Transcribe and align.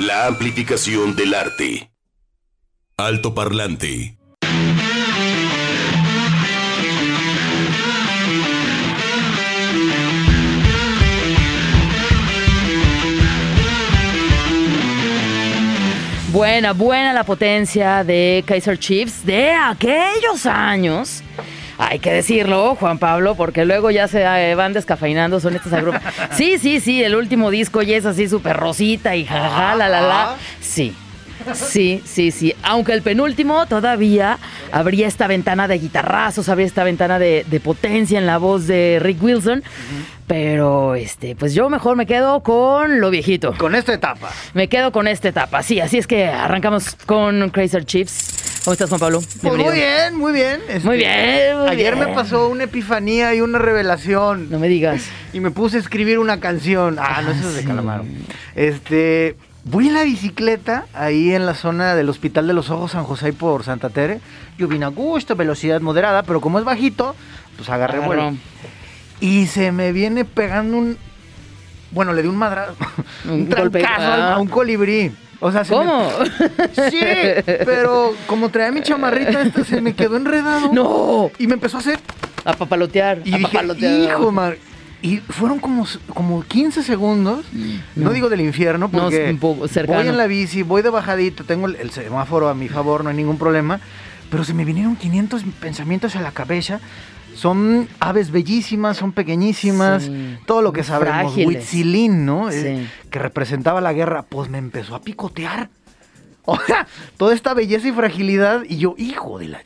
La 0.00 0.26
amplificación 0.28 1.14
del 1.14 1.34
arte. 1.34 1.90
Alto 2.96 3.34
parlante. 3.34 4.16
Buena, 16.32 16.72
buena 16.72 17.12
la 17.12 17.24
potencia 17.24 18.02
de 18.02 18.42
Kaiser 18.46 18.78
Chiefs 18.78 19.26
de 19.26 19.52
aquellos 19.52 20.46
años. 20.46 21.22
Hay 21.82 21.98
que 21.98 22.12
decirlo, 22.12 22.74
Juan 22.74 22.98
Pablo, 22.98 23.34
porque 23.36 23.64
luego 23.64 23.90
ya 23.90 24.06
se 24.06 24.22
eh, 24.22 24.54
van 24.54 24.74
descafeinando, 24.74 25.40
son 25.40 25.56
estas 25.56 25.72
agrupas. 25.72 26.02
Sí, 26.32 26.58
sí, 26.58 26.80
sí, 26.80 27.02
el 27.02 27.14
último 27.16 27.50
disco 27.50 27.80
ya 27.82 27.96
es 27.96 28.04
así 28.06 28.28
súper 28.28 28.56
rosita 28.56 29.16
y 29.16 29.24
jajaja, 29.24 29.74
la 29.74 29.88
la 29.88 30.00
la. 30.02 30.36
Sí. 30.60 30.94
Sí, 31.54 32.02
sí, 32.04 32.30
sí. 32.32 32.54
Aunque 32.62 32.92
el 32.92 33.00
penúltimo 33.00 33.64
todavía 33.64 34.38
habría 34.72 35.08
esta 35.08 35.26
ventana 35.26 35.68
de 35.68 35.78
guitarrazos, 35.78 36.50
habría 36.50 36.66
esta 36.66 36.84
ventana 36.84 37.18
de, 37.18 37.46
de 37.48 37.60
potencia 37.60 38.18
en 38.18 38.26
la 38.26 38.36
voz 38.36 38.66
de 38.66 38.98
Rick 39.00 39.22
Wilson. 39.22 39.62
Pero, 40.26 40.94
este, 40.94 41.34
pues 41.34 41.54
yo 41.54 41.68
mejor 41.70 41.96
me 41.96 42.06
quedo 42.06 42.40
con 42.40 43.00
lo 43.00 43.10
viejito. 43.10 43.54
Con 43.56 43.74
esta 43.74 43.94
etapa. 43.94 44.30
Me 44.54 44.68
quedo 44.68 44.92
con 44.92 45.08
esta 45.08 45.28
etapa, 45.28 45.62
sí. 45.62 45.80
Así 45.80 45.98
es 45.98 46.06
que 46.06 46.28
arrancamos 46.28 46.94
con 47.06 47.50
Crazy 47.50 47.84
Chiefs. 47.84 48.49
¿Cómo 48.64 48.72
estás, 48.74 48.88
Juan 48.90 49.00
Pablo? 49.00 49.20
Pues 49.20 49.40
Bienvenido. 49.42 49.70
muy 49.70 49.78
bien, 49.80 50.16
muy 50.16 50.32
bien. 50.32 50.60
Este, 50.68 50.86
Muy 50.86 50.96
bien, 50.98 51.58
muy 51.58 51.68
ayer 51.68 51.94
bien. 51.94 52.08
me 52.08 52.14
pasó 52.14 52.48
una 52.48 52.64
epifanía 52.64 53.34
y 53.34 53.40
una 53.40 53.58
revelación. 53.58 54.50
No 54.50 54.58
me 54.58 54.68
digas. 54.68 55.02
Y 55.32 55.40
me 55.40 55.50
puse 55.50 55.78
a 55.78 55.80
escribir 55.80 56.18
una 56.18 56.40
canción. 56.40 56.96
Ah, 57.00 57.22
no, 57.22 57.30
eso 57.30 57.48
es 57.48 57.54
de 57.54 57.60
sí. 57.62 57.66
Calamaro. 57.66 58.04
Este. 58.54 59.36
Voy 59.64 59.88
en 59.88 59.94
la 59.94 60.04
bicicleta, 60.04 60.86
ahí 60.94 61.34
en 61.34 61.44
la 61.44 61.54
zona 61.54 61.94
del 61.94 62.08
Hospital 62.08 62.46
de 62.46 62.54
los 62.54 62.70
Ojos 62.70 62.92
San 62.92 63.04
José 63.04 63.28
y 63.28 63.32
por 63.32 63.62
Santa 63.62 63.90
Tere. 63.90 64.20
Yo 64.58 64.68
vine 64.68 64.86
a 64.86 64.88
gusto, 64.88 65.36
velocidad 65.36 65.80
moderada, 65.82 66.22
pero 66.22 66.40
como 66.40 66.58
es 66.58 66.64
bajito, 66.64 67.14
pues 67.56 67.68
agarré 67.68 67.98
Agarró. 67.98 68.06
vuelo. 68.06 68.36
Y 69.20 69.46
se 69.46 69.70
me 69.72 69.92
viene 69.92 70.24
pegando 70.24 70.76
un. 70.78 70.98
Bueno, 71.92 72.12
le 72.14 72.22
di 72.22 72.28
un 72.28 72.36
madrazo. 72.36 72.74
Un 73.26 73.32
Un, 73.32 73.50
golpe, 73.50 73.84
ah. 73.86 74.34
a 74.34 74.38
un 74.38 74.48
colibrí. 74.48 75.12
O 75.40 75.50
sea, 75.50 75.64
se 75.64 75.72
me- 75.72 75.78
¿Cómo? 75.78 76.08
Sí, 76.90 77.00
pero 77.64 78.12
como 78.26 78.50
traía 78.50 78.70
mi 78.72 78.82
chamarrita, 78.82 79.42
esta 79.42 79.64
se 79.64 79.80
me 79.80 79.94
quedó 79.94 80.16
enredado. 80.16 80.70
no. 80.72 81.30
Y 81.38 81.46
me 81.46 81.54
empezó 81.54 81.78
a 81.78 81.80
hacer. 81.80 81.98
A 82.44 82.52
papalotear. 82.54 83.22
Y 83.24 83.34
a 83.34 83.38
dije, 83.38 83.50
papalotear. 83.52 83.92
hijo, 84.02 84.32
man. 84.32 84.54
Y 85.02 85.16
fueron 85.18 85.58
como, 85.60 85.86
como 86.12 86.42
15 86.42 86.82
segundos. 86.82 87.46
No, 87.96 88.12
digo 88.12 88.28
del 88.28 88.42
infierno, 88.42 88.90
No, 88.92 89.00
porque 89.04 89.34
cercano. 89.68 89.98
voy 89.98 90.08
en 90.08 90.16
la 90.18 90.26
bici, 90.26 90.62
voy 90.62 90.82
de 90.82 90.90
bajadito, 90.90 91.44
tengo 91.44 91.66
el, 91.68 91.76
el 91.76 91.90
semáforo 91.90 92.48
a 92.50 92.54
mi 92.54 92.68
favor, 92.68 93.02
no 93.02 93.08
hay 93.10 93.16
ningún 93.16 93.38
problema. 93.38 93.80
Pero 94.30 94.44
se 94.44 94.52
me 94.54 94.64
vinieron 94.66 94.96
500 94.96 95.42
pensamientos 95.58 96.16
a 96.16 96.20
la 96.20 96.32
cabeza. 96.32 96.80
Son 97.34 97.88
aves 98.00 98.30
bellísimas, 98.30 98.96
son 98.96 99.12
pequeñísimas, 99.12 100.04
Sí. 100.04 100.36
todo 100.46 100.62
lo 100.62 100.72
que 100.72 100.82
sabemos. 100.82 101.36
Huitzilín, 101.36 102.26
¿no? 102.26 102.50
Eh, 102.50 102.86
que 103.10 103.18
representaba 103.18 103.80
la 103.80 103.92
guerra, 103.92 104.22
pues 104.28 104.50
me 104.50 104.58
empezó 104.58 104.94
a 104.94 105.00
picotear. 105.00 105.68
O 106.46 106.58
sea, 106.66 106.86
toda 107.16 107.34
esta 107.34 107.54
belleza 107.54 107.86
y 107.88 107.92
fragilidad, 107.92 108.62
y 108.66 108.78
yo, 108.78 108.94
hijo 108.98 109.38
de 109.38 109.48
la... 109.48 109.60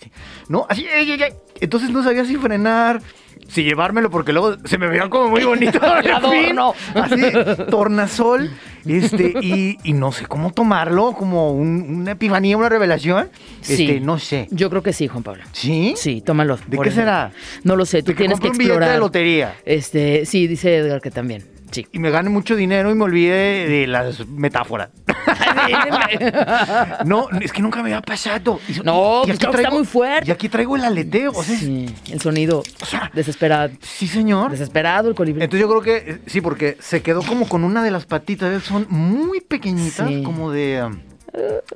¿No? 0.48 0.66
Así, 0.68 0.84
ay, 0.86 1.10
ay, 1.12 1.22
ay. 1.22 1.32
Entonces 1.60 1.88
no 1.90 2.02
sabía 2.02 2.24
si 2.26 2.36
frenar, 2.36 3.00
si 3.48 3.62
llevármelo, 3.62 4.10
porque 4.10 4.32
luego 4.32 4.56
se 4.66 4.76
me 4.76 4.88
veían 4.88 5.08
como 5.08 5.28
muy 5.28 5.44
bonito. 5.44 5.80
El. 6.32 6.58
Así, 6.94 7.22
tornasol, 7.70 8.50
este, 8.86 9.34
y, 9.42 9.78
y 9.84 9.92
no 9.92 10.12
sé 10.12 10.26
cómo 10.26 10.52
tomarlo, 10.52 11.12
como 11.12 11.52
un- 11.52 12.00
una 12.00 12.12
epifanía, 12.12 12.56
una 12.56 12.68
revelación. 12.68 13.28
Sí. 13.60 13.84
Este, 13.84 14.00
no 14.00 14.18
sé. 14.18 14.48
Yo 14.50 14.70
creo 14.70 14.82
que 14.82 14.92
sí, 14.92 15.08
Juan 15.08 15.22
Pablo. 15.22 15.42
¿Sí? 15.52 15.94
Sí, 15.96 16.20
tómalo. 16.24 16.58
¿De 16.66 16.78
qué 16.78 16.90
será? 16.90 17.32
No 17.62 17.76
lo 17.76 17.86
sé, 17.86 18.02
tú 18.02 18.08
De 18.08 18.14
que 18.14 18.18
tienes 18.24 18.38
que 18.40 18.48
compre 18.48 18.50
un 18.50 18.58
billete 18.58 18.72
explorar. 18.74 18.92
de 18.94 18.98
lotería. 19.00 19.54
Este, 19.64 20.26
sí, 20.26 20.46
dice 20.46 20.76
Edgar 20.76 21.00
que 21.00 21.10
también. 21.10 21.44
Sí. 21.70 21.86
Y 21.90 21.98
me 21.98 22.10
gane 22.10 22.30
mucho 22.30 22.54
dinero 22.54 22.90
y 22.92 22.94
me 22.94 23.02
olvide 23.02 23.68
de 23.68 23.86
las 23.88 24.28
metáforas. 24.28 24.90
No, 27.04 27.28
es 27.40 27.52
que 27.52 27.62
nunca 27.62 27.82
me 27.82 27.90
había 27.90 28.02
pasado. 28.02 28.60
Y- 28.68 28.80
No, 28.84 29.22
y 29.24 29.28
pues 29.28 29.38
claro 29.38 29.54
que 29.56 29.62
está 29.62 29.74
muy 29.74 29.84
fuerte. 29.84 30.28
Y 30.28 30.32
aquí 30.32 30.48
traigo 30.48 30.76
el 30.76 30.84
aleteo. 30.84 31.32
O 31.32 31.42
sea, 31.42 31.56
sí. 31.58 31.64
Sí, 32.04 32.12
el 32.12 32.20
sonido 32.20 32.62
O 32.82 32.86
sea, 32.86 33.10
desesperado. 33.14 33.70
señor. 33.82 34.50
Desesperado 34.50 35.08
el 35.08 35.14
colibrí. 35.14 35.42
Entonces 35.42 35.60
yo 35.60 35.68
creo 35.68 35.82
que 35.82 36.20
sí, 36.26 36.40
porque 36.40 36.76
se 36.80 37.02
quedó 37.02 37.22
como 37.22 37.48
con 37.48 37.64
una 37.64 37.82
de 37.82 37.90
las 37.90 38.06
patitas. 38.06 38.62
Son 38.64 38.86
muy 38.90 39.40
pequeñitas, 39.40 40.08
Sí. 40.08 40.22
como 40.22 40.50
de. 40.50 40.88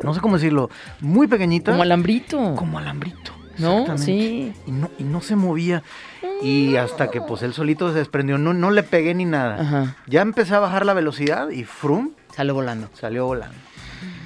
no 0.02 0.14
sé 0.14 0.20
cómo 0.20 0.36
decirlo. 0.36 0.70
Muy 1.00 1.26
pequeñitas. 1.26 1.72
Como 1.72 1.82
alambrito. 1.82 2.54
Como 2.56 2.78
alambrito. 2.78 3.32
¿No? 3.58 3.98
Sí. 3.98 4.52
Y 4.66 4.70
no, 4.70 4.88
y 4.98 5.02
no 5.02 5.20
se 5.20 5.34
movía. 5.34 5.82
Y 6.42 6.76
hasta 6.76 7.10
que 7.10 7.20
pues 7.20 7.42
él 7.42 7.52
solito 7.54 7.90
se 7.92 7.98
desprendió. 7.98 8.38
No, 8.38 8.54
no 8.54 8.70
le 8.70 8.84
pegué 8.84 9.14
ni 9.14 9.24
nada. 9.24 9.60
Ajá. 9.60 9.96
Ya 10.06 10.20
empecé 10.22 10.54
a 10.54 10.60
bajar 10.60 10.86
la 10.86 10.94
velocidad 10.94 11.48
y 11.50 11.64
frum, 11.64 12.10
Sale 12.34 12.52
volando. 12.52 12.88
salió 12.94 13.26
volando. 13.26 13.56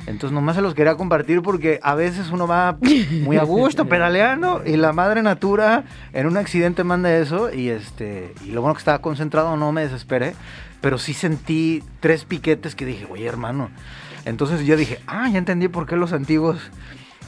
Entonces 0.06 0.32
nomás 0.32 0.56
se 0.56 0.62
los 0.62 0.74
quería 0.74 0.96
compartir 0.96 1.42
porque 1.42 1.78
a 1.82 1.94
veces 1.94 2.30
uno 2.30 2.46
va 2.46 2.76
muy 3.22 3.36
a 3.36 3.44
gusto 3.44 3.84
pedaleando 3.88 4.62
y 4.66 4.76
la 4.76 4.92
madre 4.92 5.22
natura 5.22 5.84
en 6.12 6.26
un 6.26 6.36
accidente 6.36 6.82
manda 6.84 7.16
eso 7.16 7.52
y 7.52 7.68
este 7.68 8.34
y 8.44 8.50
lo 8.50 8.60
bueno 8.62 8.74
que 8.74 8.80
estaba 8.80 8.98
concentrado 9.00 9.56
no 9.56 9.70
me 9.72 9.82
desesperé, 9.82 10.34
pero 10.80 10.98
sí 10.98 11.14
sentí 11.14 11.82
tres 12.00 12.24
piquetes 12.24 12.74
que 12.74 12.84
dije, 12.84 13.06
"Oye, 13.10 13.26
hermano." 13.26 13.70
Entonces 14.24 14.66
yo 14.66 14.76
dije, 14.76 14.98
"Ah, 15.06 15.28
ya 15.30 15.38
entendí 15.38 15.68
por 15.68 15.86
qué 15.86 15.96
los 15.96 16.12
antiguos 16.12 16.58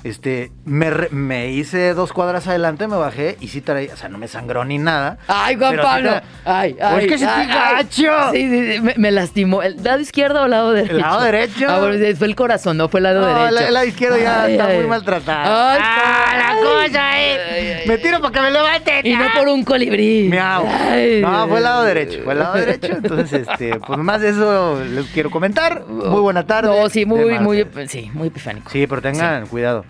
este, 0.04 0.52
me, 0.66 0.90
me 1.10 1.48
hice 1.50 1.94
dos 1.94 2.12
cuadras 2.12 2.46
adelante, 2.46 2.86
me 2.86 2.96
bajé 2.96 3.36
y 3.40 3.48
sí 3.48 3.60
traía, 3.62 3.94
o 3.94 3.96
sea, 3.96 4.08
no 4.10 4.18
me 4.18 4.28
sangró 4.28 4.64
ni 4.64 4.78
nada. 4.78 5.16
Ay, 5.28 5.56
Juan 5.56 5.72
sí 5.74 5.78
Pablo. 5.82 6.10
tra- 6.10 6.22
Ay, 6.44 6.74
Pues 6.74 6.84
ay. 6.92 6.98
es 7.04 7.10
que 7.10 7.18
sentí 7.18 7.34
ay, 7.34 7.48
ay. 7.50 7.74
gacho. 7.76 8.32
Sí, 8.32 8.48
sí, 8.50 8.72
sí, 8.74 8.80
me, 8.82 8.94
me 8.98 9.10
lastimó. 9.10 9.62
¿El 9.62 9.82
lado 9.82 10.00
izquierdo 10.00 10.42
o 10.42 10.44
el 10.44 10.50
lado 10.50 10.72
derecho? 10.72 10.98
lado 10.98 11.22
derecho. 11.22 11.66
Ah, 11.68 11.78
bueno, 11.80 12.16
fue 12.16 12.26
el 12.26 12.36
corazón, 12.36 12.76
no 12.76 12.88
fue 12.88 13.00
el 13.00 13.04
lado 13.04 13.20
No, 13.22 13.26
derecho. 13.26 13.50
la- 13.54 13.66
el 13.68 13.74
lado 13.74 13.86
izquierdo 13.86 14.18
ya 14.18 14.42
Ay, 14.44 14.52
está 14.52 14.68
muy 14.68 14.86
maltratado. 14.86 15.70
Ay, 15.70 15.78
Ah, 15.82 16.34
la 16.38 16.60
cosa 16.62 17.10
ay, 17.10 17.82
Me 17.86 17.98
tiro 17.98 18.20
para 18.20 18.32
que 18.32 18.40
me 18.40 18.50
levanten. 18.50 19.06
Y 19.06 19.14
no 19.16 19.24
por 19.34 19.48
un 19.48 19.64
colibrí. 19.64 20.28
Miau. 20.28 20.64
No, 21.22 21.48
fue 21.48 21.58
el 21.58 21.64
lado 21.64 21.82
derecho. 21.84 22.20
Fue 22.24 22.34
el 22.34 22.38
lado 22.40 22.54
derecho. 22.54 22.92
Entonces, 22.92 23.46
este, 23.48 23.76
pues 23.80 23.98
más 23.98 24.20
de 24.20 24.28
eso 24.30 24.82
les 24.84 25.06
quiero 25.06 25.30
comentar. 25.30 25.86
Muy 25.86 26.20
buena 26.20 26.44
tarde. 26.46 26.68
No, 26.68 26.88
sí, 26.90 27.06
muy, 27.06 27.38
muy, 27.38 27.66
sí, 27.88 28.10
muy 28.12 28.28
epifánico. 28.28 28.70
Sí, 28.70 28.86
pero 28.86 29.00
tengan 29.00 29.46
cuidado. 29.46 29.84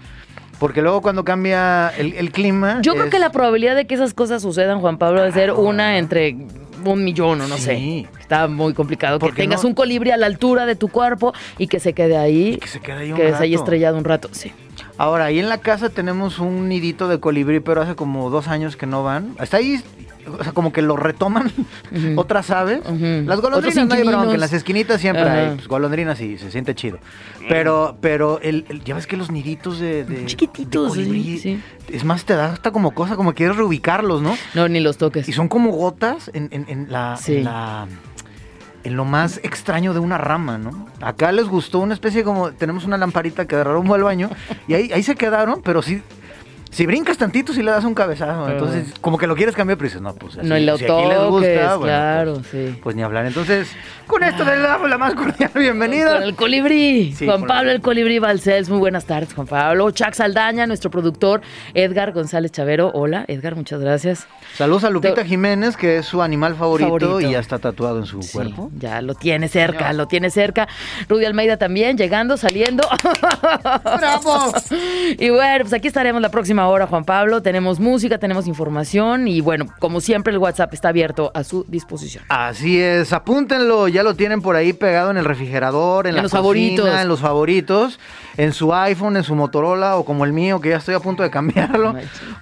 Porque 0.59 0.83
luego 0.83 1.03
cuando 1.03 1.25
cambia 1.25 1.89
el, 1.99 2.15
el 2.15 2.31
clima. 2.33 2.79
Yo 2.83 2.95
creo 2.95 3.11
que 3.11 3.19
la 3.19 3.31
probabilidad 3.31 3.75
de 3.77 3.87
que 3.87 3.95
esas 3.95 4.15
cosas 4.15 4.43
sucedan, 4.43 4.81
Juan 4.81 4.99
Pablo, 4.99 5.21
debe 5.21 5.33
ser 5.33 5.53
una 5.53 5.99
entre 5.99 6.37
un 6.85 7.03
millón 7.03 7.41
o 7.41 7.49
no 7.49 7.57
Sí. 7.57 7.63
sé. 7.63 8.07
Está 8.21 8.47
muy 8.47 8.75
complicado. 8.75 9.19
Que 9.19 9.27
Porque 9.27 9.43
tengas 9.43 9.63
no- 9.63 9.71
un 9.71 9.75
colibrí 9.75 10.11
a 10.11 10.17
la 10.17 10.27
altura 10.27 10.67
de 10.67 10.77
tu 10.77 10.89
cuerpo 10.89 11.33
y 11.59 11.67
que 11.67 11.81
se 11.81 11.93
quede 11.95 12.17
ahí. 12.17 12.59
que 12.59 12.69
se 12.69 12.81
quede 12.81 12.99
ahí 12.99 13.11
un 13.13 13.17
que 13.17 13.31
rato. 13.31 13.45
estrellado 13.45 13.97
un 13.97 14.05
rato. 14.05 14.29
Sí. 14.33 14.53
Ahora, 14.97 15.25
ahí 15.27 15.39
en 15.41 15.49
la 15.49 15.59
casa 15.59 15.89
tenemos 15.91 16.39
un 16.39 16.69
nidito 16.69 17.09
de 17.09 17.19
colibrí, 17.21 17.61
pero 17.61 17.83
hace 17.83 17.95
como 17.97 18.31
dos 18.31 18.47
años 18.49 18.77
que 18.77 18.87
no 18.87 19.03
van. 19.03 19.35
Está 19.41 19.57
ahí, 19.57 19.83
o 20.39 20.43
sea, 20.45 20.53
como 20.53 20.73
que 20.73 20.83
lo 20.83 20.97
retoman 20.97 21.51
otras 22.17 22.51
aves. 22.51 22.81
Las 23.27 23.41
golondrinas 23.41 23.87
no 23.89 23.95
hay 23.95 24.05
bronca, 24.07 24.35
en 24.35 24.41
las 24.41 24.53
esquinitas 24.53 25.01
siempre 25.01 25.25
hay 25.29 25.55
pues, 25.57 25.67
golondrinas 25.69 26.21
y 26.21 26.39
se 26.39 26.51
siente 26.53 26.75
chido. 26.77 26.99
Pero, 27.49 27.97
pero 28.01 28.41
el, 28.41 28.65
el- 28.69 28.85
ya 28.85 28.95
ves 28.95 29.07
que 29.09 29.17
los 29.17 29.31
niditos 29.33 29.81
de, 29.81 30.05
de- 30.05 30.27
Chiquititos, 30.27 30.95
de 30.95 31.03
colibrí, 31.05 31.39
sí. 31.39 31.61
es 31.93 32.05
más, 32.05 32.25
te 32.25 32.35
da 32.35 32.53
hasta 32.53 32.71
como 32.71 32.93
cosa, 32.93 33.17
como 33.17 33.35
quieres 33.35 33.57
reubicarlos, 33.57 34.23
¿no? 34.23 34.37
No, 34.55 34.69
ni 34.69 34.79
los 34.81 34.97
toques. 34.97 35.29
Y 35.29 35.33
son 35.33 35.49
como 35.49 35.73
gotas 35.73 36.31
en, 36.35 36.49
en- 36.53 36.67
en 36.69 36.87
la, 36.93 37.17
Sí. 37.17 37.39
en 37.39 37.45
la- 37.45 37.87
en 38.85 38.97
lo 38.97 39.05
más 39.05 39.41
extraño 39.43 39.93
de 39.95 39.99
una 39.99 40.19
rama, 40.19 40.59
¿no? 40.59 40.87
Acá 41.01 41.33
les 41.33 41.49
gustó 41.49 41.81
una 41.81 41.95
especie 41.95 42.23
como, 42.23 42.53
tenemos 42.53 42.85
una 42.85 42.97
lamparita 42.97 43.47
que 43.47 43.55
agarraron 43.57 43.91
al 43.93 44.03
baño 44.03 44.31
y 44.69 44.75
ahí, 44.75 44.93
ahí 44.93 45.03
se 45.03 45.17
quedaron, 45.17 45.63
pero 45.63 45.83
sí, 45.83 46.03
si 46.75 46.87
brincas 46.87 47.17
tantito 47.17 47.53
sí 47.53 47.63
le 47.63 47.71
das 47.71 47.85
un 47.85 47.95
cabezazo, 47.95 48.51
entonces 48.51 48.93
como 49.01 49.17
que 49.17 49.27
lo 49.27 49.37
quieres 49.37 49.55
cambiar, 49.55 49.79
pero 49.79 49.89
dices, 49.89 50.03
no, 50.03 50.15
pues 50.15 50.37
así, 50.37 50.47
no, 50.49 50.59
y 50.59 50.65
lo 50.65 50.77
si 50.77 50.85
aquí 50.85 50.93
les 50.93 51.17
toques, 51.17 51.29
gusta, 51.31 51.77
bueno, 51.77 51.83
claro, 51.85 52.35
pues, 52.35 52.47
sí. 52.49 52.79
pues 52.83 52.97
ni 52.97 53.03
hablar. 53.03 53.27
Entonces, 53.27 53.69
con 54.07 54.23
esto 54.23 54.45
le 54.45 54.59
damos 54.59 54.91
la 54.91 54.99
más 54.99 55.15
cordial 55.15 55.51
bienvenida. 55.55 56.15
Con 56.15 56.23
el 56.25 56.35
colibrí. 56.35 57.15
Sí, 57.15 57.27
Juan 57.27 57.45
Pablo 57.47 57.71
el- 57.71 57.77
el 57.77 57.83
colibrí 57.83 58.19
Balcells. 58.19 58.69
Muy 58.69 58.79
buenas 58.79 59.05
tardes, 59.07 59.33
Juan 59.35 59.47
Pablo. 59.47 59.91
Chuck 59.93 60.13
Saldaña, 60.15 60.67
nuestro 60.67 60.91
productor. 60.91 61.41
Edgar 61.75 62.13
González 62.13 62.51
Chavero. 62.53 62.91
Hola, 62.95 63.25
Edgar, 63.29 63.55
muchas 63.57 63.81
gracias. 63.81 64.27
Saludos 64.57 64.85
a 64.85 64.91
Lupita 64.91 65.15
Te- 65.15 65.25
Jiménez, 65.27 65.77
que 65.77 65.99
es 65.99 66.07
su 66.07 66.23
animal 66.23 66.55
favorito, 66.57 66.89
Favorito. 66.89 67.21
y 67.21 67.33
ya 67.33 67.39
está 67.39 67.59
tatuado 67.59 67.99
en 67.99 68.07
su 68.07 68.23
Sí, 68.23 68.33
cuerpo. 68.33 68.71
ya 68.79 69.01
lo 69.01 69.15
tiene 69.15 69.49
cerca, 69.49 69.79
Señor. 69.79 69.95
lo 69.95 70.07
tiene 70.09 70.31
cerca. 70.31 70.69
Rudy 71.09 71.25
Almeida 71.25 71.57
también, 71.57 71.97
llegando, 71.97 72.37
saliendo. 72.37 72.87
¡Bravo! 73.83 74.53
y 75.19 75.31
bueno, 75.31 75.59
pues 75.61 75.73
aquí 75.73 75.89
estaremos 75.89 76.21
la 76.21 76.31
próxima 76.31 76.64
última 76.65 76.69
hora, 76.69 76.87
Juan 76.87 77.05
Pablo. 77.05 77.43
Tenemos 77.43 77.79
música, 77.81 78.19
tenemos 78.19 78.47
información 78.47 79.29
y 79.29 79.41
bueno, 79.41 79.67
como 79.79 80.01
siempre 80.01 80.33
el 80.33 80.39
WhatsApp 80.39 80.73
está 80.73 80.89
abierto 80.89 81.31
a 81.35 81.45
su 81.45 81.65
disposición. 81.69 82.25
Así 82.29 82.81
es, 82.81 83.13
apúntenlo, 83.13 83.89
ya 83.89 84.03
lo 84.03 84.15
tienen 84.15 84.41
por 84.41 84.57
ahí 84.57 84.73
pegado 84.73 85.11
en 85.11 85.17
el 85.17 85.25
refrigerador, 85.25 86.07
en, 86.07 86.11
En 86.11 86.17
la 86.17 86.23
los 86.23 86.31
cocina, 86.33 86.43
favoritos. 86.43 87.01
en 87.01 87.09
los 87.09 87.21
favoritos, 87.21 88.01
en 88.37 88.53
su 88.53 88.75
iPhone, 88.75 89.17
en 89.17 89.25
su 89.25 89.35
Motorola 89.35 89.97
o 89.97 90.05
como 90.05 90.25
el 90.25 90.33
mío, 90.33 90.61
que 90.61 90.71
ya 90.71 90.77
estoy 90.77 90.95
a 90.95 91.01
punto 91.01 91.23
de 91.23 91.31
cambiarlo, 91.31 91.95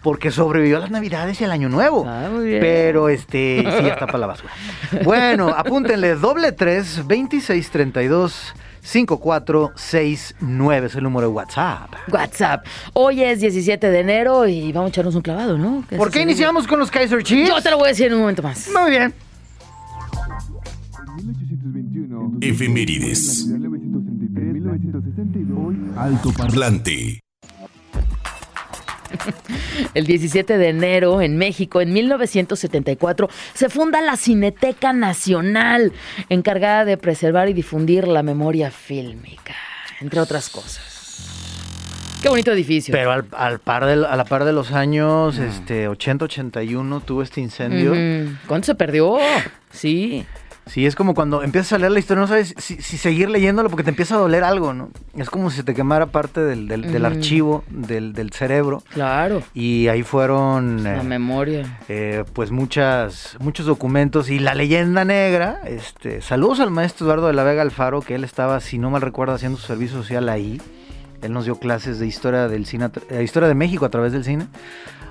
porque 0.03 0.31
sobrevivió 0.31 0.77
a 0.77 0.81
las 0.81 0.91
Navidades 0.91 1.41
y 1.41 1.45
al 1.45 1.51
Año 1.51 1.69
Nuevo. 1.69 2.05
Ah, 2.07 2.29
muy 2.33 2.45
bien. 2.47 2.61
Pero 2.61 3.09
este, 3.09 3.59
sí, 3.59 3.85
ya 3.85 3.93
está 3.95 4.07
para 4.07 4.19
la 4.19 4.27
basura. 4.29 4.53
Bueno, 5.05 5.49
apúntenle, 5.49 6.15
doble 6.15 6.53
tres, 6.53 7.07
26 7.07 7.71
32 7.71 8.55
5469 8.83 10.87
es 10.87 10.95
el 10.97 11.05
número 11.05 11.29
de 11.29 11.33
WhatsApp. 11.33 11.89
WhatsApp. 12.13 12.67
Hoy 12.95 13.23
es 13.23 13.39
17 13.41 13.91
de 13.91 14.01
enero 14.01 14.49
y 14.49 14.73
vamos 14.73 14.89
a 14.89 14.91
echarnos 14.91 15.15
un 15.15 15.23
clavado, 15.23 15.57
¿no? 15.57 15.85
Que 15.89 15.97
¿Por 15.97 16.11
qué 16.11 16.23
iniciamos 16.23 16.67
con 16.67 16.81
los 16.81 16.91
Kaiser 16.91 17.23
Chiefs? 17.23 17.49
Yo 17.49 17.63
te 17.63 17.71
lo 17.71 17.79
voy 17.79 17.87
a 17.87 17.91
decir 17.91 18.09
en 18.09 18.15
un 18.15 18.21
momento 18.21 18.43
más. 18.43 18.69
Muy 18.75 18.91
bien. 18.91 19.15
1821. 21.25 22.39
Efemérides. 22.41 23.47
1933, 23.47 24.55
1962. 24.55 25.75
Alto 25.97 26.33
Parlante. 26.33 27.22
El 29.95 30.07
17 30.07 30.59
de 30.59 30.69
enero 30.69 31.21
en 31.21 31.37
México, 31.37 31.81
en 31.81 31.93
1974, 31.93 33.29
se 33.55 33.69
funda 33.69 34.01
la 34.01 34.17
Cineteca 34.17 34.93
Nacional, 34.93 35.93
encargada 36.29 36.85
de 36.85 36.97
preservar 36.97 37.49
y 37.49 37.53
difundir 37.53 38.07
la 38.09 38.23
memoria 38.23 38.71
fílmica, 38.71 39.55
entre 40.01 40.21
otras 40.21 40.49
cosas. 40.49 40.93
Qué 42.23 42.29
bonito 42.29 42.53
edificio. 42.53 42.93
Pero 42.93 43.11
al, 43.11 43.27
al 43.33 43.59
par 43.59 43.85
de, 43.85 43.95
a 44.07 44.17
la 44.17 44.25
par 44.25 44.45
de 44.45 44.53
los 44.53 44.71
años 44.71 45.39
este, 45.39 45.89
80-81 45.89 47.03
tuvo 47.05 47.23
este 47.23 47.41
incendio. 47.41 47.91
Ujú. 47.93 48.37
¿Cuánto 48.47 48.67
se 48.67 48.75
perdió? 48.77 49.19
Sí. 49.73 50.25
Sí, 50.67 50.87
es 50.87 50.95
como 50.95 51.13
cuando 51.15 51.43
empiezas 51.43 51.73
a 51.73 51.79
leer 51.79 51.91
la 51.93 51.99
historia, 51.99 52.21
no 52.21 52.29
sabes 52.29 52.55
si, 52.57 52.77
si 52.77 52.97
seguir 52.97 53.29
leyéndolo 53.29 53.69
porque 53.69 53.83
te 53.83 53.91
empieza 53.91 54.15
a 54.15 54.19
doler 54.19 54.45
algo, 54.45 54.73
¿no? 54.73 54.91
Es 55.17 55.29
como 55.29 55.51
si 55.51 55.63
te 55.65 55.75
quemara 55.75 56.07
parte 56.07 56.41
del, 56.41 56.69
del- 56.69 57.05
archivo, 57.05 57.65
del, 57.69 58.13
del 58.13 58.31
cerebro. 58.33 58.83
Claro. 58.95 59.43
Y 59.55 59.89
ahí 59.89 60.05
fueron, 60.05 60.85
La 60.85 61.01
eh, 61.01 61.03
memoria. 61.03 61.81
eh, 61.89 62.25
pues, 62.33 62.53
muchas, 62.53 63.37
muchos 63.41 63.67
documentos. 63.67 64.31
Y 64.31 64.39
la 64.39 64.55
leyenda 64.55 65.05
negra, 65.05 65.61
este, 65.67 66.23
saludos 66.23 66.61
al 66.61 66.71
maestro 66.71 67.07
Eduardo 67.07 67.27
de 67.27 67.33
la 67.33 67.43
Vega 67.43 67.63
Alfaro, 67.63 68.01
que 68.01 68.15
él 68.15 68.23
estaba, 68.23 68.61
si 68.61 68.79
no 68.79 68.89
mal 68.89 69.03
recuerdo, 69.03 69.35
haciendo 69.35 69.59
su 69.59 69.67
servicio 69.67 69.97
social 70.01 70.29
ahí. 70.29 70.61
Él 71.23 71.33
nos 71.33 71.45
dio 71.45 71.57
clases 71.57 71.99
de 71.99 72.07
historia 72.07 72.47
del 72.49 72.67
cine, 72.67 72.89
eh, 73.11 73.23
historia 73.25 73.49
de 73.49 73.55
México 73.57 73.85
a 73.85 73.91
través 73.91 74.13
del 74.13 74.23
cine, 74.25 74.47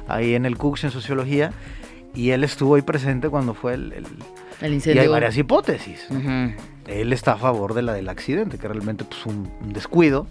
ahí 0.08 0.34
en 0.34 0.46
el 0.46 0.58
CUCS 0.58 0.86
en 0.86 0.92
sociología. 0.92 1.52
Y 2.16 2.32
él 2.32 2.44
estuvo 2.46 2.76
ahí 2.76 2.82
presente 2.82 3.28
cuando 3.30 3.54
fue 3.54 3.74
el... 3.74 3.92
el- 3.94 4.08
El 4.62 4.82
y 4.86 4.98
hay 4.98 5.08
varias 5.08 5.38
hipótesis. 5.38 6.08
Él 6.88 7.14
está 7.14 7.34
a 7.34 7.38
favor 7.38 7.74
de 7.74 7.82
la 7.82 7.94
del 7.94 8.10
accidente, 8.10 8.58
que 8.58 8.68
realmente 8.68 9.04
pues 9.06 9.26
un, 9.26 9.52
un 9.62 9.74
descuido. 9.74 10.28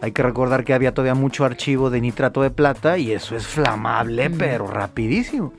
Hay 0.00 0.12
que 0.12 0.22
recordar 0.22 0.64
que 0.64 0.74
había 0.74 0.94
todavía 0.94 1.14
mucho 1.14 1.44
archivo 1.44 1.90
de 1.90 2.00
nitrato 2.00 2.42
de 2.42 2.50
plata 2.50 2.98
y 2.98 3.12
eso 3.12 3.36
es 3.36 3.46
flamable, 3.46 4.30
pero 4.30 4.66
rapidísimo. 4.66 5.52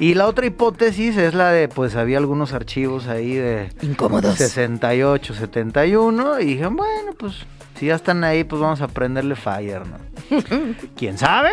Y 0.00 0.14
la 0.14 0.26
otra 0.26 0.46
hipótesis 0.46 1.16
es 1.16 1.34
la 1.34 1.50
de, 1.50 1.68
pues 1.68 1.96
había 1.96 2.18
algunos 2.18 2.52
archivos 2.52 3.08
ahí 3.08 3.34
de 3.34 3.70
Incómodos. 3.82 4.36
68, 4.36 5.34
71 5.34 6.40
y 6.40 6.44
dije, 6.44 6.66
bueno, 6.66 7.12
pues 7.18 7.46
si 7.78 7.86
ya 7.86 7.96
están 7.96 8.22
ahí, 8.22 8.44
pues 8.44 8.60
vamos 8.60 8.80
a 8.80 8.86
prenderle 8.86 9.34
fire, 9.34 9.82
¿no? 9.86 9.96
¿Quién 10.96 11.18
sabe? 11.18 11.50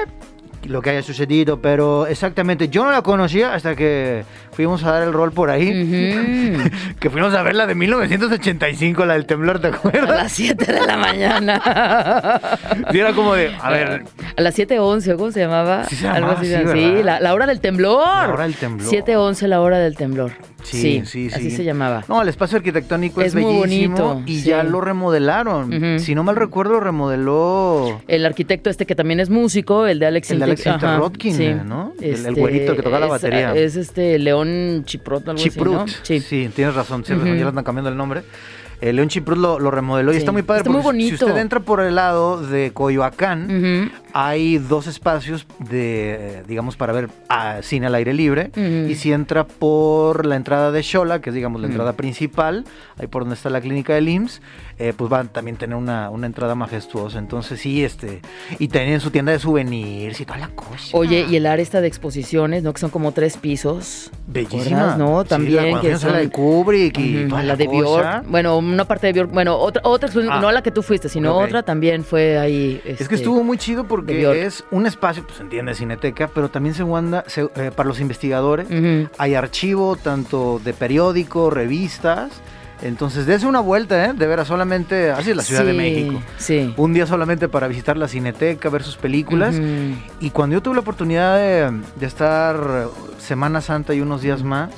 Lo 0.67 0.81
que 0.81 0.89
haya 0.91 1.01
sucedido, 1.03 1.59
pero 1.61 2.07
exactamente, 2.07 2.69
yo 2.69 2.83
no 2.85 2.91
la 2.91 3.01
conocía 3.01 3.53
hasta 3.53 3.75
que 3.75 4.23
fuimos 4.51 4.83
a 4.83 4.91
dar 4.91 5.03
el 5.03 5.13
rol 5.13 5.31
por 5.31 5.49
ahí, 5.49 5.69
Ujú. 5.69 6.69
que 6.99 7.09
fuimos 7.09 7.33
a 7.33 7.43
ver 7.43 7.55
la 7.55 7.67
de 7.67 7.75
1985, 7.75 9.05
la 9.05 9.13
del 9.13 9.25
temblor, 9.25 9.59
¿te 9.59 9.67
A 9.67 9.69
acuerdas? 9.71 10.09
las 10.15 10.31
7 10.31 10.65
de 10.73 10.81
la 10.85 10.97
mañana. 10.97 11.61
Sí, 12.91 12.99
era 12.99 13.13
como 13.13 13.33
de, 13.35 13.53
a 13.61 13.69
ver, 13.69 14.03
A 14.37 14.41
las 14.41 14.57
7.11, 14.57 15.15
¿cómo 15.17 15.31
se 15.31 15.39
llamaba? 15.41 15.85
Sí 15.85 15.95
se 15.95 16.03
llamaba 16.05 16.33
así, 16.33 16.49
¿verdad? 16.49 16.73
sí, 16.73 17.03
la, 17.03 17.19
la 17.19 17.33
hora 17.33 17.45
del 17.47 17.59
temblor. 17.59 18.05
La 18.05 18.29
hora 18.33 18.43
del 18.43 18.55
temblor. 18.55 18.91
7.11, 18.91 19.47
la 19.47 19.61
hora 19.61 19.77
del 19.79 19.95
temblor. 19.95 20.31
Sí, 20.65 21.01
Sí, 21.05 21.29
sí, 21.29 21.29
Así 21.33 21.49
sí. 21.51 21.55
se 21.57 21.63
llamaba. 21.63 22.03
No, 22.07 22.21
el 22.21 22.27
espacio 22.29 22.57
arquitectónico 22.57 23.21
es, 23.21 23.27
Es 23.27 23.35
muy 23.35 23.61
bellísimo 23.61 23.97
bonito, 23.97 24.23
y 24.25 24.39
sí. 24.39 24.49
ya 24.49 24.63
lo 24.63 24.81
remodelaron. 24.81 25.99
Si 25.99 26.15
no 26.15 26.23
mal 26.23 26.35
recuerdo, 26.35 26.73
lo 26.73 26.79
remodeló 26.79 28.01
El 28.07 28.25
arquitecto 28.25 28.69
este 28.69 28.85
que 28.85 28.95
también 28.95 29.19
es 29.19 29.29
músico, 29.29 29.87
el 29.87 29.99
de 29.99 30.05
Alex 30.07 30.31
El 30.31 30.39
de 30.39 30.43
Alex 30.45 30.67
Ajá, 30.67 30.79
Sinter-Rodkin, 30.79 31.33
sí. 31.35 31.51
¿no? 31.65 31.93
El- 32.01 32.25
el 32.25 32.35
güerito 32.35 32.75
que 32.75 32.81
toca 32.81 32.99
la 32.99 33.05
batería. 33.07 33.53
Es, 33.55 33.75
este 33.75 34.17
León 34.19 34.83
Chiprot, 34.85 35.27
algo 35.27 35.41
Chiprut. 35.41 35.75
así, 35.81 35.95
¿no? 35.97 35.99
Sí. 36.03 36.19
Sí, 36.19 36.49
tienes 36.55 36.75
razón, 36.75 37.01
razón, 37.03 37.17
Ujú. 37.17 37.25
ya 37.27 37.33
le 37.33 37.47
están 37.49 37.63
cambiando 37.63 37.89
el 37.89 37.97
nombre. 37.97 38.23
Eh, 38.81 38.93
León 38.93 39.07
Chiprut 39.09 39.37
lo, 39.37 39.59
lo 39.59 39.71
remodeló 39.71 40.13
y 40.13 40.17
está 40.17 40.31
muy 40.31 40.41
padre 40.43 40.59
Está 40.61 40.71
muy 40.71 40.81
porque 40.81 40.99
si 40.99 41.05
bonito. 41.09 41.25
usted 41.25 41.37
entra 41.39 41.59
por 41.61 41.79
el 41.81 41.95
lado 41.95 42.41
de 42.45 42.71
Coyoacán, 42.73 43.91
hay 44.13 44.57
dos 44.57 44.87
espacios 44.87 45.47
de, 45.59 46.43
digamos, 46.47 46.75
para 46.77 46.93
ver 46.93 47.09
ah, 47.29 47.57
cine 47.61 47.87
al 47.87 47.95
aire 47.95 48.13
libre. 48.13 48.51
Y 48.55 48.95
si 48.95 49.11
entra 49.11 49.45
por 49.45 50.25
la 50.25 50.35
entrada 50.35 50.71
de 50.71 50.83
Xola, 50.83 51.21
que 51.21 51.29
es, 51.29 51.33
digamos, 51.35 51.61
la 51.61 51.67
entrada 51.67 51.93
principal, 51.93 52.65
ahí 52.97 53.07
por 53.07 53.23
donde 53.23 53.35
está 53.35 53.49
la 53.49 53.61
clínica 53.61 53.93
del 53.93 54.09
IMSS, 54.09 54.41
eh, 54.77 54.93
pues 54.95 55.09
van 55.09 55.27
a 55.27 55.31
también 55.31 55.57
tener 55.57 55.75
una, 55.77 56.09
una 56.09 56.27
entrada 56.27 56.53
majestuosa. 56.55 57.17
Entonces, 57.19 57.59
sí, 57.61 57.83
este. 57.83 58.21
Y 58.59 58.67
tienen 58.67 58.99
su 58.99 59.09
tienda 59.11 59.31
de 59.31 59.39
souvenirs 59.39 60.19
y 60.19 60.25
toda 60.25 60.39
la 60.39 60.49
cosa. 60.49 60.89
Oye, 60.97 61.25
y 61.29 61.35
el 61.37 61.45
área 61.45 61.63
esta 61.63 61.81
de 61.81 61.87
exposiciones, 61.87 62.61
¿no? 62.63 62.73
Que 62.73 62.79
son 62.79 62.89
como 62.89 63.11
tres 63.11 63.37
pisos. 63.37 64.11
Bellísima. 64.27 64.95
No, 64.97 65.21
Sí, 65.23 65.29
también 65.29 65.55
la, 65.55 65.61
cuando 65.69 65.81
que 65.81 65.87
a 65.87 65.91
la 65.93 65.97
son- 65.99 66.13
de 66.17 66.29
Kubrick 66.29 66.97
y 66.99 67.25
toda 67.27 67.41
la 67.41 67.47
la, 67.49 67.55
de 67.55 67.65
cosa. 67.67 67.79
Bjork. 67.81 68.27
Bueno, 68.29 68.57
una 68.57 68.85
parte 68.85 69.07
de 69.07 69.13
Bjork. 69.13 69.31
Bueno, 69.31 69.55
otra, 69.57 69.81
otra 69.85 70.09
Ah. 70.29 70.39
no 70.41 70.51
la 70.51 70.61
que 70.61 70.71
tú 70.71 70.81
fuiste, 70.83 71.07
sino 71.09 71.37
otra 71.37 71.63
también 71.63 72.03
fue 72.03 72.37
ahí. 72.37 72.81
Es 72.83 72.93
este, 72.93 73.07
que 73.07 73.15
estuvo 73.15 73.43
muy 73.43 73.57
chido 73.57 73.85
porque 73.87 74.45
es 74.45 74.63
un 74.71 74.85
espacio, 74.85 75.25
pues 75.25 75.39
entiende, 75.39 75.73
cineteca, 75.73 76.29
pero 76.33 76.49
también 76.49 76.75
se 76.75 76.83
guarda 76.83 77.23
se- 77.27 77.49
eh, 77.55 77.71
para 77.75 77.87
los 77.87 77.99
investigadores. 77.99 78.67
Hay 79.17 79.35
archivo 79.35 79.95
tanto 79.95 80.59
de 80.63 80.73
periódicos, 80.73 81.53
revistas. 81.53 82.31
Entonces, 82.81 83.25
dése 83.25 83.45
una 83.47 83.61
vuelta, 83.61 84.05
¿eh? 84.05 84.13
De 84.13 84.27
veras, 84.27 84.47
solamente. 84.47 85.09
Así 85.11 85.31
es 85.31 85.37
la 85.37 85.43
Ciudad 85.43 85.63
de 85.65 85.73
México. 85.73 86.21
Sí. 86.37 86.73
Un 86.77 86.93
día 86.93 87.05
solamente 87.07 87.47
para 87.47 87.67
visitar 87.67 87.97
la 87.97 88.07
cineteca, 88.07 88.69
ver 88.69 88.83
sus 88.83 88.97
películas. 88.97 89.55
Y 90.19 90.29
cuando 90.31 90.55
yo 90.55 90.61
tuve 90.61 90.75
la 90.75 90.81
oportunidad 90.81 91.37
de, 91.37 91.81
de 91.99 92.05
estar 92.05 92.87
Semana 93.17 93.61
Santa 93.61 93.93
y 93.93 94.01
unos 94.01 94.21
días 94.21 94.43
más, 94.43 94.71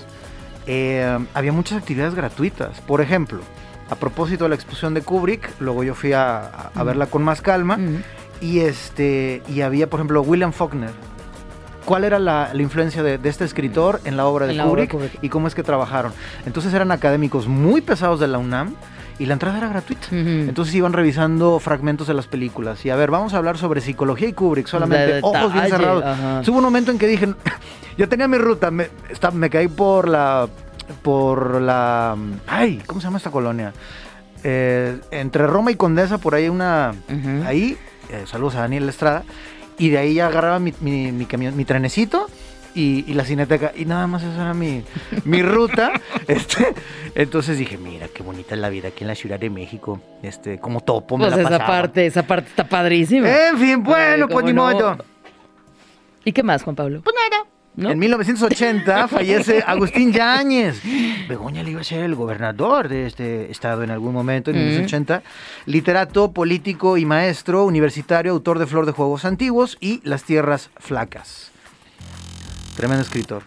eh, 0.67 1.17
había 1.33 1.51
muchas 1.51 1.77
actividades 1.79 2.13
gratuitas. 2.13 2.79
Por 2.81 3.01
ejemplo, 3.01 3.39
a 3.89 3.95
propósito 3.95 4.43
de 4.45 4.49
la 4.49 4.55
exposición 4.55 4.93
de 4.93 5.01
Kubrick, 5.01 5.49
luego 5.59 5.83
yo 5.83 5.95
fui 5.95 6.13
a, 6.13 6.37
a- 6.39 6.71
a 6.75 6.83
verla 6.83 7.07
con 7.07 7.23
más 7.23 7.41
calma. 7.41 7.77
Y 8.39 8.59
este 8.59 9.41
y 9.49 9.61
había, 9.61 9.89
por 9.89 9.99
ejemplo, 9.99 10.21
William 10.21 10.53
Faulkner. 10.53 10.91
¿Cuál 11.87 12.03
era 12.03 12.19
la, 12.19 12.49
la 12.53 12.61
influencia 12.61 13.01
de, 13.01 13.17
de 13.17 13.29
este 13.29 13.45
escritor 13.45 14.01
en 14.03 14.17
la 14.17 14.25
obra 14.27 14.45
de 14.45 14.53
En 14.53 14.59
obra 14.59 14.87
Kubrick, 14.87 15.19
y 15.23 15.29
cómo 15.29 15.47
es 15.47 15.55
que 15.55 15.63
trabajaron? 15.63 16.11
Entonces 16.45 16.73
eran 16.73 16.91
académicos 16.91 17.47
muy 17.47 17.79
pesados 17.81 18.19
de 18.19 18.27
la 18.27 18.37
UNAM 18.39 18.75
y 19.19 19.25
la 19.25 19.33
entrada 19.33 19.57
era 19.57 19.69
gratuita. 19.69 20.07
Entonces 20.11 20.75
iban 20.75 20.91
revisando 20.93 21.59
fragmentos 21.59 22.05
de 22.07 22.13
las 22.13 22.27
películas. 22.27 22.85
Y 22.85 22.89
a 22.89 22.95
ver, 22.97 23.09
vamos 23.09 23.33
a 23.33 23.37
hablar 23.37 23.57
sobre 23.57 23.79
psicología 23.81 24.27
y 24.27 24.33
Kubrick, 24.33 24.67
solamente 24.67 25.13
De 25.13 25.19
ojos 25.23 25.53
bien 25.53 25.69
cerrados. 25.69 26.03
ajá. 26.03 26.41
Hubo 26.47 26.57
un 26.57 26.63
momento 26.65 26.91
en 26.91 26.99
que 26.99 27.07
dije, 27.07 27.33
yo 27.97 28.09
tenía 28.09 28.27
mi 28.27 28.37
ruta, 28.37 28.69
me, 28.69 28.89
está- 29.09 29.31
me 29.31 29.49
caí 29.49 29.69
por 29.69 30.09
la, 30.09 30.47
por 31.01 31.61
la, 31.61 32.15
ay, 32.47 32.81
¿cómo 32.85 32.99
se 32.99 33.05
llama 33.07 33.17
esta 33.17 33.31
colonia? 33.31 33.71
Eh, 34.43 34.99
entre 35.11 35.47
Roma 35.47 35.71
y 35.71 35.75
Condesa, 35.75 36.17
por 36.19 36.35
ahí 36.35 36.43
hay 36.43 36.49
una, 36.49 36.93
ahí, 37.45 37.77
eh, 38.11 38.23
saludos 38.27 38.55
a 38.55 38.59
Daniel 38.61 38.87
Estrada, 38.87 39.23
y 39.77 39.89
de 39.89 39.97
ahí 39.97 40.13
ya 40.15 40.27
agarraba 40.27 40.59
mi, 40.59 40.73
mi, 40.81 41.11
mi 41.11 41.25
camión, 41.25 41.55
mi 41.55 41.65
trenecito 41.65 42.27
y, 42.75 43.03
y 43.07 43.13
la 43.13 43.25
cineteca, 43.25 43.71
y 43.75 43.85
nada 43.85 44.05
más 44.07 44.21
esa 44.23 44.35
era 44.41 44.53
mi, 44.53 44.83
mi 45.25 45.41
ruta. 45.41 45.93
este, 46.27 46.73
entonces 47.15 47.57
dije, 47.57 47.77
mira, 47.77 48.07
qué 48.07 48.21
bonita 48.23 48.53
es 48.55 48.61
la 48.61 48.69
vida 48.69 48.89
aquí 48.89 49.03
en 49.03 49.07
la 49.07 49.15
Ciudad 49.15 49.39
de 49.39 49.49
México, 49.49 49.99
este, 50.21 50.59
como 50.59 50.81
topo 50.81 51.17
me 51.17 51.25
Pues 51.25 51.35
la 51.35 51.41
esa 51.41 51.49
pasaba. 51.49 51.67
parte, 51.67 52.05
esa 52.05 52.23
parte 52.27 52.49
está 52.49 52.67
padrísima. 52.67 53.27
En 53.49 53.57
fin, 53.57 53.83
bueno, 53.83 54.25
Ay, 54.29 54.33
pues 54.33 54.45
ni 54.45 54.53
no. 54.53 54.63
modo. 54.71 54.97
¿Y 56.23 56.31
qué 56.33 56.43
más, 56.43 56.61
Juan 56.63 56.75
Pablo? 56.75 57.01
Pues 57.03 57.15
nada. 57.29 57.46
¿No? 57.77 57.91
En 57.91 57.99
1980 57.99 59.07
fallece 59.07 59.63
Agustín 59.65 60.11
Yáñez. 60.11 60.81
Begoña 61.29 61.61
le 61.63 61.71
iba 61.71 61.81
a 61.81 61.83
ser 61.83 62.03
el 62.03 62.15
gobernador 62.15 62.89
de 62.89 63.05
este 63.05 63.49
estado 63.51 63.83
en 63.83 63.91
algún 63.91 64.13
momento, 64.13 64.49
en 64.51 64.57
Mm. 64.57 64.59
1980. 64.61 65.21
Literato, 65.67 66.31
político 66.31 66.97
y 66.97 67.05
maestro 67.05 67.63
universitario, 67.65 68.31
autor 68.33 68.57
de 68.59 68.65
Flor 68.67 68.85
de 68.87 68.91
Juegos 68.93 69.23
Antiguos 69.25 69.77
y 69.79 70.01
Las 70.03 70.23
Tierras 70.23 70.71
Flacas. 70.77 71.51
Tremendo 72.75 73.03
escritor. 73.03 73.43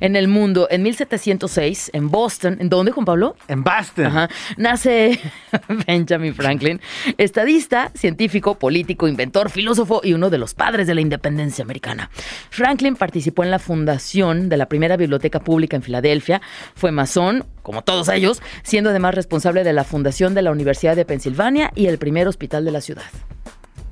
En 0.00 0.16
el 0.16 0.28
mundo, 0.28 0.68
en 0.70 0.82
1706, 0.82 1.90
en 1.92 2.10
Boston, 2.10 2.56
¿en 2.60 2.68
dónde, 2.68 2.92
Juan 2.92 3.04
Pablo? 3.04 3.36
En 3.48 3.62
Boston. 3.62 4.06
Ajá. 4.06 4.28
Nace 4.56 5.20
Benjamin 5.86 6.34
Franklin, 6.34 6.80
estadista, 7.18 7.90
científico, 7.94 8.58
político, 8.58 9.08
inventor, 9.08 9.50
filósofo 9.50 10.00
y 10.02 10.12
uno 10.12 10.30
de 10.30 10.38
los 10.38 10.54
padres 10.54 10.86
de 10.86 10.94
la 10.94 11.00
independencia 11.00 11.62
americana. 11.62 12.10
Franklin 12.50 12.96
participó 12.96 13.44
en 13.44 13.50
la 13.50 13.58
fundación 13.58 14.48
de 14.48 14.56
la 14.56 14.66
primera 14.66 14.96
biblioteca 14.96 15.40
pública 15.40 15.76
en 15.76 15.82
Filadelfia, 15.82 16.40
fue 16.74 16.92
masón, 16.92 17.46
como 17.62 17.82
todos 17.82 18.08
ellos, 18.08 18.42
siendo 18.62 18.90
además 18.90 19.14
responsable 19.14 19.64
de 19.64 19.72
la 19.72 19.84
fundación 19.84 20.34
de 20.34 20.42
la 20.42 20.52
Universidad 20.52 20.96
de 20.96 21.04
Pensilvania 21.04 21.72
y 21.74 21.86
el 21.86 21.98
primer 21.98 22.28
hospital 22.28 22.64
de 22.64 22.70
la 22.70 22.80
ciudad. 22.80 23.04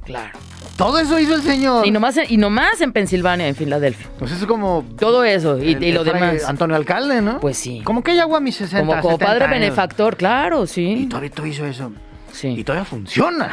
Claro. 0.04 0.38
Todo 0.76 0.98
eso 0.98 1.18
hizo 1.18 1.34
el 1.34 1.42
señor. 1.42 1.86
Y 1.86 1.90
nomás, 1.90 2.18
y 2.28 2.36
nomás 2.36 2.80
en 2.80 2.92
Pensilvania, 2.92 3.46
en 3.46 3.54
Filadelfia. 3.54 4.06
Pues 4.18 4.32
es 4.32 4.44
como. 4.46 4.84
Todo 4.98 5.22
eso 5.24 5.58
y, 5.62 5.74
el- 5.74 5.84
y 5.84 5.92
lo 5.92 6.02
demás. 6.02 6.44
Antonio 6.44 6.74
Alcalde, 6.76 7.20
¿no? 7.22 7.38
Pues 7.40 7.56
sí. 7.58 7.82
Como 7.84 8.02
que 8.02 8.12
ella 8.12 8.22
agua 8.22 8.38
a 8.38 8.40
mis 8.40 8.56
60. 8.56 8.80
Como, 8.80 8.92
como 9.00 9.12
70 9.14 9.26
padre 9.26 9.44
años. 9.44 9.60
benefactor, 9.60 10.16
claro, 10.16 10.64
Y 10.64 10.66
sí. 10.66 11.06
todavía 11.08 11.30
hizo 11.46 11.66
eso. 11.66 11.92
Sí. 12.32 12.48
Y 12.48 12.64
todavía 12.64 12.84
funciona. 12.86 13.50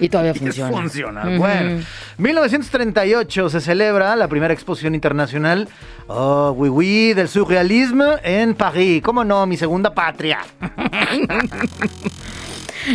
Y 0.00 0.08
todavía 0.08 0.32
Y 0.34 0.38
funciona. 0.38 0.72
funciona. 0.72 1.22
Ujú. 1.28 1.36
Bueno, 1.38 1.82
1938 2.18 3.50
se 3.50 3.60
celebra 3.60 4.16
la 4.16 4.26
primera 4.28 4.52
exposición 4.54 4.94
internacional, 4.94 5.68
oh, 6.08 6.52
oui, 6.56 6.68
oui, 6.70 7.12
del 7.12 7.28
surrealismo 7.28 8.14
en 8.24 8.54
París. 8.54 9.02
¿Cómo 9.04 9.22
no? 9.22 9.46
Mi 9.46 9.56
segunda 9.56 9.92
patria. 9.94 10.40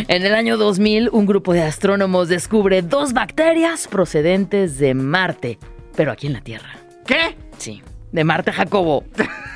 En 0.08 0.24
el 0.24 0.34
año 0.34 0.56
2000, 0.56 1.10
un 1.12 1.26
grupo 1.26 1.52
de 1.52 1.62
astrónomos 1.62 2.28
descubre 2.28 2.82
dos 2.82 3.12
bacterias 3.12 3.88
procedentes 3.88 4.78
de 4.78 4.94
Marte, 4.94 5.58
pero 5.96 6.12
aquí 6.12 6.26
en 6.26 6.34
la 6.34 6.40
Tierra. 6.40 6.76
¿Qué? 7.06 7.36
Sí, 7.58 7.82
de 8.12 8.24
Marte 8.24 8.52
Jacobo. 8.52 9.04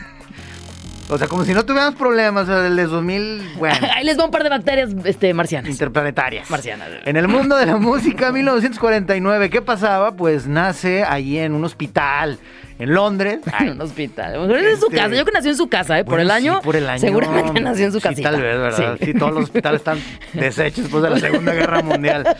O 1.11 1.19
sea, 1.19 1.29
como 1.29 1.45
si 1.45 1.53
no 1.53 1.67
tuviéramos 1.67 1.97
problemas, 1.97 2.45
o 2.45 2.47
sea, 2.47 2.61
del 2.63 2.77
2000, 2.77 3.57
bueno, 3.59 3.77
Ahí 3.95 4.05
les 4.05 4.19
va 4.19 4.25
un 4.25 4.31
par 4.31 4.43
de 4.43 4.49
bacterias 4.49 4.91
este, 5.05 5.35
marcianas. 5.35 5.71
interplanetarias. 5.71 6.49
Marcianas. 6.51 6.89
En 7.05 7.17
el 7.19 7.29
mundo 7.29 7.57
de 7.59 7.67
la 7.67 7.77
música, 7.79 8.33
1949, 8.33 9.51
¿qué 9.51 9.61
pasaba? 9.61 10.17
Pues 10.17 10.47
nace 10.47 11.05
allí 11.05 11.39
en 11.39 11.53
un 11.53 11.63
hospital 11.65 12.39
en 12.79 12.93
Londres. 12.95 13.39
En 13.61 13.71
un 13.71 13.81
hospital. 13.81 14.35
En 14.35 14.77
su 14.79 14.87
Este- 14.87 14.97
casa. 14.97 15.09
Yo 15.09 15.13
creo 15.15 15.25
que 15.27 15.33
nació 15.33 15.51
en 15.51 15.57
su 15.57 15.69
casa, 15.69 15.99
¿eh? 15.99 16.05
Por 16.05 16.21
el 16.21 16.31
año. 16.31 16.55
sí, 16.61 16.65
por 16.65 16.77
el 16.77 16.89
año. 16.89 16.99
Seguramente 17.01 17.61
nació 17.61 17.87
en 17.87 17.93
su 17.93 17.99
Sí, 18.01 18.09
casita. 18.09 18.31
tal 18.31 18.41
vez, 18.43 18.59
¿verdad? 18.59 18.97
Sí. 19.01 19.05
Sí. 19.07 19.15
todos 19.19 19.33
los 19.33 19.45
hospitales 19.45 19.81
están 19.81 19.99
deshechos 20.35 20.85
después 20.85 21.03
de 21.03 21.11
la 21.11 21.19
Segunda 21.19 21.53
Guerra 21.55 21.83
Mundial. 21.83 22.37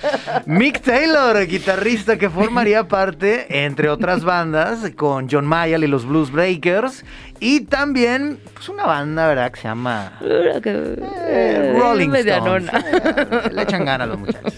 Mick 0.47 0.81
Taylor, 0.81 1.47
guitarrista 1.47 2.17
que 2.19 2.29
formaría 2.31 2.89
parte, 2.89 3.65
entre 3.65 3.89
otras 3.89 4.25
bandas, 4.25 4.91
con 4.97 5.29
John 5.31 5.47
Mayall 5.47 5.85
y 5.85 5.87
los 5.87 6.05
Blues 6.07 6.31
Breakers. 6.31 7.05
Y 7.41 7.61
también, 7.63 8.39
pues 8.55 8.69
una 8.69 8.87
banda, 8.87 9.27
¿verdad? 9.29 9.51
Que 9.53 9.61
se 9.61 9.69
llama 9.69 10.19
eh, 10.23 10.61
eh, 10.65 11.75
Rolling 11.79 12.11
Stones. 12.15 12.25
medianona. 12.25 12.85
Eh, 12.93 13.51
Le 13.53 13.63
echan 13.63 13.85
ganas 13.85 14.09
los 14.09 14.19
muchachos. 14.19 14.55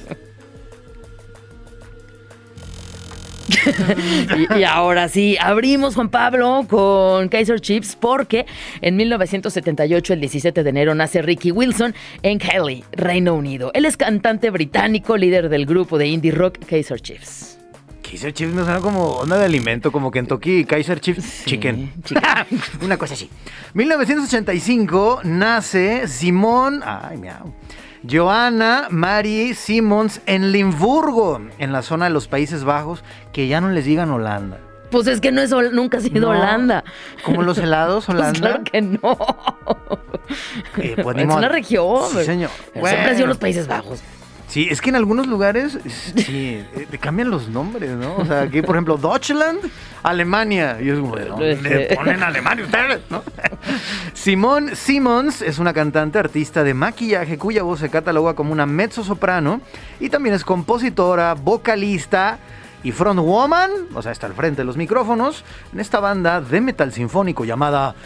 y, 4.57 4.59
y 4.61 4.65
ahora 4.65 5.09
sí, 5.09 5.37
abrimos 5.41 5.95
Juan 5.95 6.09
Pablo 6.09 6.67
con 6.69 7.29
Kaiser 7.29 7.61
Chiefs 7.61 7.97
porque 8.01 8.47
en 8.81 8.97
1978, 8.97 10.13
el 10.13 10.21
17 10.21 10.63
de 10.63 10.71
enero, 10.71 10.95
nace 10.95 11.23
Ricky 11.23 11.51
Wilson 11.53 11.95
en 12.23 12.39
Kelly, 12.39 12.85
Reino 12.93 13.35
Unido. 13.35 13.71
Él 13.75 13.85
es 13.85 13.97
cantante 13.97 14.51
británico, 14.51 15.17
líder 15.17 15.49
del 15.49 15.67
grupo 15.67 15.99
de 15.99 16.07
indie 16.09 16.33
rock 16.33 16.59
Kaiser 16.67 17.01
Chiefs. 17.01 17.59
Kaiser 18.03 18.33
Chiefs 18.33 18.55
me 18.55 18.63
suena 18.63 18.81
como 18.81 19.05
onda 19.17 19.37
de 19.37 19.47
alimento, 19.47 19.91
como 19.91 20.11
Kentucky 20.13 20.65
Kaiser 20.65 21.01
Chiefs 21.01 21.25
Sí, 21.25 21.51
Chicken. 21.51 21.93
chicken. 22.05 22.23
Una 22.83 22.97
cosa 22.97 23.15
así. 23.15 23.29
1985 23.75 25.21
nace 25.25 26.07
Simón, 26.09 26.83
ay, 26.85 27.17
miau. 27.19 27.53
Joanna 28.09 28.87
Mary 28.91 29.55
Simmons 29.55 30.21
en 30.27 30.53
Limburgo, 30.53 31.41
en 31.59 31.73
la 31.73 31.83
zona 31.83 32.07
de 32.07 32.11
los 32.13 32.29
Países 32.29 32.65
Bajos, 32.65 33.03
que 33.33 33.49
ya 33.49 33.61
no 33.61 33.71
les 33.71 33.85
digan 33.85 34.11
Holanda. 34.11 34.59
Pues 34.91 35.09
es 35.09 35.21
que 35.21 35.33
no 35.33 35.41
es 35.41 35.51
nunca 35.73 35.99
ha 35.99 36.01
sido 36.01 36.21
No, 36.21 36.29
Holanda. 36.31 36.85
Como 37.25 37.43
los 37.43 37.59
helados, 37.59 38.05
Pues 38.07 38.19
Holanda. 38.19 38.39
claro 38.41 38.65
que 38.65 38.83
no. 38.83 39.17
Eh, 40.79 40.97
pues, 41.03 41.17
es 41.19 41.25
una 41.25 41.49
región. 41.49 42.03
Sí, 42.13 42.25
señor. 42.25 42.51
Siempre 42.73 43.11
ha 43.11 43.15
sido 43.15 43.27
los 43.27 43.39
Países 43.39 43.67
Bajos. 43.67 44.01
Sí, 44.49 44.69
es 44.71 44.81
que 44.81 44.91
en 44.91 44.97
algunos 44.97 45.27
lugares 45.27 45.77
sí, 46.17 46.63
eh, 46.75 46.87
te 46.91 46.99
cambian 46.99 47.31
los 47.31 47.49
nombres, 47.49 47.91
¿no? 47.91 48.17
O 48.17 48.25
sea, 48.25 48.43
aquí, 48.43 48.63
por 48.63 48.77
ejemplo, 48.77 48.97
Deutschland, 48.97 49.59
Alemania. 50.05 50.79
Y 50.81 50.89
es 50.89 50.99
como, 51.01 51.17
¿de 51.17 51.25
dónde 51.27 51.53
Este- 51.53 51.97
ponen 51.97 52.23
Alemania 52.23 52.65
ustedes? 52.65 53.01
¿no? 53.11 53.23
Simón 54.15 54.75
Simmons 54.77 55.43
es 55.43 55.59
una 55.59 55.73
cantante 55.73 56.19
artista 56.19 56.63
de 56.65 56.75
maquillaje 56.75 57.39
cuya 57.39 57.63
voz 57.65 57.81
se 57.81 57.91
cataloga 57.91 58.35
como 58.35 58.53
una 58.53 58.67
mezzo-soprano 58.67 59.61
y 60.01 60.09
también 60.11 60.35
es 60.35 60.45
compositora, 60.45 61.35
vocalista 61.35 62.39
y 62.85 62.93
frontwoman, 62.93 63.71
o 63.95 64.01
sea, 64.03 64.13
está 64.13 64.27
al 64.27 64.35
frente 64.35 64.59
de 64.63 64.65
los 64.65 64.77
micrófonos, 64.77 65.45
en 65.73 65.81
esta 65.81 65.99
banda 65.99 66.41
de 66.41 66.61
metal 66.61 66.93
sinfónico 66.93 67.45
llamada 67.45 67.97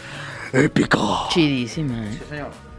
Épica. 0.53 0.97
Chidísima. 1.29 2.03
¿eh? 2.05 2.09
Sí, 2.13 2.19
señor. 2.29 2.70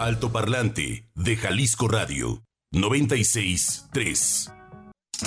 Altoparlante 0.00 1.04
de 1.14 1.36
Jalisco 1.36 1.86
Radio 1.86 2.42
963. 2.72 4.50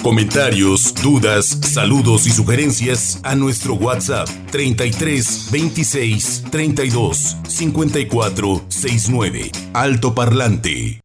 Comentarios, 0.02 0.96
dudas, 0.96 1.46
saludos 1.46 2.26
y 2.26 2.32
sugerencias 2.32 3.20
a 3.22 3.36
nuestro 3.36 3.76
WhatsApp 3.76 4.28
33 4.50 5.50
26 5.52 6.46
32 6.50 7.38
54 7.48 8.66
69. 8.68 9.52
Altoparlante. 9.74 11.02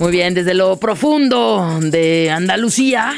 Muy 0.00 0.10
bien, 0.10 0.34
desde 0.34 0.54
lo 0.54 0.76
profundo 0.78 1.78
de 1.80 2.32
Andalucía, 2.32 3.14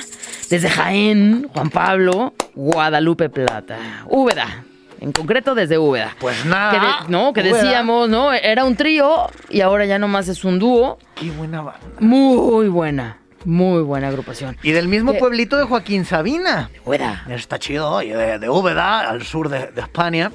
desde 0.50 0.69
Jaén, 0.69 1.49
Juan 1.52 1.71
Pablo, 1.71 2.35
Guadalupe 2.55 3.28
Plata, 3.28 3.78
Úbeda. 4.09 4.64
En 5.00 5.12
concreto 5.12 5.55
desde 5.55 5.78
Úbeda. 5.78 6.17
Pues 6.19 6.45
nada. 6.45 6.73
Que 6.73 6.78
de- 6.81 7.11
no, 7.12 7.33
que 7.33 7.40
Úbeda. 7.43 7.55
decíamos, 7.57 8.09
¿no? 8.09 8.33
Era 8.33 8.64
un 8.64 8.75
trío 8.75 9.28
y 9.49 9.61
ahora 9.61 9.85
ya 9.85 9.99
nomás 9.99 10.26
es 10.26 10.45
un 10.45 10.59
dúo. 10.59 10.99
Qué 11.14 11.31
buena 11.31 11.61
banda. 11.62 11.81
Muy 12.00 12.69
buena, 12.69 13.19
muy 13.45 13.83
buena 13.83 14.09
agrupación. 14.09 14.57
Y 14.64 14.73
del 14.73 14.88
mismo 14.88 15.12
¿Qué? 15.12 15.19
pueblito 15.21 15.57
de 15.57 15.64
Joaquín 15.64 16.05
Sabina. 16.05 16.69
Úbeda. 16.85 17.25
Está 17.28 17.61
chido, 17.61 18.00
de, 18.00 18.40
de 18.40 18.49
Úbeda, 18.50 19.09
al 19.09 19.23
sur 19.23 19.49
de, 19.49 19.69
de 19.69 19.81
España. 19.83 20.33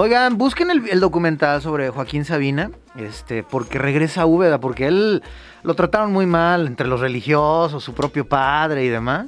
Oigan, 0.00 0.38
busquen 0.38 0.70
el, 0.70 1.00
documental 1.00 1.60
sobre 1.60 1.90
Joaquín 1.90 2.24
Sabina, 2.24 2.70
este, 2.96 3.42
porque 3.42 3.80
regresa 3.80 4.22
a 4.22 4.26
Úbeda, 4.26 4.60
porque 4.60 4.86
él 4.86 5.24
lo 5.64 5.74
trataron 5.74 6.12
muy 6.12 6.24
mal 6.24 6.68
entre 6.68 6.86
los 6.86 7.00
religiosos, 7.00 7.82
su 7.82 7.94
propio 7.94 8.24
padre 8.28 8.84
y 8.84 8.88
demás. 8.90 9.26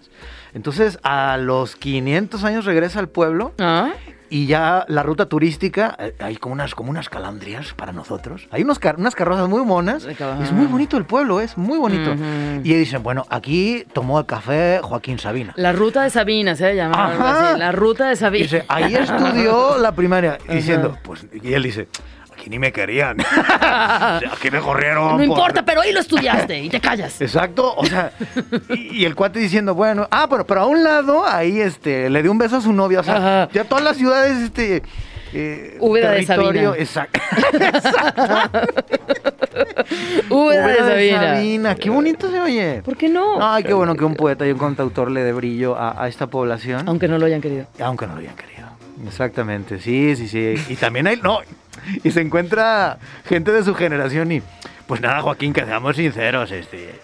Entonces, 0.54 1.00
a 1.02 1.38
los 1.38 1.74
500 1.74 2.44
años 2.44 2.66
regresa 2.66 3.00
al 3.00 3.08
pueblo 3.08 3.50
Ah, 3.58 3.90
y 4.30 4.46
ya 4.46 4.84
la 4.88 5.02
ruta 5.02 5.26
turística, 5.26 5.96
eh, 5.99 6.14
hay 6.20 6.37
como 6.37 6.52
unas, 6.54 6.75
como 6.75 6.90
unas 6.90 7.08
calandrias 7.08 7.75
para 7.75 7.92
nosotros. 7.92 8.46
Hay 8.52 8.62
unos 8.62 8.78
car- 8.78 8.96
unas 8.99 9.14
carrozas 9.14 9.49
muy 9.49 9.64
monas. 9.64 10.04
Es 10.04 10.52
muy 10.52 10.66
bonito 10.66 10.96
el 10.96 11.04
pueblo, 11.04 11.40
es 11.40 11.58
muy 11.58 11.78
bonito. 11.78 12.12
Ujú. 12.12 12.22
Y 12.64 12.75
dicen, 12.75 13.02
bueno, 13.02 13.26
aquí 13.28 13.84
tomó 13.92 14.20
el 14.20 14.26
café 14.26 14.80
Joaquín 14.82 15.18
Sabina. 15.18 15.52
La 15.56 15.72
ruta 15.72 16.02
de 16.04 16.10
Sabina 16.10 16.54
se 16.56 16.75
llama. 16.76 17.12
Ajá. 17.12 17.50
así, 17.50 17.58
La 17.58 17.72
ruta 17.72 18.08
de 18.08 18.16
Sabina. 18.16 18.42
Dice, 18.44 18.64
ahí 18.68 18.94
estudió 18.94 19.78
la 19.78 19.92
primaria. 19.92 20.38
Diciendo, 20.49 20.96
pues, 21.02 21.26
y 21.42 21.52
él 21.52 21.62
dice, 21.64 21.88
aquí 22.40 22.50
ni 22.50 22.59
me 22.59 22.73
querían. 22.73 23.18
aquí 24.32 24.50
me 24.50 24.61
corrieron. 24.61 25.04
No 25.11 25.16
por-". 25.16 25.25
importa, 25.25 25.64
pero 25.64 25.82
ahí 25.82 25.92
lo 25.92 26.00
estudiaste 26.00 26.59
y 26.59 26.68
te 26.68 26.80
callas. 26.80 27.20
Exacto, 27.20 27.75
o 27.76 27.85
sea, 27.85 28.12
y, 28.70 29.02
y 29.02 29.04
el 29.04 29.14
cuate 29.14 29.38
diciendo, 29.38 29.75
bueno, 29.75 30.09
ah, 30.11 30.26
pero, 30.28 30.47
pero 30.47 30.62
a 30.62 30.66
un 30.66 30.82
lado, 30.82 31.26
ahí 31.26 31.61
este, 31.61 32.09
le 32.11 32.23
dio 32.23 32.32
un 32.32 32.38
beso 32.38 32.56
a 32.56 32.61
su 32.61 32.73
novia, 32.73 33.00
o 33.00 33.04
sea, 33.04 33.16
Ajá. 33.16 33.49
ya 33.52 33.64
todas 33.64 33.85
las 33.85 33.97
ciudades, 33.97 34.38
este, 34.38 34.82
eh, 35.32 35.76
Úbeda 35.80 36.11
de 36.12 36.25
territorio, 36.26 36.70
Sabina. 36.70 36.82
exacto. 36.82 37.20
Úbeda 40.30 40.66
de 40.66 40.78
Sabina. 40.78 41.20
Sabina, 41.35 41.75
qué 41.75 41.90
bonito 41.90 42.30
se 42.30 42.40
oye. 42.40 42.82
¿Por 42.82 42.97
qué 42.97 43.09
no? 43.09 43.38
Ay, 43.40 43.62
qué 43.64 43.73
bueno 43.73 43.94
que 43.94 44.04
un 44.04 44.14
poeta 44.16 44.47
y 44.47 44.50
un 44.50 44.59
cantautor 44.59 45.11
le 45.11 45.23
dé 45.23 45.32
brillo 45.32 45.76
a, 45.76 46.02
a 46.02 46.09
esta 46.09 46.26
población. 46.28 46.88
Aunque 46.88 47.06
no 47.06 47.18
lo 47.18 47.26
hayan 47.26 47.40
querido. 47.40 47.66
Aunque 47.80 48.06
no 48.06 48.14
lo 48.14 48.20
hayan 48.20 48.35
querido. 48.35 48.61
Exactamente, 49.06 49.80
sí, 49.80 50.14
sí, 50.16 50.28
sí. 50.28 50.54
Y 50.68 50.76
también 50.76 51.06
hay, 51.06 51.16
no, 51.16 51.40
y 52.04 52.10
se 52.10 52.20
encuentra 52.20 52.99
gente 53.26 53.52
de 53.52 53.62
su 53.64 53.75
generación 53.75 54.32
y, 54.32 54.42
pues 54.87 55.00
nada, 55.00 55.20
Joaquín, 55.22 55.52
que 55.52 55.64
seamos 55.64 55.96
sinceros, 55.96 56.50
este, 56.50 56.99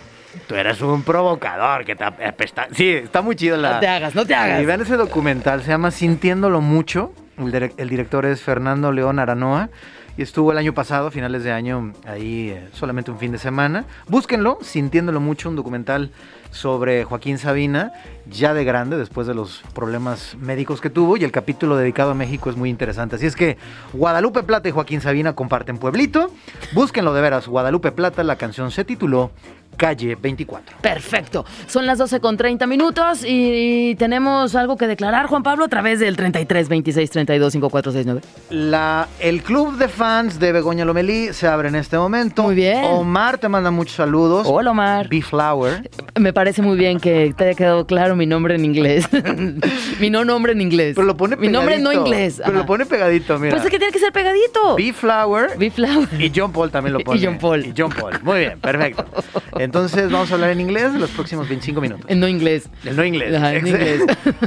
tú 0.46 0.54
eres 0.54 0.80
un 0.80 1.02
provocador, 1.02 1.84
que 1.84 1.96
te 1.96 2.04
apesta. 2.04 2.68
Sí, 2.72 2.90
está 2.90 3.22
muy 3.22 3.36
chido 3.36 3.56
la... 3.56 3.74
No 3.74 3.80
te 3.80 3.88
hagas, 3.88 4.14
no 4.14 4.26
te 4.26 4.34
hagas. 4.34 4.62
Y 4.62 4.64
vean 4.64 4.80
ese 4.80 4.96
documental, 4.96 5.62
se 5.62 5.68
llama 5.68 5.90
Sintiéndolo 5.90 6.60
Mucho, 6.60 7.12
el, 7.38 7.52
direc- 7.52 7.74
el 7.76 7.88
director 7.88 8.26
es 8.26 8.42
Fernando 8.42 8.92
León 8.92 9.18
Aranoa, 9.18 9.70
y 10.18 10.22
estuvo 10.22 10.50
el 10.50 10.56
año 10.56 10.72
pasado, 10.72 11.10
finales 11.10 11.44
de 11.44 11.52
año, 11.52 11.92
ahí 12.06 12.48
eh, 12.48 12.68
solamente 12.72 13.10
un 13.10 13.18
fin 13.18 13.32
de 13.32 13.38
semana. 13.38 13.84
Búsquenlo, 14.08 14.56
sintiéndolo 14.62 15.20
mucho, 15.20 15.50
un 15.50 15.56
documental 15.56 16.10
sobre 16.50 17.04
Joaquín 17.04 17.36
Sabina, 17.36 17.92
ya 18.30 18.54
de 18.54 18.64
grande, 18.64 18.96
después 18.96 19.26
de 19.26 19.34
los 19.34 19.62
problemas 19.74 20.36
médicos 20.40 20.80
que 20.80 20.90
tuvo, 20.90 21.16
y 21.16 21.24
el 21.24 21.32
capítulo 21.32 21.76
dedicado 21.76 22.10
a 22.10 22.14
México 22.14 22.50
es 22.50 22.56
muy 22.56 22.70
interesante. 22.70 23.16
Así 23.16 23.26
es 23.26 23.36
que 23.36 23.56
Guadalupe 23.92 24.42
Plata 24.42 24.68
y 24.68 24.72
Joaquín 24.72 25.00
Sabina 25.00 25.34
comparten 25.34 25.78
Pueblito. 25.78 26.30
Búsquenlo 26.72 27.14
de 27.14 27.20
veras, 27.20 27.46
Guadalupe 27.48 27.92
Plata, 27.92 28.22
la 28.24 28.36
canción 28.36 28.70
se 28.70 28.84
tituló 28.84 29.30
Calle 29.76 30.16
24. 30.16 30.78
Perfecto. 30.80 31.44
Son 31.66 31.86
las 31.86 31.98
12 31.98 32.20
con 32.20 32.36
30 32.36 32.66
minutos 32.66 33.22
y 33.26 33.94
tenemos 33.96 34.54
algo 34.54 34.76
que 34.76 34.86
declarar, 34.86 35.26
Juan 35.26 35.42
Pablo, 35.42 35.64
a 35.64 35.68
través 35.68 36.00
del 36.00 36.16
33 36.16 36.68
26 36.68 37.10
32 37.10 37.52
5469. 37.52 38.20
La, 38.50 39.08
el 39.20 39.42
club 39.42 39.76
de 39.76 39.88
fans 39.88 40.38
de 40.38 40.52
Begoña 40.52 40.84
Lomelí 40.84 41.32
se 41.32 41.46
abre 41.46 41.68
en 41.68 41.74
este 41.74 41.98
momento. 41.98 42.44
Muy 42.44 42.54
bien. 42.54 42.84
Omar 42.84 43.38
te 43.38 43.48
manda 43.48 43.70
muchos 43.70 43.96
saludos. 43.96 44.46
Hola, 44.48 44.70
Omar. 44.70 45.08
B-Flower. 45.08 45.90
Me 46.18 46.32
parece 46.32 46.62
muy 46.62 46.78
bien 46.78 46.98
que 46.98 47.34
te 47.36 47.44
haya 47.44 47.54
quedado 47.54 47.86
claro 47.86 48.15
mi 48.16 48.26
nombre 48.26 48.54
en 48.56 48.64
inglés. 48.64 49.08
mi 50.00 50.10
no 50.10 50.24
nombre 50.24 50.52
en 50.52 50.60
inglés. 50.60 50.94
Pero 50.96 51.06
lo 51.06 51.16
pone 51.16 51.36
Mi 51.36 51.48
pegadito. 51.48 51.58
nombre 51.58 51.78
no 51.78 51.92
inglés. 51.92 52.40
Pero 52.44 52.58
lo 52.58 52.66
pone 52.66 52.86
pegadito, 52.86 53.38
mira. 53.38 53.54
Pues 53.54 53.64
es 53.64 53.70
que 53.70 53.78
tiene 53.78 53.92
que 53.92 53.98
ser 53.98 54.12
pegadito. 54.12 54.76
B-Flower. 54.76 55.56
B-Flower. 55.58 56.08
Y 56.20 56.32
John 56.34 56.52
Paul 56.52 56.70
también 56.70 56.94
lo 56.94 57.00
Y 57.00 57.04
pone. 57.04 57.24
John 57.24 57.38
Paul. 57.38 57.66
Y 57.66 57.72
John 57.76 57.90
Paul. 57.90 58.14
Muy 58.22 58.38
bien, 58.40 58.58
perfecto. 58.60 59.04
Entonces 59.58 60.10
vamos 60.10 60.30
a 60.30 60.34
hablar 60.34 60.50
en 60.50 60.60
inglés 60.60 60.84
en 60.86 61.00
los 61.00 61.10
próximos 61.10 61.48
25 61.48 61.80
minutos. 61.80 62.06
En 62.08 62.20
no 62.20 62.28
inglés. 62.28 62.68
El 62.84 62.96
no 62.96 63.04
inglés. 63.04 63.34
Ajá, 63.34 63.54
en 63.54 63.66
inglés. 63.66 64.02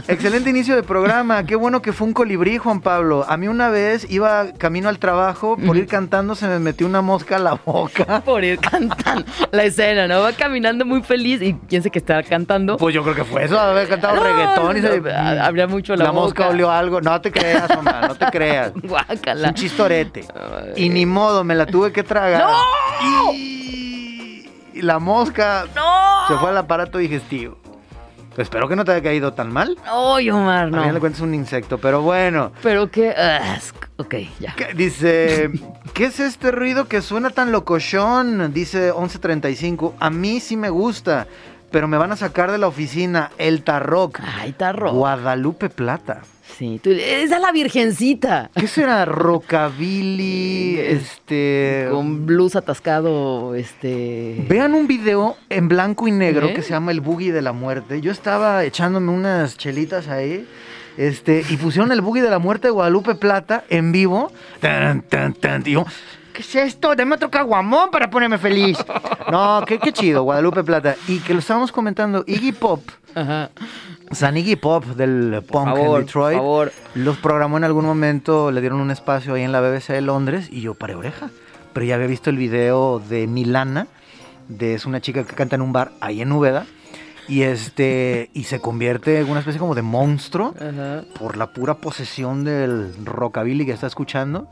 Excelente 0.08 0.50
inicio 0.50 0.76
de 0.76 0.84
programa. 0.84 1.46
Qué 1.46 1.56
bueno 1.56 1.82
que 1.82 1.94
fue 1.94 2.08
un 2.08 2.14
colibrí, 2.14 2.58
Juan 2.58 2.82
Pablo. 2.82 3.26
A 3.28 3.38
mí 3.38 3.48
una 3.48 3.70
vez 3.70 4.06
iba 4.10 4.52
camino 4.58 4.90
al 4.90 5.00
trabajo, 5.00 5.58
por 5.58 5.78
ir 5.78 5.88
cantando 5.88 6.36
se 6.36 6.48
me 6.48 6.60
metió 6.60 6.88
una 6.88 7.02
mosca 7.02 7.36
a 7.38 7.40
la 7.40 7.54
boca. 7.54 8.22
Por 8.22 8.44
ir 8.44 8.60
cantando 8.60 9.26
la 9.52 9.64
escena, 9.64 10.08
¿no? 10.08 10.22
Va 10.22 10.34
caminando 10.34 10.86
muy 10.86 11.02
feliz 11.02 11.42
y 11.42 11.54
piensa 11.54 11.90
que 11.90 12.00
está 12.00 12.22
cantando. 12.24 12.78
Pues 12.78 12.94
yo 12.94 13.04
creo 13.04 13.16
que 13.16 13.24
fue 13.24 13.44
eso, 13.46 13.59
haber 13.60 13.88
cantado 13.88 14.16
No, 14.16 14.24
reggaetón 14.24 14.78
y 14.78 14.82
se... 14.82 15.02
no, 15.02 15.44
habría 15.44 15.68
mucho 15.68 15.96
la 15.96 16.12
mosca 16.12 16.44
boca. 16.44 16.54
olió 16.54 16.72
algo. 16.72 17.02
No 17.02 17.20
te 17.22 17.32
creas, 17.32 17.70
Omar, 17.78 18.08
no 18.10 18.16
te 18.16 18.26
creas. 18.32 18.72
Es 18.76 18.90
Guácala. 18.90 19.50
un 19.50 19.54
chistorete. 19.54 20.26
Y 20.76 20.90
ni 20.90 21.06
modo, 21.06 21.44
me 21.44 21.56
la 21.56 21.66
tuve 21.66 21.92
que 21.92 22.04
tragar. 22.04 22.46
Y, 23.30 24.46
y 24.74 24.82
la 24.82 25.00
mosca 25.00 25.66
¡No! 25.76 26.28
se 26.28 26.36
fue 26.36 26.50
al 26.50 26.58
aparato 26.58 26.98
digestivo. 26.98 27.58
Espero 28.38 28.70
que 28.70 28.76
no 28.78 28.86
te 28.86 28.94
haya 28.94 29.02
caído 29.04 29.34
tan 29.34 29.52
mal. 29.52 29.76
¡Ay, 29.86 30.30
Omar, 30.30 30.66
A 30.68 30.68
mí 30.68 30.86
le 30.88 30.94
no! 30.94 31.00
cuentas 31.02 31.20
un 31.22 31.34
insecto, 31.34 31.78
pero 31.78 32.02
bueno. 32.02 32.54
Pero 32.64 32.90
qué 32.90 33.10
asco. 33.12 33.80
Ok, 33.98 34.16
ya. 34.40 34.54
¿Qué- 34.56 34.74
Dice, 34.76 35.50
¿qué 35.94 36.06
es 36.06 36.22
este 36.22 36.52
ruido 36.52 36.86
que 36.88 37.02
suena 37.02 37.32
tan 37.32 37.52
locochón? 37.52 38.54
Dice 38.54 38.94
1135. 38.98 39.96
A 40.00 40.10
mí 40.10 40.40
sí 40.40 40.56
me 40.56 40.70
gusta, 40.70 41.28
pero 41.72 41.88
me 41.88 41.98
van 41.98 42.12
a 42.12 42.16
sacar 42.16 42.52
de 42.52 42.58
la 42.58 42.68
oficina. 42.68 43.32
El 43.38 43.64
Tarroc. 43.64 44.20
Ay, 44.22 44.54
tarro. 44.54 44.92
Guadalupe 44.94 45.70
Plata. 45.70 46.22
Sí, 46.58 46.80
tú, 46.84 46.90
esa 46.90 47.36
es 47.36 47.42
la 47.42 47.52
virgencita. 47.52 48.50
¿Qué 48.56 48.68
será? 48.68 49.06
Rockabilly, 49.06 50.80
este... 50.80 51.88
Con 51.92 52.26
blues 52.26 52.56
atascado, 52.56 53.56
este... 53.56 54.44
Vean 54.50 54.74
un 54.74 54.88
video 54.88 55.38
en 55.50 55.68
blanco 55.68 56.08
y 56.08 56.12
negro 56.12 56.48
¿Eh? 56.48 56.54
que 56.54 56.62
se 56.62 56.72
llama 56.72 56.92
El 56.92 57.02
Boogie 57.02 57.32
de 57.32 57.42
la 57.42 57.54
Muerte. 57.54 58.02
Yo 58.02 58.12
estaba 58.12 58.64
echándome 58.66 59.12
unas 59.12 59.58
chelitas 59.58 60.08
ahí. 60.08 60.48
Este, 60.98 61.46
y 61.50 61.56
pusieron 61.56 61.94
el 61.94 62.02
Boogie 62.02 62.22
de 62.22 62.30
la 62.30 62.40
Muerte 62.40 62.68
de 62.68 62.72
Guadalupe 62.72 63.16
Plata 63.16 63.64
en 63.70 63.94
vivo. 63.94 64.32
Tan, 64.60 65.02
tan, 65.04 65.34
tan. 65.34 65.64
Y 65.66 65.72
yo, 65.72 65.86
¿qué 66.40 66.44
es 66.44 66.56
esto? 66.74 66.96
Dame 66.96 67.16
otro 67.16 67.30
caguamón 67.30 67.92
para 67.92 68.10
ponerme 68.10 68.38
feliz. 68.38 68.78
No, 69.30 69.62
qué, 69.68 69.78
qué 69.78 69.92
chido, 69.92 70.24
Guadalupe 70.24 70.64
Plata. 70.64 70.96
Y 71.08 71.20
que 71.20 71.34
lo 71.34 71.40
estábamos 71.40 71.72
comentando, 71.74 72.24
Iggy 72.26 72.54
Pop, 72.54 72.82
Ajá. 73.14 73.50
San 74.12 74.38
Iggy 74.38 74.56
Pop 74.56 74.86
del 74.86 75.44
punk 75.46 75.66
favor, 75.66 75.80
en 75.82 75.86
por 75.88 76.00
Detroit, 76.06 76.38
favor. 76.38 76.72
los 76.96 77.18
programó 77.18 77.58
en 77.58 77.66
algún 77.66 77.86
momento, 77.86 78.52
le 78.52 78.62
dieron 78.62 78.80
un 78.80 78.90
espacio 78.90 79.34
ahí 79.34 79.44
en 79.44 79.52
la 79.52 79.60
BBC 79.60 79.90
de 79.90 80.02
Londres 80.02 80.48
y 80.52 80.62
yo 80.62 80.76
paré 80.76 80.96
oreja. 80.96 81.30
Pero 81.74 81.86
ya 81.86 81.96
había 81.96 82.08
visto 82.08 82.30
el 82.30 82.38
video 82.38 83.00
de 83.00 83.28
Milana, 83.28 83.88
de 84.48 84.76
es 84.76 84.86
una 84.86 85.02
chica 85.02 85.26
que 85.26 85.36
canta 85.36 85.56
en 85.58 85.62
un 85.62 85.74
bar 85.74 85.92
ahí 86.00 86.22
en 86.22 86.32
Úbeda 86.32 86.66
y 87.30 87.44
este 87.44 88.30
y 88.34 88.44
se 88.46 88.60
convierte 88.60 89.20
en 89.20 89.30
una 89.30 89.40
especie 89.40 89.60
como 89.60 89.76
de 89.76 89.84
monstruo 89.84 90.54
Ajá. 90.60 91.04
por 91.18 91.38
la 91.38 91.48
pura 91.54 91.76
posesión 91.76 92.44
del 92.44 92.94
rockabilly 93.06 93.66
que 93.66 93.72
está 93.72 93.88
escuchando. 93.88 94.50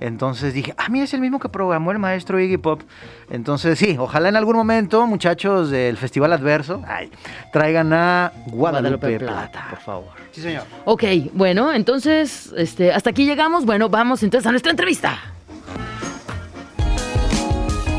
Entonces 0.00 0.54
dije, 0.54 0.72
ah, 0.78 0.88
mira, 0.88 1.04
es 1.04 1.12
el 1.12 1.20
mismo 1.20 1.38
que 1.40 1.48
programó 1.50 1.90
el 1.92 1.98
maestro 1.98 2.40
Iggy 2.40 2.56
Pop. 2.56 2.82
Entonces 3.28 3.78
sí, 3.78 3.96
ojalá 3.98 4.30
en 4.30 4.36
algún 4.36 4.56
momento, 4.56 5.06
muchachos 5.06 5.70
del 5.70 5.96
Festival 5.96 6.32
Adverso, 6.32 6.82
ay, 6.86 7.10
traigan 7.52 7.92
a 7.92 8.32
Guadalupe, 8.46 9.18
Plata. 9.18 9.66
por 9.68 9.78
favor. 9.80 10.08
Sí, 10.32 10.40
señor. 10.40 10.62
Ok, 10.84 11.04
bueno, 11.34 11.72
entonces, 11.72 12.54
este, 12.56 12.92
hasta 12.92 13.10
aquí 13.10 13.26
llegamos. 13.26 13.66
Bueno, 13.66 13.88
vamos 13.88 14.22
entonces 14.22 14.46
a 14.46 14.52
nuestra 14.52 14.70
entrevista. 14.70 15.18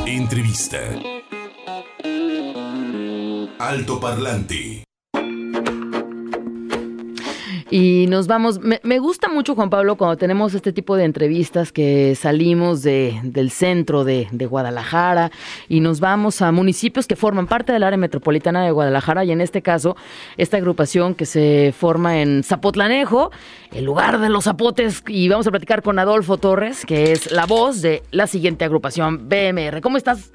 Entrevista. 0.07 0.79
Alto 3.61 3.99
Parlante. 3.99 4.83
Y 7.69 8.07
nos 8.09 8.25
vamos. 8.25 8.59
Me, 8.59 8.97
gusta 8.97 9.29
mucho, 9.29 9.53
Juan 9.53 9.69
Pablo, 9.69 9.97
cuando 9.97 10.17
tenemos 10.17 10.55
este 10.55 10.73
tipo 10.73 10.95
de 10.95 11.03
entrevistas 11.03 11.71
que 11.71 12.15
salimos 12.15 12.81
de, 12.81 13.19
del 13.21 13.51
centro 13.51 14.03
de, 14.03 14.27
de 14.31 14.45
Guadalajara 14.47 15.31
y 15.69 15.79
nos 15.79 15.99
vamos 15.99 16.41
a 16.41 16.51
municipios 16.51 17.05
que 17.05 17.15
forman 17.15 17.45
parte 17.45 17.71
del 17.71 17.83
área 17.83 17.97
metropolitana 17.97 18.65
de 18.65 18.71
Guadalajara. 18.71 19.25
Y 19.25 19.31
en 19.31 19.41
este 19.41 19.61
caso, 19.61 19.95
esta 20.37 20.57
agrupación 20.57 21.13
que 21.13 21.27
se 21.27 21.71
forma 21.77 22.19
en 22.19 22.43
Zapotlanejo, 22.43 23.29
el 23.71 23.85
lugar 23.85 24.19
de 24.19 24.29
los 24.29 24.45
zapotes. 24.45 25.03
Y 25.07 25.29
vamos 25.29 25.45
a 25.45 25.51
platicar 25.51 25.83
con 25.83 25.99
Adolfo 25.99 26.37
Torres, 26.37 26.83
que 26.83 27.11
es 27.11 27.31
la 27.31 27.45
voz 27.45 27.83
de 27.83 28.01
la 28.09 28.25
siguiente 28.25 28.65
agrupación, 28.65 29.29
BMR. 29.29 29.81
¿Cómo 29.81 29.97
estás? 29.97 30.31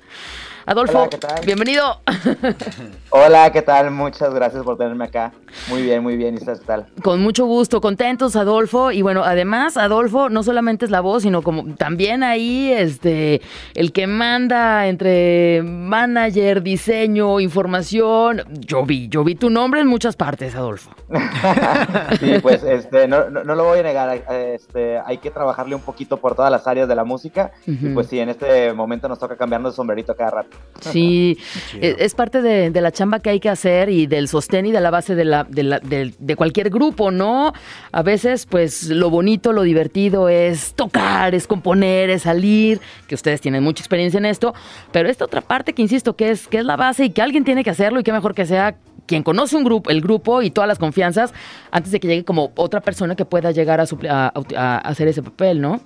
Adolfo, 0.69 0.99
Hola, 0.99 1.09
¿qué 1.09 1.19
tal? 1.19 1.47
bienvenido. 1.47 2.01
Hola, 3.11 3.53
¿qué 3.53 3.63
tal? 3.63 3.93
Muchas 3.93 4.35
gracias 4.35 4.65
por 4.65 4.77
tenerme 4.77 5.05
acá. 5.05 5.33
Muy 5.69 5.83
bien, 5.83 6.03
muy 6.03 6.17
bien. 6.17 6.35
¿Y 6.35 6.39
qué 6.39 6.53
tal? 6.67 6.87
Con 7.05 7.23
mucho 7.23 7.47
gusto, 7.47 7.81
contentos, 7.81 8.35
Adolfo. 8.35 8.91
Y 8.91 9.01
bueno, 9.01 9.23
además, 9.23 9.77
Adolfo 9.77 10.29
no 10.29 10.43
solamente 10.43 10.85
es 10.85 10.91
la 10.91 11.01
voz, 11.01 11.23
sino 11.23 11.43
como 11.43 11.77
también 11.77 12.25
ahí 12.25 12.73
este 12.73 13.43
el 13.75 13.93
que 13.93 14.09
manda 14.09 14.89
entre 14.89 15.63
manager, 15.63 16.63
diseño, 16.65 17.39
información. 17.39 18.43
Yo 18.59 18.85
vi, 18.85 19.09
yo 19.09 19.23
vi 19.23 19.37
tu 19.37 19.51
nombre 19.51 19.81
en 19.81 19.87
muchas 19.87 20.17
partes, 20.17 20.57
Adolfo. 20.57 20.91
Sí, 22.19 22.39
pues 22.43 22.63
este, 22.65 23.07
no, 23.09 23.31
no, 23.31 23.45
no 23.45 23.55
lo 23.55 23.65
voy 23.65 23.79
a 23.81 23.83
negar. 23.83 24.23
Este, 24.31 24.99
hay 24.99 25.19
que 25.19 25.31
trabajarle 25.31 25.75
un 25.75 25.83
poquito 25.83 26.17
por 26.17 26.35
todas 26.35 26.51
las 26.51 26.67
áreas 26.67 26.89
de 26.89 26.95
la 26.97 27.05
música. 27.05 27.53
Y 27.67 27.91
pues 27.91 28.09
sí, 28.09 28.19
en 28.19 28.31
este 28.31 28.73
momento 28.73 29.09
nos 29.09 29.19
toca 29.19 29.37
cambiarnos 29.37 29.73
de 29.73 29.77
sombrerito 29.77 30.15
cada 30.17 30.31
rato. 30.31 30.56
Sí, 30.79 31.39
chido. 31.71 31.97
es, 31.99 32.15
parte 32.15 32.43
de, 32.43 32.71
de 32.71 32.81
la 32.83 32.93
chamba 32.93 33.21
que 33.21 33.31
hay 33.31 33.41
que 33.41 33.49
hacer 33.49 33.89
y 33.89 34.07
del 34.07 34.29
sostén 34.29 34.67
y 34.67 34.73
de 34.73 34.81
la 34.83 34.91
base 34.91 35.15
de, 35.15 35.25
la, 35.25 35.45
de, 35.45 35.63
la- 35.63 35.79
del- 35.81 36.15
de 36.19 36.37
cualquier 36.37 36.69
grupo, 36.69 37.11
¿no? 37.11 37.55
A 37.93 38.03
veces, 38.03 38.45
pues, 38.45 38.89
lo 38.91 39.09
bonito, 39.09 39.55
lo 39.55 39.63
divertido 39.63 40.29
es 40.29 40.75
tocar, 40.75 41.35
es 41.35 41.47
componer, 41.47 42.11
es 42.11 42.23
salir, 42.23 42.79
que 43.09 43.15
ustedes 43.15 43.41
tienen 43.41 43.63
mucha 43.65 43.81
experiencia 43.81 44.19
en 44.19 44.27
esto, 44.27 44.53
pero 44.93 45.09
esta 45.09 45.25
otra 45.25 45.41
parte 45.41 45.73
que 45.73 45.81
insisto, 45.81 46.15
que 46.15 46.31
es, 46.31 46.47
que 46.47 46.59
es 46.59 46.65
la 46.67 46.77
base 46.77 47.07
y 47.07 47.11
que 47.11 47.23
alguien 47.23 47.45
tiene 47.45 47.65
que 47.65 47.71
hacerlo 47.71 48.01
y 48.01 48.03
que 48.03 48.13
mejor 48.13 48.35
que 48.35 48.45
sea 48.45 48.77
quien 49.07 49.23
conoce 49.23 49.57
un 49.57 49.65
grupo, 49.65 49.89
el 49.89 50.03
grupo 50.03 50.43
y 50.43 50.51
todas 50.51 50.69
las 50.69 50.79
confianzas 50.79 51.33
antes 51.71 51.91
de 51.91 52.01
que 52.01 52.09
llegue 52.09 52.25
como 52.25 52.53
otra 52.57 52.81
persona 52.83 53.15
que 53.17 53.25
pueda 53.25 53.51
llegar 53.51 53.81
a- 53.81 54.33
a 54.57 54.79
hacer 54.79 55.09
ese 55.09 55.23
papel, 55.23 55.61
¿no? 55.63 55.81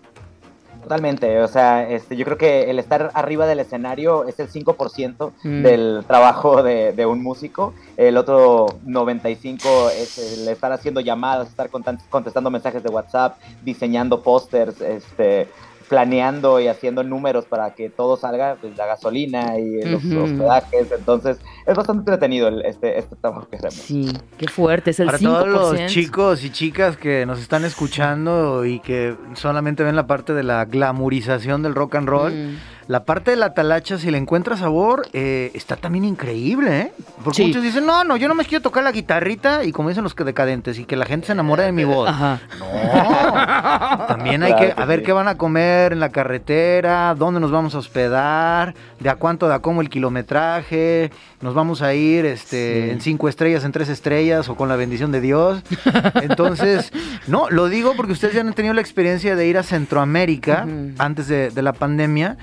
Totalmente, 0.83 1.41
o 1.41 1.49
sea, 1.49 1.89
este, 1.89 2.17
yo 2.17 2.25
creo 2.25 2.39
que 2.39 2.71
el 2.71 2.79
estar 2.79 3.11
arriba 3.15 3.47
del 3.47 3.61
escenario 3.61 4.25
es 4.27 4.41
el 4.41 4.49
5% 4.49 5.33
Mm. 5.43 5.63
del 5.63 6.05
trabajo 6.07 6.63
de, 6.63 6.93
de 6.93 7.07
un 7.07 7.23
músico, 7.23 7.75
el 7.97 8.17
otro 8.17 8.67
95% 8.87 9.91
es 9.91 10.19
el 10.19 10.49
estar 10.49 10.73
haciendo 10.73 11.01
llamadas, 11.01 11.49
estar 11.49 11.69
contestando 11.71 12.51
mensajes 12.51 12.83
de 12.83 12.89
WhatsApp, 12.89 13.39
diseñando 13.63 14.23
pósters, 14.23 14.81
este, 14.81 15.49
planeando 15.91 16.61
y 16.61 16.69
haciendo 16.69 17.03
números 17.03 17.45
para 17.47 17.75
que 17.75 17.91
todo 17.91 18.17
salga, 18.17 18.57
pues 18.61 18.77
la 18.79 18.87
gasolina 18.87 19.59
y 19.59 19.83
los 19.83 20.05
Ujú. 20.05 20.23
hospedajes, 20.23 20.91
entonces 20.97 21.39
es 21.67 21.75
bastante 21.77 22.01
entretenido 22.13 22.47
el- 22.47 22.65
este, 22.65 22.97
este 22.99 23.17
trabajo 23.17 23.49
que 23.51 23.57
hacemos. 23.57 23.75
Sí, 23.75 24.11
qué 24.39 24.47
fuerte, 24.47 24.91
es 24.93 25.01
el 25.01 25.07
Para 25.07 25.19
5%. 25.19 25.45
todos 25.45 25.49
los 25.81 25.87
chicos 25.93 26.45
y 26.45 26.51
chicas 26.51 26.97
que 26.97 27.27
nos 27.27 27.41
están 27.41 27.65
escuchando 27.65 28.65
y 28.65 28.79
que 28.79 29.17
solamente 29.35 29.83
ven 29.83 29.97
la 29.97 30.07
parte 30.07 30.33
de 30.33 30.45
la 30.45 30.65
glamurización 30.65 31.63
del 31.65 31.75
rock 31.75 31.97
and 31.97 32.09
roll, 32.09 32.33
Mm. 32.33 32.57
La 32.91 33.05
parte 33.05 33.31
de 33.31 33.37
la 33.37 33.55
talacha, 33.55 33.99
si 33.99 34.11
le 34.11 34.19
encuentra 34.19 34.57
sabor, 34.57 35.07
eh, 35.13 35.53
está 35.55 35.77
también 35.77 36.05
increíble, 36.05 36.81
¿eh? 36.81 36.93
Porque 37.23 37.37
Sí. 37.37 37.47
muchos 37.47 37.63
dicen, 37.63 37.87
no, 37.87 38.03
no, 38.03 38.17
yo 38.17 38.27
no 38.27 38.35
me 38.35 38.45
quiero 38.45 38.63
tocar 38.63 38.83
la 38.83 38.91
guitarrita 38.91 39.63
y 39.63 39.71
como 39.71 39.91
dicen 39.91 40.03
los 40.03 40.13
que 40.17 40.25
decadentes 40.25 40.77
y 40.77 40.85
que 40.87 40.97
la 40.97 41.07
gente 41.07 41.29
se 41.29 41.33
enamora 41.35 41.63
de 41.63 41.71
mi 41.71 41.85
voz. 41.85 42.09
Ajá. 42.09 42.41
No, 42.59 44.07
También 44.09 44.43
hay 44.43 44.51
Claro 44.53 44.69
que, 44.71 44.75
que 44.75 44.83
a 44.83 44.85
ver 44.87 44.99
sí. 45.01 45.07
qué 45.07 45.13
van 45.13 45.29
a 45.29 45.37
comer 45.37 45.93
en 45.93 46.01
la 46.01 46.09
carretera, 46.09 47.15
dónde 47.17 47.39
nos 47.39 47.53
vamos 47.53 47.77
a 47.77 47.79
hospedar, 47.79 48.75
de 48.99 49.09
a 49.09 49.15
cuánto 49.15 49.47
da 49.47 49.61
como 49.61 49.83
el 49.83 49.89
kilometraje, 49.89 51.13
nos 51.41 51.55
vamos 51.55 51.83
a 51.83 51.95
ir 51.95 52.27
este, 52.27 52.87
Sí. 52.87 52.91
en 52.91 53.01
cinco 53.01 53.29
estrellas, 53.29 53.65
en 53.65 53.71
tres 53.71 53.89
estrellas 53.89 54.49
o 54.49 54.57
con 54.57 54.69
la 54.69 54.75
bendición 54.75 55.13
de 55.13 55.21
Dios. 55.21 55.63
Entonces, 56.23 56.93
no, 57.29 57.49
lo 57.51 57.69
digo 57.69 57.95
porque 57.97 58.13
ustedes 58.13 58.35
ya 58.35 58.41
han 58.41 58.53
tenido 58.53 58.75
la 58.75 58.81
experiencia 58.81 59.37
de 59.37 59.47
ir 59.47 59.59
a 59.59 59.63
Centroamérica 59.63 60.67
antes 60.99 61.29
de, 61.29 61.51
de 61.51 61.63
la 61.63 61.73
pandemia. 61.73 62.37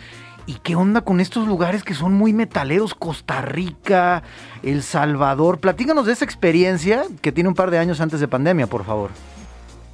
¿Y 0.47 0.59
qué 0.63 0.77
onda 0.77 1.01
con 1.01 1.19
estos 1.19 1.45
lugares 1.45 1.83
que 1.83 1.93
son 1.93 2.13
muy 2.13 2.31
metaleros? 2.31 2.95
Costa 2.95 3.41
Rica, 3.41 4.23
El 4.63 4.81
Salvador. 4.81 5.59
Platícanos 5.59 6.05
de 6.05 6.13
esa 6.13 6.23
experiencia 6.23 7.03
que 7.21 7.33
tiene 7.33 7.49
un 7.49 7.55
par 7.55 7.69
de 7.69 7.79
años 7.79 7.99
antes 7.99 8.21
de 8.21 8.29
pandemia, 8.29 8.65
por 8.65 8.85
favor. 8.85 9.11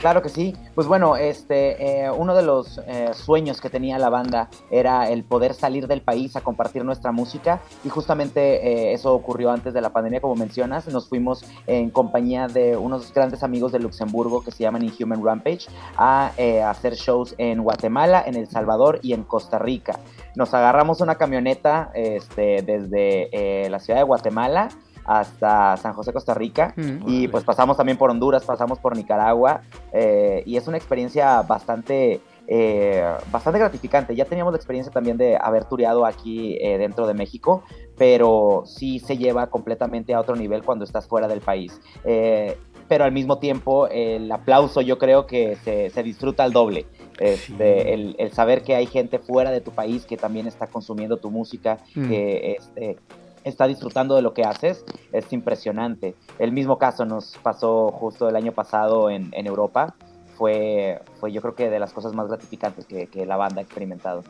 Claro 0.04 0.22
que 0.22 0.28
sí. 0.28 0.54
Pues 0.76 0.86
bueno, 0.86 1.16
este, 1.16 2.04
eh, 2.04 2.12
uno 2.12 2.36
de 2.36 2.42
los 2.44 2.78
eh, 2.88 3.12
sueños 3.14 3.62
que 3.62 3.70
tenía 3.70 3.98
la 3.98 4.10
banda 4.10 4.50
era 4.70 5.10
el 5.10 5.24
poder 5.24 5.54
salir 5.54 5.88
del 5.88 6.02
país 6.02 6.36
a 6.36 6.42
compartir 6.42 6.84
nuestra 6.84 7.14
música 7.14 7.62
y 7.86 7.90
justamente 7.90 8.68
eh, 8.68 8.92
eso 8.92 9.14
ocurrió 9.14 9.50
antes 9.50 9.74
de 9.74 9.80
la 9.80 9.92
pandemia, 9.94 10.20
como 10.20 10.36
mencionas. 10.36 10.90
Nos 10.90 11.08
fuimos 11.08 11.46
en 11.68 11.90
compañía 11.90 12.50
de 12.50 12.76
unos 12.76 13.14
grandes 13.14 13.44
amigos 13.44 13.72
de 13.72 13.80
Luxemburgo 13.80 14.44
que 14.44 14.52
se 14.52 14.64
llaman 14.64 14.84
Inhuman 14.84 15.24
Rampage 15.24 15.68
a 15.96 16.34
hacer 16.68 16.96
shows 16.96 17.34
en 17.38 17.64
Guatemala, 17.64 18.26
en 18.28 18.36
El 18.36 18.50
Salvador 18.50 19.00
y 19.04 19.14
en 19.14 19.24
Costa 19.24 19.58
Rica. 19.58 20.02
Nos 20.36 20.54
agarramos 20.54 21.00
una 21.00 21.16
camioneta 21.16 21.92
este, 21.94 22.62
desde 22.62 23.70
la 23.70 23.80
ciudad 23.80 24.00
de 24.00 24.04
Guatemala 24.04 24.68
hasta 25.06 25.78
San 25.78 25.94
José, 25.94 26.14
Costa 26.14 26.34
Rica. 26.34 26.74
Mm. 26.76 27.08
Y 27.08 27.28
pues 27.28 27.44
pasamos 27.44 27.78
también 27.78 27.98
por 27.98 28.10
Honduras, 28.10 28.44
pasamos 28.46 28.80
por 28.80 28.96
Nicaragua. 28.96 29.62
eh, 29.92 30.44
y 30.46 30.58
es 30.58 30.68
una 30.68 30.78
experiencia 30.78 31.42
bastante, 31.44 32.22
eh, 32.48 33.04
bastante 33.32 33.60
gratificante. 33.60 34.16
Ya 34.16 34.26
teníamos 34.26 34.54
la 34.54 34.58
experiencia 34.58 34.92
también 34.92 35.18
de 35.18 35.38
haber 35.40 35.66
tureado 35.66 36.06
aquí 36.06 36.58
eh, 36.62 36.78
dentro 36.78 37.08
de 37.08 37.14
México, 37.14 37.64
pero 37.98 38.64
sí 38.66 39.00
se 39.00 39.18
lleva 39.18 39.48
completamente 39.48 40.14
a 40.14 40.20
otro 40.20 40.36
nivel 40.36 40.64
cuando 40.64 40.84
estás 40.86 41.08
fuera 41.08 41.28
del 41.28 41.42
país. 41.42 41.80
Eh, 42.04 42.58
pero 42.88 43.06
al 43.06 43.12
mismo 43.14 43.40
tiempo 43.40 43.88
el 43.88 44.30
aplauso 44.32 44.82
yo 44.82 44.98
creo 44.98 45.26
que 45.26 45.56
se, 45.64 45.90
se 45.90 46.04
disfruta 46.04 46.44
al 46.44 46.52
doble. 46.52 46.86
Este, 47.20 47.94
el, 47.94 48.16
el 48.20 48.32
saber 48.34 48.62
que 48.64 48.76
hay 48.76 48.88
gente 48.88 49.20
fuera 49.20 49.52
de 49.52 49.62
tu 49.62 49.72
país 49.72 50.06
que 50.06 50.18
también 50.18 50.48
está 50.48 50.68
consumiendo 50.68 51.18
tu 51.18 51.32
música, 51.32 51.78
Mm. 51.96 52.10
que 52.10 52.56
este, 52.60 52.98
está 53.44 53.68
disfrutando 53.68 54.16
de 54.16 54.22
lo 54.22 54.34
que 54.34 54.44
haces, 54.44 54.84
es 55.12 55.32
impresionante. 55.34 56.16
El 56.40 56.52
mismo 56.52 56.78
caso 56.78 57.06
nos 57.06 57.38
pasó 57.42 57.92
justo 57.92 58.30
el 58.30 58.36
año 58.36 58.52
pasado 58.52 59.10
en, 59.10 59.30
en 59.34 59.48
Europa. 59.48 59.96
Fue, 60.38 61.00
fue 61.20 61.32
yo 61.32 61.42
creo 61.42 61.56
que 61.56 61.70
de 61.70 61.80
las 61.80 61.94
cosas 61.94 62.14
más 62.14 62.28
gratificantes 62.28 62.86
que, 62.86 63.08
que 63.08 63.26
la 63.26 63.38
banda 63.38 63.62
ha 63.62 63.64
experimentado. 63.64 64.24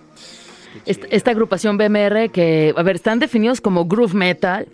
Esta, 0.86 1.08
esta 1.10 1.32
agrupación 1.32 1.78
BMR 1.78 2.30
que, 2.32 2.74
a 2.76 2.84
ver, 2.84 2.96
están 2.96 3.20
definidos 3.20 3.62
como 3.62 3.86
groove 3.86 4.16
metal. 4.16 4.68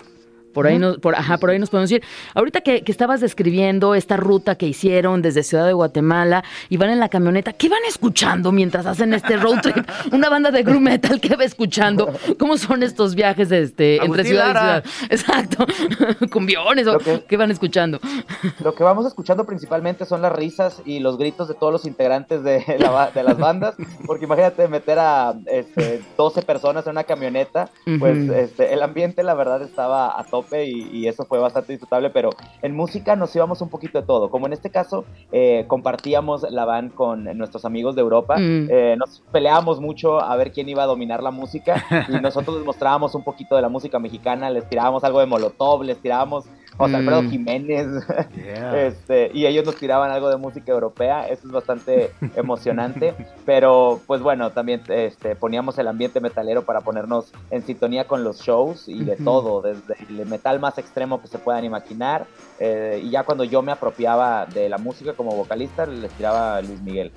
Por 0.59 0.67
ahí, 0.67 0.77
nos, 0.79 0.97
por, 0.99 1.15
ajá, 1.15 1.37
por 1.37 1.49
ahí 1.49 1.59
nos 1.59 1.69
podemos 1.69 1.89
decir. 1.89 2.03
Ahorita 2.35 2.61
que, 2.61 2.83
que 2.83 2.91
estabas 2.91 3.21
describiendo 3.21 3.95
esta 3.95 4.17
ruta 4.17 4.55
que 4.55 4.67
hicieron 4.67 5.21
desde 5.21 5.43
Ciudad 5.43 5.65
de 5.65 5.73
Guatemala 5.73 6.43
y 6.69 6.77
van 6.77 6.89
en 6.89 6.99
la 6.99 7.09
camioneta, 7.09 7.53
¿qué 7.53 7.69
van 7.69 7.79
escuchando 7.87 8.51
mientras 8.51 8.85
hacen 8.85 9.13
este 9.13 9.37
road 9.37 9.61
trip? 9.61 9.77
Una 10.11 10.29
banda 10.29 10.51
de 10.51 10.63
groove 10.63 10.79
metal, 10.81 11.19
¿qué 11.21 11.35
va 11.35 11.43
escuchando? 11.43 12.11
¿Cómo 12.37 12.57
son 12.57 12.83
estos 12.83 13.15
viajes 13.15 13.51
este, 13.51 14.03
entre 14.03 14.23
ciudad 14.23 14.53
Lara. 14.53 14.83
y 14.83 14.87
ciudad? 14.89 15.09
Exacto. 15.11 15.65
Cumbiones, 16.31 16.87
o 16.87 16.97
que- 16.97 17.23
¿qué 17.27 17.37
van 17.37 17.51
escuchando? 17.51 17.99
Lo 18.63 18.73
que 18.75 18.83
vamos 18.83 19.05
escuchando 19.05 19.45
principalmente 19.45 20.05
son 20.05 20.21
las 20.21 20.31
risas 20.31 20.81
y 20.85 20.99
los 20.99 21.17
gritos 21.17 21.47
de 21.47 21.53
todos 21.53 21.71
los 21.71 21.85
integrantes 21.85 22.43
de, 22.43 22.63
la 22.79 22.89
ba- 22.89 23.11
de 23.11 23.23
las 23.23 23.37
bandas, 23.37 23.75
porque 24.05 24.25
imagínate 24.25 24.67
meter 24.67 24.99
a 24.99 25.33
este, 25.47 26.01
12 26.17 26.41
personas 26.41 26.85
en 26.85 26.91
una 26.91 27.03
camioneta, 27.03 27.69
pues 27.99 28.17
este, 28.29 28.73
el 28.73 28.81
ambiente 28.81 29.23
la 29.23 29.33
verdad 29.33 29.61
estaba 29.61 30.19
a 30.19 30.23
tope 30.23 30.48
y, 30.51 30.89
y 30.91 31.07
eso 31.07 31.25
fue 31.25 31.39
bastante 31.39 31.73
disfrutable, 31.73 32.09
pero 32.09 32.29
en 32.61 32.75
música 32.75 33.15
nos 33.15 33.35
íbamos 33.35 33.61
un 33.61 33.69
poquito 33.69 33.99
de 34.01 34.05
todo, 34.07 34.29
como 34.29 34.47
en 34.47 34.53
este 34.53 34.69
caso 34.69 35.05
eh, 35.31 35.65
compartíamos 35.67 36.43
la 36.49 36.65
van 36.65 36.89
con 36.89 37.23
nuestros 37.37 37.65
amigos 37.65 37.95
de 37.95 38.01
Europa, 38.01 38.37
Mm. 38.37 38.67
eh, 38.69 38.95
nos 38.97 39.21
peleábamos 39.31 39.79
mucho 39.79 40.19
a 40.21 40.35
ver 40.35 40.51
quién 40.51 40.69
iba 40.69 40.83
a 40.83 40.85
dominar 40.85 41.21
la 41.21 41.31
música 41.31 41.83
y 42.09 42.13
nosotros 42.21 42.57
les 42.57 42.65
mostrábamos 42.65 43.15
un 43.15 43.23
poquito 43.23 43.55
de 43.55 43.61
la 43.61 43.69
música 43.69 43.99
mexicana, 43.99 44.49
les 44.49 44.67
tirábamos 44.67 45.03
algo 45.03 45.19
de 45.19 45.25
Molotov, 45.25 45.83
les 45.83 45.97
tirábamos 45.99 46.45
José 46.79 46.95
Alfredo 46.95 47.21
Mm. 47.23 47.29
Jiménez, 47.29 47.87
este, 48.75 49.31
y 49.33 49.45
ellos 49.45 49.65
nos 49.65 49.75
tiraban 49.75 50.11
algo 50.11 50.29
de 50.29 50.37
música 50.37 50.71
europea, 50.71 51.27
eso 51.27 51.45
es 51.45 51.51
bastante 51.51 52.11
emocionante, 52.35 53.13
pero 53.45 53.99
pues 54.07 54.21
bueno, 54.21 54.51
también 54.51 54.81
este, 54.87 55.35
poníamos 55.35 55.77
el 55.77 55.89
ambiente 55.89 56.21
metalero 56.21 56.63
para 56.63 56.79
ponernos 56.81 57.33
en 57.51 57.63
sintonía 57.65 58.05
con 58.07 58.23
los 58.23 58.41
shows 58.41 58.87
y 58.87 59.03
de 59.03 59.17
todo, 59.17 59.61
desde 59.61 59.95
el 60.09 60.25
metal 60.25 60.59
más 60.61 60.77
extremo 60.77 61.21
que 61.21 61.27
se 61.27 61.37
puedan 61.37 61.65
imaginar, 61.65 62.25
eh, 62.59 63.01
y 63.03 63.09
ya 63.09 63.23
cuando 63.23 63.43
yo 63.43 63.61
me 63.61 63.73
apropiaba 63.73 64.45
de 64.45 64.69
la 64.69 64.77
música 64.77 65.13
como 65.13 65.35
vocalista, 65.35 65.85
les 65.85 66.11
tiraba 66.13 66.55
a 66.55 66.61
Luis 66.61 66.81
Miguel. 66.81 67.11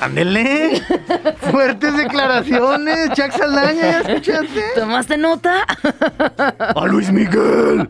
¡Ándele! 0.00 0.80
Fuertes 1.50 1.96
declaraciones, 1.96 3.10
Chuck 3.14 3.32
Saldaña, 3.32 3.80
¿ya 3.80 4.00
escuchaste? 4.02 4.62
¿Tomaste 4.76 5.16
nota? 5.16 5.64
¡A 6.58 6.86
Luis 6.86 7.10
Miguel! 7.10 7.88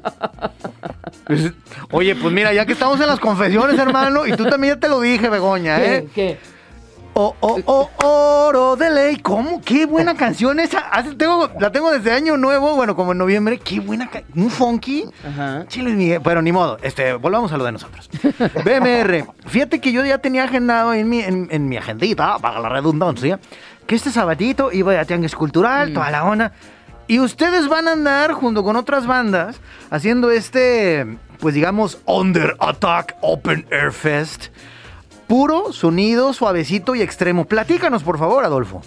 Es- 1.29 1.53
Oye, 1.91 2.15
pues 2.17 2.33
mira, 2.33 2.53
ya 2.53 2.67
que 2.67 2.73
estamos 2.73 3.01
en 3.01 3.07
las 3.07 3.21
confesiones, 3.21 3.79
hermano, 3.79 4.27
y 4.27 4.33
tú 4.33 4.45
también 4.47 4.75
ya 4.75 4.81
te 4.81 4.89
lo 4.89 5.01
dije, 5.01 5.29
Begoña, 5.29 5.81
¿eh? 5.83 6.09
¿Qué? 6.15 6.39
Oh, 7.13 7.35
oh, 7.41 7.61
oh, 7.67 7.91
oro 8.47 8.77
de 8.77 8.89
ley. 8.89 9.17
¿Cómo? 9.17 9.61
Qué 9.63 9.85
buena 9.85 10.15
canción 10.17 10.61
esa. 10.61 10.79
Hace- 10.79 11.17
tengo- 11.17 11.51
la 11.59 11.73
tengo 11.73 11.91
desde 11.91 12.13
año 12.13 12.37
nuevo, 12.37 12.77
bueno, 12.77 12.95
como 12.95 13.13
en 13.13 13.19
noviembre. 13.19 13.59
Qué 13.59 13.81
buena 13.81 14.09
ca- 14.09 14.23
Un 14.37 14.49
funky. 14.49 15.05
Ajá. 15.29 15.65
Luis 15.77 15.97
Miguel. 15.97 16.21
Pero 16.23 16.41
ni 16.41 16.53
modo. 16.53 16.79
Este, 16.83 17.13
volvamos 17.15 17.53
a 17.53 17.57
lo 17.59 17.65
de 17.65 17.73
nosotros. 17.73 18.09
BMR. 18.65 19.27
Fíjate 19.47 19.81
que 19.81 19.93
yo 19.93 20.05
ya 20.05 20.19
tenía 20.19 20.45
agendado 20.45 20.95
en 20.95 21.09
mi, 21.09 21.21
en, 21.21 21.49
en 21.51 21.69
mi 21.69 21.77
agendita, 21.77 22.39
para 22.39 22.61
la 22.61 22.69
redundancia, 22.69 23.41
que 23.87 23.97
este 23.97 24.11
sabadito 24.13 24.71
iba 24.73 24.99
a 24.99 25.05
Tianguis 25.05 25.35
Cultural, 25.35 25.91
Mm. 25.91 25.95
toda 25.95 26.11
la 26.13 26.25
onda. 26.25 26.53
Y 27.11 27.19
ustedes 27.19 27.67
van 27.67 27.89
a 27.89 27.93
andar 27.95 28.35
junto 28.35 28.63
con 28.63 28.77
otras 28.77 29.05
bandas 29.05 29.61
haciendo 29.91 30.31
este, 30.31 31.19
pues 31.41 31.57
digamos, 31.57 31.99
Under 32.07 32.57
Attack 32.61 33.17
Open 33.21 33.67
Air 33.73 33.91
Fest. 33.91 34.47
Puro, 35.27 35.73
sonido, 35.73 36.33
suavecito 36.33 36.95
y 36.95 37.03
extremo. 37.03 37.47
Platícanos, 37.47 38.05
por 38.05 38.17
favor, 38.17 38.45
Adolfo. 38.45 38.83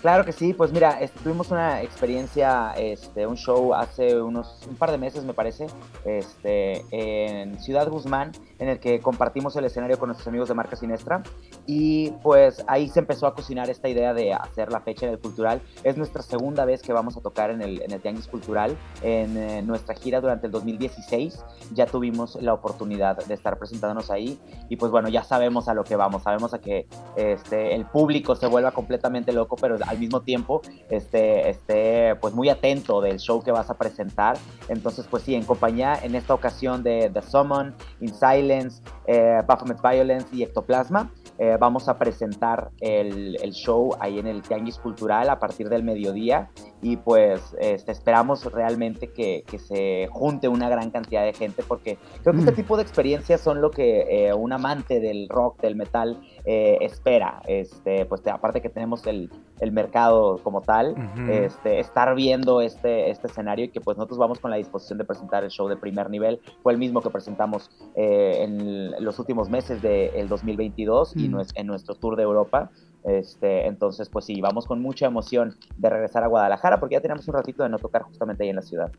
Claro 0.00 0.24
que 0.24 0.30
sí, 0.30 0.54
pues 0.54 0.72
mira, 0.72 0.96
tuvimos 1.24 1.50
una 1.50 1.82
experiencia, 1.82 2.72
este, 2.76 3.26
un 3.26 3.36
show 3.36 3.74
hace 3.74 4.20
unos 4.20 4.60
un 4.68 4.76
par 4.76 4.92
de 4.92 4.98
meses 4.98 5.24
me 5.24 5.34
parece, 5.34 5.66
este, 6.04 6.84
en 6.92 7.58
Ciudad 7.58 7.88
Guzmán, 7.88 8.30
en 8.60 8.68
el 8.68 8.78
que 8.78 9.00
compartimos 9.00 9.56
el 9.56 9.64
escenario 9.64 9.98
con 9.98 10.08
nuestros 10.08 10.28
amigos 10.28 10.48
de 10.48 10.54
Marca 10.54 10.76
Sinestra 10.76 11.22
y 11.66 12.12
pues 12.22 12.64
ahí 12.68 12.88
se 12.88 13.00
empezó 13.00 13.26
a 13.26 13.34
cocinar 13.34 13.70
esta 13.70 13.88
idea 13.88 14.14
de 14.14 14.32
hacer 14.32 14.70
la 14.70 14.80
fecha 14.80 15.06
en 15.06 15.12
el 15.12 15.18
cultural. 15.18 15.60
Es 15.82 15.96
nuestra 15.96 16.22
segunda 16.22 16.64
vez 16.64 16.80
que 16.82 16.92
vamos 16.92 17.16
a 17.16 17.20
tocar 17.20 17.50
en 17.50 17.60
el, 17.60 17.82
en 17.82 17.92
el 17.92 18.00
Tianguis 18.00 18.28
Cultural. 18.28 18.76
En 19.02 19.36
eh, 19.36 19.62
nuestra 19.62 19.94
gira 19.94 20.20
durante 20.20 20.46
el 20.46 20.52
2016 20.52 21.44
ya 21.72 21.86
tuvimos 21.86 22.40
la 22.40 22.54
oportunidad 22.54 23.24
de 23.24 23.34
estar 23.34 23.58
presentándonos 23.58 24.10
ahí 24.10 24.38
y 24.68 24.76
pues 24.76 24.92
bueno, 24.92 25.08
ya 25.08 25.24
sabemos 25.24 25.68
a 25.68 25.74
lo 25.74 25.82
que 25.84 25.96
vamos, 25.96 26.22
sabemos 26.22 26.54
a 26.54 26.60
que 26.60 26.86
este, 27.16 27.74
el 27.74 27.84
público 27.84 28.36
se 28.36 28.46
vuelva 28.46 28.70
completamente 28.70 29.32
loco, 29.32 29.56
pero 29.56 29.76
al 29.88 29.98
mismo 29.98 30.20
tiempo 30.20 30.60
esté, 30.90 31.48
esté 31.50 32.14
pues 32.16 32.34
muy 32.34 32.48
atento 32.48 33.00
del 33.00 33.18
show 33.18 33.42
que 33.42 33.50
vas 33.52 33.70
a 33.70 33.74
presentar. 33.78 34.36
Entonces 34.68 35.06
pues 35.10 35.22
sí, 35.22 35.34
en 35.34 35.44
compañía 35.44 35.98
en 36.02 36.14
esta 36.14 36.34
ocasión 36.34 36.82
de 36.82 37.10
The 37.12 37.22
Summon, 37.22 37.74
In 38.00 38.14
Silence, 38.14 38.82
eh, 39.06 39.42
Baphomet 39.46 39.78
Violence 39.82 40.28
y 40.32 40.42
Ectoplasma, 40.42 41.10
eh, 41.38 41.56
vamos 41.58 41.88
a 41.88 41.98
presentar 41.98 42.70
el, 42.80 43.36
el 43.42 43.52
show 43.52 43.90
ahí 44.00 44.18
en 44.18 44.26
el 44.26 44.42
Tianguis 44.42 44.76
Cultural 44.78 45.30
a 45.30 45.38
partir 45.38 45.68
del 45.68 45.84
mediodía 45.84 46.50
y 46.82 46.96
pues 46.96 47.40
este, 47.60 47.92
esperamos 47.92 48.44
realmente 48.52 49.12
que, 49.12 49.44
que 49.46 49.58
se 49.58 50.08
junte 50.10 50.48
una 50.48 50.68
gran 50.68 50.90
cantidad 50.90 51.24
de 51.24 51.32
gente 51.32 51.62
porque 51.66 51.98
creo 52.22 52.34
que 52.34 52.40
este 52.40 52.52
Mm. 52.52 52.56
tipo 52.56 52.76
de 52.76 52.82
experiencias 52.82 53.40
son 53.40 53.60
lo 53.60 53.70
que 53.70 54.26
eh, 54.26 54.34
un 54.34 54.52
amante 54.52 54.98
del 55.00 55.28
rock, 55.28 55.60
del 55.60 55.76
metal 55.76 56.20
eh, 56.50 56.78
espera. 56.80 57.42
Este, 57.46 58.06
pues 58.06 58.22
te- 58.22 58.30
aparte 58.30 58.62
que 58.62 58.70
tenemos 58.70 59.06
el, 59.06 59.30
el 59.60 59.70
mercado 59.70 60.38
como 60.42 60.62
tal, 60.62 60.94
este, 61.28 61.78
estar 61.78 62.14
viendo 62.14 62.62
este, 62.62 63.10
este 63.10 63.26
escenario 63.26 63.66
y 63.66 63.68
que 63.68 63.82
pues 63.82 63.98
nosotros 63.98 64.18
vamos 64.18 64.38
con 64.38 64.50
la 64.50 64.56
disposición 64.56 64.96
de 64.98 65.04
presentar 65.04 65.44
el 65.44 65.50
show 65.50 65.68
de 65.68 65.76
primer 65.76 66.08
nivel. 66.08 66.40
Fue 66.62 66.72
el 66.72 66.78
mismo 66.78 67.02
que 67.02 67.10
presentamos 67.10 67.70
eh, 67.94 68.38
en 68.44 68.92
los 69.04 69.18
últimos 69.18 69.50
meses 69.50 69.82
del 69.82 70.26
2022 70.28 71.14
y 71.16 71.26
en 71.54 71.66
nuestro 71.66 71.94
tour 71.96 72.16
de 72.16 72.22
Europa. 72.22 72.70
Este, 73.04 73.66
entonces, 73.66 74.08
pues 74.10 74.24
sí, 74.26 74.40
vamos 74.40 74.66
con 74.66 74.82
mucha 74.82 75.06
emoción 75.06 75.56
de 75.76 75.88
regresar 75.88 76.24
a 76.24 76.26
Guadalajara 76.26 76.78
porque 76.80 76.94
ya 76.96 77.00
tenemos 77.00 77.26
un 77.28 77.34
ratito 77.34 77.62
de 77.62 77.68
no 77.68 77.78
tocar 77.78 78.02
justamente 78.02 78.42
ahí 78.42 78.50
en 78.50 78.56
la 78.56 78.62
ciudad. 78.62 78.90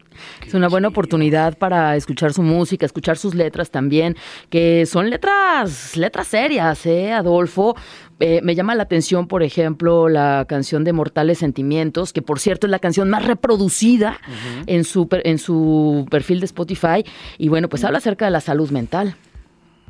Es 0.46 0.54
una 0.54 0.68
buena 0.68 0.88
oportunidad 0.88 1.58
para 1.58 1.96
escuchar 1.96 2.34
su 2.34 2.42
música, 2.42 2.86
escuchar 2.86 3.18
sus 3.18 3.36
letras 3.36 3.70
también, 3.72 4.16
que 4.50 4.86
son 4.86 5.10
letras, 5.10 5.96
letras 5.98 6.28
serias, 6.28 6.86
¿eh, 6.86 7.12
Adolfo? 7.12 7.76
Eh, 8.22 8.42
me 8.44 8.56
llama 8.56 8.74
la 8.76 8.84
atención, 8.84 9.28
por 9.28 9.44
ejemplo, 9.44 10.10
la 10.10 10.46
canción 10.48 10.84
de 10.84 10.92
Mortales 10.94 11.38
Sentimientos, 11.38 12.12
que 12.12 12.22
por 12.22 12.40
cierto 12.40 12.68
es 12.68 12.72
la 12.72 12.80
canción 12.80 13.10
más 13.10 13.26
reproducida 13.26 14.18
en, 14.66 14.84
su, 14.86 15.08
per- 15.08 15.22
en 15.26 15.38
su 15.38 16.06
perfil 16.10 16.40
de 16.40 16.46
Spotify. 16.46 17.06
Y 17.38 17.48
bueno, 17.50 17.70
pues 17.70 17.84
habla 17.84 18.00
acerca 18.00 18.26
de 18.26 18.32
la 18.32 18.42
salud 18.42 18.72
mental. 18.72 19.16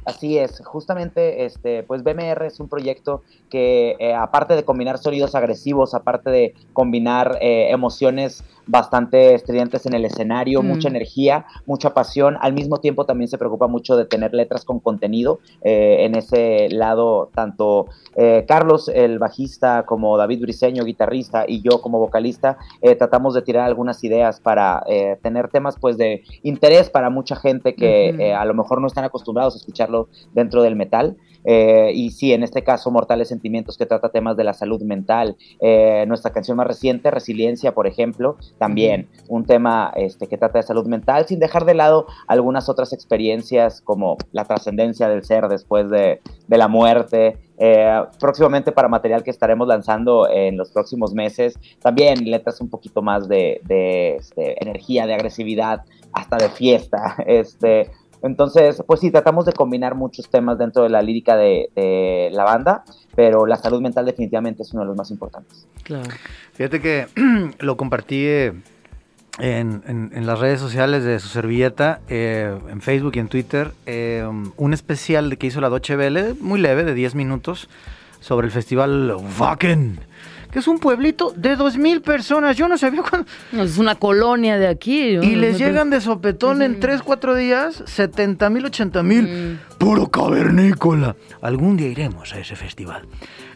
Así 0.10 0.39
es, 0.39 0.60
justamente, 0.65 1.45
este, 1.45 1.84
pues 1.84 2.02
BMR 2.02 2.48
es 2.48 2.60
un 2.60 2.67
proyecto 2.67 3.22
que 3.48 3.95
eh, 4.00 4.15
aparte 4.15 4.56
de 4.56 4.65
combinar 4.65 4.98
sonidos 4.98 5.36
agresivos, 5.36 5.93
aparte 5.93 6.32
de 6.32 6.56
combinar 6.74 7.38
eh, 7.41 7.69
emociones 7.69 8.43
bastante 8.69 9.34
estridentes 9.34 9.86
en 9.88 9.93
el 9.95 10.05
escenario, 10.05 10.62
Mm. 10.62 10.67
mucha 10.67 10.88
energía, 10.88 11.45
mucha 11.65 11.93
pasión, 11.93 12.38
al 12.39 12.53
mismo 12.53 12.77
tiempo 12.77 13.05
también 13.05 13.27
se 13.27 13.38
preocupa 13.39 13.67
mucho 13.67 13.97
de 13.97 14.05
tener 14.05 14.34
letras 14.34 14.63
con 14.63 14.79
contenido 14.79 15.39
eh, 15.63 16.05
en 16.05 16.15
ese 16.15 16.69
lado, 16.69 17.29
tanto 17.34 17.88
eh, 18.15 18.45
Carlos, 18.47 18.89
el 18.93 19.17
bajista, 19.17 19.84
como 19.86 20.17
David 20.17 20.41
Briseño, 20.41 20.84
guitarrista, 20.84 21.45
y 21.47 21.62
yo 21.62 21.82
como 21.82 21.97
vocalista, 21.99 22.58
eh, 22.82 22.95
tratamos 22.95 23.34
de 23.34 23.41
tirar 23.41 23.65
algunas 23.65 24.03
ideas 24.03 24.39
para 24.39 24.84
eh, 24.88 25.17
tener 25.23 25.47
temas 25.49 25.77
pues 25.79 25.97
de 25.97 26.23
interés 26.43 26.89
para 26.91 27.10
mucha 27.10 27.36
gente 27.36 27.73
que 27.75 28.10
eh, 28.10 28.34
a 28.34 28.45
lo 28.45 28.53
mejor 28.53 28.82
no 28.82 28.88
están 28.88 29.03
acostumbrados 29.03 29.55
a 29.55 29.58
escucharlo 29.58 30.10
dentro 30.34 30.62
del 30.62 30.75
metal. 30.75 31.17
Eh, 31.45 31.91
y 31.93 32.12
sí, 32.12 32.34
en 32.34 32.43
este 32.43 32.63
caso, 32.63 32.91
Mortales 32.91 33.30
Sentimientos, 33.30 33.78
que 33.78 33.86
trata 33.86 34.10
temas 34.10 34.38
de 34.38 34.43
la 34.43 34.54
salud 34.54 34.82
mental. 34.82 35.38
Eh, 35.60 36.06
nuestra 36.08 36.32
canción 36.32 36.58
más 36.58 36.67
reciente, 36.67 37.12
Resiliencia, 37.12 37.73
por 37.73 37.88
ejemplo, 37.88 38.38
también 38.58 39.08
un 39.28 39.45
tema 39.45 39.91
este, 39.95 40.28
que 40.28 40.38
trata 40.38 40.60
de 40.60 40.63
salud 40.63 40.88
mental, 40.88 41.25
sin 41.28 41.39
dejar 41.39 41.65
de 41.65 41.73
lado 41.73 42.08
algunas 42.28 42.69
otras 42.69 42.93
experiencias 42.93 43.82
como 43.82 44.17
la 44.32 44.45
trascendencia 44.45 45.08
del 45.10 45.23
ser 45.23 45.47
después 45.47 45.89
de, 45.89 46.21
de 46.47 46.58
la 46.58 46.67
muerte. 46.67 47.38
Eh, 47.62 48.02
próximamente 48.21 48.71
para 48.71 48.88
material 48.88 49.21
que 49.21 49.32
estaremos 49.32 49.67
lanzando 49.67 50.30
en 50.30 50.56
los 50.56 50.71
próximos 50.71 51.13
meses, 51.13 51.60
también 51.82 52.23
letras 52.23 52.62
un 52.62 52.69
poquito 52.69 53.02
más 53.02 53.28
de, 53.28 53.60
de, 53.65 54.15
este, 54.15 54.63
energía, 54.63 55.06
de 55.06 55.13
agresividad, 55.13 55.84
hasta 56.13 56.38
de 56.38 56.49
fiesta. 56.49 57.15
Este, 57.30 57.91
entonces, 58.21 58.84
pues 58.86 58.99
sí, 58.99 59.12
tratamos 59.12 59.45
de 59.45 59.53
combinar 59.53 59.95
muchos 59.95 60.29
temas 60.29 60.58
dentro 60.58 60.84
de 60.84 60.89
la 60.89 61.01
lírica 61.01 61.36
de, 61.38 61.69
de 61.75 62.29
la 62.34 62.43
banda, 62.43 62.84
pero 63.15 63.45
la 63.45 63.55
salud 63.58 63.82
mental 63.82 64.05
definitivamente 64.05 64.63
es 64.63 64.73
uno 64.73 64.82
de 64.84 64.88
los 64.88 64.95
más 64.97 65.12
importantes. 65.12 65.67
Claro. 65.84 66.10
Fíjate 66.53 66.82
que 66.82 67.08
lo 67.60 67.77
compartí 67.77 68.25
eh, 68.25 68.53
en, 69.39 69.84
en- 69.88 70.12
en 70.13 70.25
las 70.27 70.39
redes 70.39 70.60
sociales 70.60 71.03
de 71.03 71.19
su 71.19 71.27
servilleta, 71.29 72.01
eh, 72.10 72.53
en 72.69 72.82
Facebook 72.82 73.13
y 73.15 73.19
en 73.19 73.27
Twitter, 73.29 73.71
eh, 73.86 74.27
un 74.58 74.73
especial 74.73 75.38
que 75.38 75.47
hizo 75.47 75.62
la 75.62 75.69
Doche 75.69 75.95
Vele, 75.95 76.36
muy 76.41 76.60
leve, 76.60 76.84
de 76.84 76.93
10 76.93 77.15
minutos, 77.15 77.69
sobre 78.19 78.47
el 78.47 78.51
festival 78.51 79.15
Wacken, 79.39 79.99
que 80.51 80.59
es 80.59 80.67
un 80.67 80.79
pueblito 80.79 81.31
de 81.35 81.57
2.000 81.57 82.01
personas. 82.01 82.57
Yo 82.57 82.67
no 82.67 82.77
sabía 82.77 83.01
cuándo. 83.03 83.27
Es 83.53 83.77
una 83.77 83.95
colonia 83.95 84.57
de 84.57 84.67
aquí. 84.67 85.15
¿no? 85.17 85.23
Y 85.23 85.35
les 85.35 85.53
No- 85.53 85.65
llegan 85.65 85.89
de 85.89 86.01
sopetón 86.01 86.62
en. 86.62 86.79
3, 86.79 87.01
4 87.03 87.35
días 87.35 87.83
70 87.85 88.49
mil, 88.49 88.65
80 88.65 89.03
mil. 89.03 89.23
Mm. 89.23 89.77
Puro 89.77 90.07
cavernícola. 90.07 91.15
Algún 91.41 91.77
día 91.77 91.88
iremos 91.88 92.33
a 92.33 92.39
ese 92.39 92.55
festival. 92.55 93.03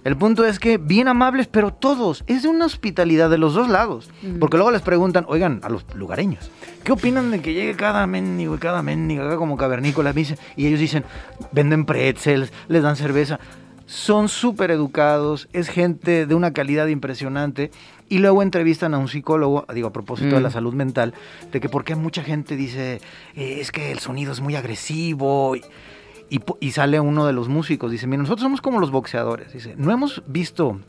El 0.03 0.17
punto 0.17 0.45
es 0.45 0.59
que 0.59 0.77
bien 0.77 1.07
amables, 1.07 1.47
pero 1.47 1.71
todos. 1.73 2.23
Es 2.27 2.43
de 2.43 2.49
una 2.49 2.65
hospitalidad 2.65 3.29
de 3.29 3.37
los 3.37 3.53
dos 3.53 3.69
lados. 3.69 4.09
Mm. 4.21 4.39
Porque 4.39 4.57
luego 4.57 4.71
les 4.71 4.81
preguntan, 4.81 5.25
oigan, 5.27 5.61
a 5.63 5.69
los 5.69 5.85
lugareños, 5.95 6.51
¿qué 6.83 6.91
opinan 6.91 7.31
de 7.31 7.41
que 7.41 7.53
llegue 7.53 7.75
cada 7.75 8.05
mendigo 8.07 8.55
y 8.55 8.57
cada 8.57 8.81
mendiga 8.83 9.25
acá 9.25 9.37
como 9.37 9.57
cavernícola? 9.57 10.13
Y 10.55 10.67
ellos 10.67 10.79
dicen, 10.79 11.03
venden 11.51 11.85
pretzels, 11.85 12.51
les 12.67 12.83
dan 12.83 12.95
cerveza. 12.95 13.39
Son 13.85 14.29
súper 14.29 14.71
educados, 14.71 15.49
es 15.53 15.67
gente 15.69 16.25
de 16.25 16.35
una 16.35 16.53
calidad 16.53 16.87
impresionante. 16.87 17.69
Y 18.09 18.19
luego 18.19 18.41
entrevistan 18.41 18.93
a 18.93 18.97
un 18.97 19.07
psicólogo, 19.07 19.65
digo, 19.73 19.87
a 19.89 19.93
propósito 19.93 20.35
de 20.35 20.39
Mm. 20.39 20.43
la 20.43 20.51
salud 20.51 20.73
mental, 20.73 21.13
de 21.51 21.59
que 21.59 21.67
por 21.69 21.83
qué 21.83 21.95
mucha 21.95 22.23
gente 22.23 22.55
dice, 22.55 23.01
"Eh, 23.35 23.57
es 23.59 23.71
que 23.71 23.91
el 23.91 23.99
sonido 23.99 24.31
es 24.31 24.39
muy 24.41 24.55
agresivo. 24.55 25.55
Y, 25.55 25.63
y 26.59 26.71
sale 26.71 26.99
uno 26.99 27.25
de 27.27 27.33
los 27.33 27.47
músicos, 27.49 27.91
dice, 27.91 28.07
mira, 28.07 28.21
nosotros 28.23 28.41
somos 28.43 28.61
como 28.61 28.79
los 28.79 28.89
boxeadores. 28.91 29.53
Dice, 29.53 29.75
no 29.77 29.91
hemos 29.91 30.23
visto, 30.25 30.79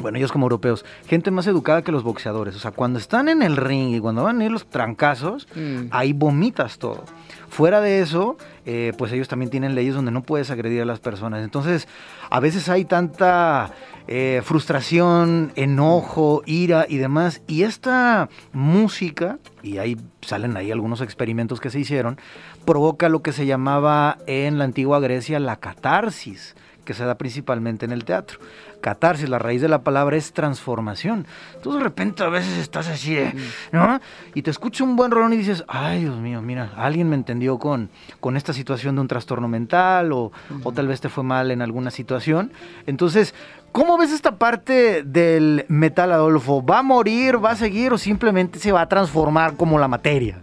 bueno, 0.00 0.18
ellos 0.18 0.32
como 0.32 0.46
europeos, 0.46 0.84
gente 1.06 1.30
más 1.30 1.46
educada 1.46 1.82
que 1.82 1.92
los 1.92 2.02
boxeadores. 2.02 2.56
O 2.56 2.58
sea, 2.58 2.70
cuando 2.70 2.98
están 2.98 3.28
en 3.28 3.42
el 3.42 3.56
ring 3.56 3.94
y 3.94 4.00
cuando 4.00 4.22
van 4.24 4.40
a 4.40 4.44
ir 4.44 4.50
los 4.50 4.66
trancazos, 4.66 5.46
Mm. 5.54 5.88
ahí 5.90 6.12
vomitas 6.12 6.78
todo. 6.78 7.04
Fuera 7.48 7.80
de 7.80 8.00
eso, 8.00 8.36
eh, 8.64 8.92
pues 8.96 9.10
ellos 9.12 9.26
también 9.28 9.50
tienen 9.50 9.74
leyes 9.74 9.94
donde 9.94 10.12
no 10.12 10.22
puedes 10.22 10.50
agredir 10.50 10.82
a 10.82 10.84
las 10.84 11.00
personas. 11.00 11.42
Entonces, 11.42 11.88
a 12.30 12.38
veces 12.40 12.68
hay 12.68 12.84
tanta 12.84 13.72
eh, 14.12 14.40
frustración, 14.44 15.52
enojo, 15.54 16.42
ira 16.46 16.86
y 16.88 16.96
demás. 16.96 17.42
Y 17.46 17.62
esta 17.62 18.28
música, 18.52 19.38
y 19.62 19.78
ahí 19.78 19.96
salen 20.22 20.56
ahí 20.56 20.70
algunos 20.72 21.00
experimentos 21.00 21.60
que 21.60 21.70
se 21.70 21.78
hicieron, 21.80 22.18
provoca 22.64 23.08
lo 23.08 23.22
que 23.22 23.32
se 23.32 23.46
llamaba 23.46 24.18
en 24.26 24.58
la 24.58 24.64
antigua 24.64 24.98
Grecia 25.00 25.38
la 25.38 25.56
catarsis, 25.56 26.56
que 26.84 26.94
se 26.94 27.04
da 27.04 27.16
principalmente 27.16 27.84
en 27.84 27.92
el 27.92 28.04
teatro. 28.04 28.38
Catarsis, 28.80 29.28
la 29.28 29.38
raíz 29.38 29.62
de 29.62 29.68
la 29.68 29.82
palabra 29.82 30.16
es 30.16 30.32
transformación. 30.32 31.26
Tú 31.62 31.72
de 31.74 31.80
repente 31.80 32.22
a 32.22 32.28
veces 32.28 32.58
estás 32.58 32.88
así, 32.88 33.14
de, 33.14 33.34
¿no? 33.72 34.00
Y 34.34 34.42
te 34.42 34.50
escucha 34.50 34.84
un 34.84 34.96
buen 34.96 35.10
rolón 35.10 35.32
y 35.32 35.36
dices, 35.36 35.64
ay 35.68 36.00
Dios 36.00 36.16
mío, 36.16 36.42
mira, 36.42 36.72
alguien 36.76 37.08
me 37.08 37.16
entendió 37.16 37.58
con, 37.58 37.90
con 38.20 38.36
esta 38.36 38.52
situación 38.52 38.94
de 38.94 39.02
un 39.02 39.08
trastorno 39.08 39.48
mental 39.48 40.12
o, 40.12 40.32
o 40.62 40.72
tal 40.72 40.88
vez 40.88 41.00
te 41.00 41.08
fue 41.08 41.24
mal 41.24 41.50
en 41.50 41.62
alguna 41.62 41.90
situación. 41.90 42.52
Entonces, 42.86 43.34
¿cómo 43.72 43.98
ves 43.98 44.12
esta 44.12 44.36
parte 44.36 45.02
del 45.02 45.64
metal, 45.68 46.12
Adolfo? 46.12 46.64
¿Va 46.64 46.78
a 46.78 46.82
morir, 46.82 47.42
va 47.42 47.52
a 47.52 47.56
seguir 47.56 47.92
o 47.92 47.98
simplemente 47.98 48.58
se 48.58 48.72
va 48.72 48.82
a 48.82 48.88
transformar 48.88 49.56
como 49.56 49.78
la 49.78 49.88
materia? 49.88 50.38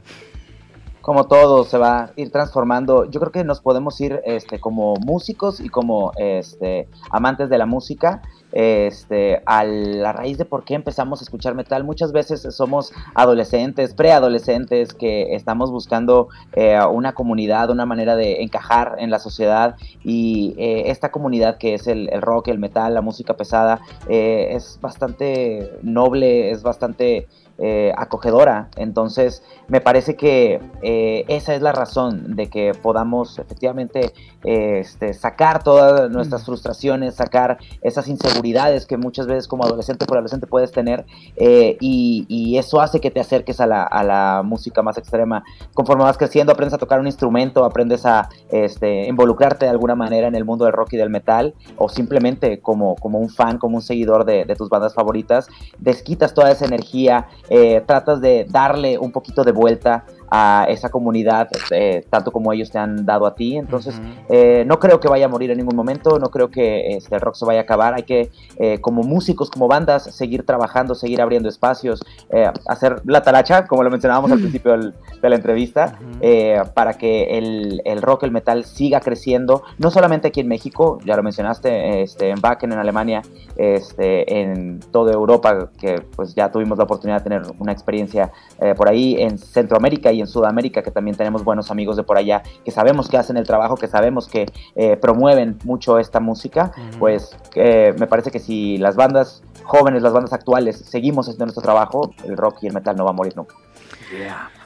Como 1.08 1.24
todo 1.24 1.64
se 1.64 1.78
va 1.78 2.00
a 2.00 2.12
ir 2.18 2.34
transformando. 2.34 3.06
Yo 3.06 3.22
creo 3.22 3.32
que 3.32 3.46
nos 3.46 3.62
podemos 3.62 4.02
ir 4.02 4.22
este, 4.26 4.60
como 4.60 4.96
músicos 4.96 5.62
y 5.62 5.70
como 5.70 6.12
este, 6.18 6.90
amantes 7.12 7.50
de 7.50 7.58
la 7.58 7.66
música 7.66 8.22
este, 8.52 9.42
a 9.46 9.64
la 9.64 10.12
raíz 10.12 10.38
de 10.38 10.44
por 10.44 10.66
qué 10.66 10.74
empezamos 10.74 11.22
a 11.22 11.24
escuchar 11.24 11.56
metal. 11.56 11.86
Muchas 11.86 12.12
veces 12.12 12.46
somos 12.54 12.92
adolescentes, 13.16 13.94
preadolescentes, 13.94 14.94
que 14.94 15.34
estamos 15.34 15.72
buscando 15.72 16.28
eh, 16.52 16.78
una 16.92 17.14
comunidad, 17.14 17.70
una 17.70 17.86
manera 17.86 18.18
de 18.18 18.42
encajar 18.42 18.98
en 19.00 19.10
la 19.10 19.20
sociedad 19.20 19.78
y 20.04 20.56
eh, 20.58 20.92
esta 20.92 21.10
comunidad 21.10 21.58
que 21.58 21.74
es 21.74 21.88
el, 21.88 22.10
el, 22.12 22.22
rock, 22.22 22.50
el 22.50 22.60
metal, 22.60 22.94
la 22.94 23.02
música 23.02 23.36
pesada, 23.36 23.80
eh, 24.10 24.50
es 24.52 24.78
bastante 24.82 25.72
noble, 25.84 26.52
es 26.52 26.64
bastante... 26.64 27.30
Eh, 27.60 27.92
acogedora. 27.98 28.70
Entonces, 28.76 29.42
me 29.68 29.82
parece 29.82 30.16
que 30.16 30.62
eh, 30.84 31.26
esa 31.28 31.56
es 31.56 31.62
la 31.64 31.72
razón 31.72 32.36
de 32.36 32.52
que 32.52 32.74
podamos 32.80 33.40
efectivamente 33.40 34.14
eh, 34.44 34.82
este, 34.82 35.16
sacar 35.16 35.64
todas 35.64 36.12
nuestras 36.12 36.46
frustraciones, 36.46 37.16
sacar 37.16 37.58
esas 37.82 38.10
inseguridades 38.10 38.86
que 38.86 38.96
muchas 38.96 39.26
veces 39.26 39.48
como 39.48 39.64
adolescente 39.64 40.06
por 40.06 40.18
adolescente 40.18 40.46
puedes 40.46 40.72
tener 40.72 41.08
y, 41.36 42.26
y, 42.28 42.58
eso 42.60 42.80
hace 42.80 43.00
que 43.00 43.10
te 43.10 43.20
acerques 43.20 43.60
a 43.60 43.66
la, 43.66 43.84
a 43.84 44.04
la, 44.04 44.44
música 44.44 44.84
más 44.84 45.00
extrema. 45.00 45.44
Conforme 45.74 46.04
vas 46.04 46.18
creciendo, 46.18 46.54
aprendes 46.54 46.76
a 46.76 46.78
tocar 46.78 47.00
un 47.00 47.08
instrumento, 47.08 47.66
aprendes 47.66 48.06
a 48.06 48.30
este, 48.52 49.08
involucrarte 49.08 49.66
de 49.66 49.72
alguna 49.72 49.96
manera 49.96 50.28
en 50.28 50.36
el 50.36 50.46
mundo 50.46 50.66
del 50.66 50.74
rock 50.74 50.94
y 50.94 50.98
del 50.98 51.10
metal 51.10 51.56
o 51.78 51.90
simplemente 51.90 52.60
como, 52.60 52.96
como 52.98 53.18
un 53.18 53.30
fan, 53.30 53.58
como 53.58 53.78
un 53.78 53.82
seguidor 53.82 54.26
de, 54.26 54.46
de 54.46 54.56
tus 54.56 54.70
bandas 54.70 54.94
favoritas, 54.94 55.48
desquitas 55.80 56.36
toda 56.36 56.52
esa 56.52 56.66
energía, 56.66 57.28
eh, 57.50 57.82
tratas 57.86 58.22
de 58.22 58.46
darle 58.50 58.98
un 58.98 59.12
poquito 59.12 59.44
de 59.44 59.52
vuelta 59.52 60.06
a 60.30 60.66
esa 60.70 60.90
comunidad, 60.90 61.50
eh, 61.72 62.06
tanto 62.10 62.32
como 62.32 62.52
ellos 62.54 62.70
te 62.72 62.78
han 62.78 63.06
dado 63.06 63.26
a 63.26 63.36
ti. 63.36 63.58
Entonces, 63.58 63.98
uh 63.98 64.02
-huh. 64.02 64.26
eh, 64.30 64.64
no 64.66 64.80
creo 64.80 65.00
que 65.00 65.08
vaya 65.08 65.26
a 65.26 65.30
morir 65.30 65.52
en 65.52 65.58
ningún 65.58 65.76
momento, 65.76 66.20
no 66.20 66.30
creo 66.30 66.50
que 66.50 66.96
este, 66.96 67.16
el 67.16 67.22
rock 67.22 67.36
se 67.36 67.46
vaya 67.46 67.60
a 67.60 67.64
acabar. 67.64 67.94
Hay 67.94 68.04
que, 68.04 68.30
eh, 68.58 68.80
como 68.80 69.04
músicos, 69.04 69.50
como 69.50 69.68
bandas, 69.68 70.04
seguir 70.04 70.46
trabajando, 70.46 70.96
seguir 70.96 71.22
abriendo 71.22 71.50
espacios, 71.50 72.04
eh, 72.30 72.50
hacer 72.68 73.02
la 73.06 73.22
talacha, 73.22 73.68
como 73.68 73.84
lo 73.84 73.90
mencionábamos 73.90 74.32
al 74.32 74.40
principio 74.40 74.72
del, 74.72 74.94
de 75.22 75.30
la 75.30 75.36
entrevista, 75.36 75.98
uh 76.00 76.22
-huh. 76.22 76.74
para 76.74 76.94
que 76.94 77.38
el, 77.38 77.82
el, 77.86 78.02
rock, 78.02 78.24
el 78.24 78.32
metal 78.32 78.66
siga 78.66 79.00
creciendo, 79.00 79.64
no 79.78 79.92
solamente 79.92 80.28
aquí 80.28 80.42
en 80.42 80.48
México, 80.48 81.00
ya 81.06 81.16
lo 81.16 81.24
mencionaste, 81.24 82.02
este, 82.02 82.30
en 82.30 82.40
Wacken, 82.44 82.72
en 82.72 82.80
Alemania, 82.80 83.22
este, 83.56 84.42
en 84.42 84.80
toda 84.92 85.14
Europa, 85.14 85.70
que 85.80 86.02
pues 86.16 86.36
ya 86.36 86.52
tuvimos 86.52 86.78
la 86.78 86.84
oportunidad 86.84 87.20
de 87.20 87.24
tener 87.24 87.42
una 87.60 87.72
experiencia 87.72 88.32
eh, 88.60 88.74
por 88.76 88.90
ahí, 88.90 89.16
en 89.20 89.38
Centroamérica 89.38 90.12
y 90.12 90.17
en 90.22 90.28
Sudamérica, 90.28 90.84
que 90.84 90.92
también 90.92 91.16
tenemos 91.16 91.44
buenos 91.44 91.72
amigos 91.72 91.98
de 91.98 92.04
por 92.04 92.18
allá, 92.18 92.44
que 92.64 92.72
sabemos 92.72 93.10
que 93.10 93.18
hacen 93.18 93.38
el 93.38 93.46
trabajo, 93.46 93.76
que 93.76 93.88
sabemos 93.88 94.28
que 94.28 94.46
eh, 94.76 94.98
promueven 94.98 95.58
mucho 95.64 96.00
esta 96.00 96.20
música, 96.20 96.72
pues 97.00 97.36
eh, 97.56 97.94
me 98.00 98.08
parece 98.08 98.32
que 98.32 98.40
si 98.40 98.78
las 98.78 98.96
bandas 98.96 99.44
jóvenes, 99.64 100.02
las 100.02 100.14
bandas 100.14 100.34
actuales, 100.34 100.78
seguimos 100.78 101.28
haciendo 101.28 101.46
nuestro 101.46 101.64
trabajo, 101.64 102.12
el 102.24 102.38
rock 102.38 102.60
y 102.62 102.68
el 102.68 102.74
metal 102.74 102.96
no 102.96 103.06
va 103.06 103.12
a 103.12 103.14
morir 103.14 103.36
nunca. 103.36 103.56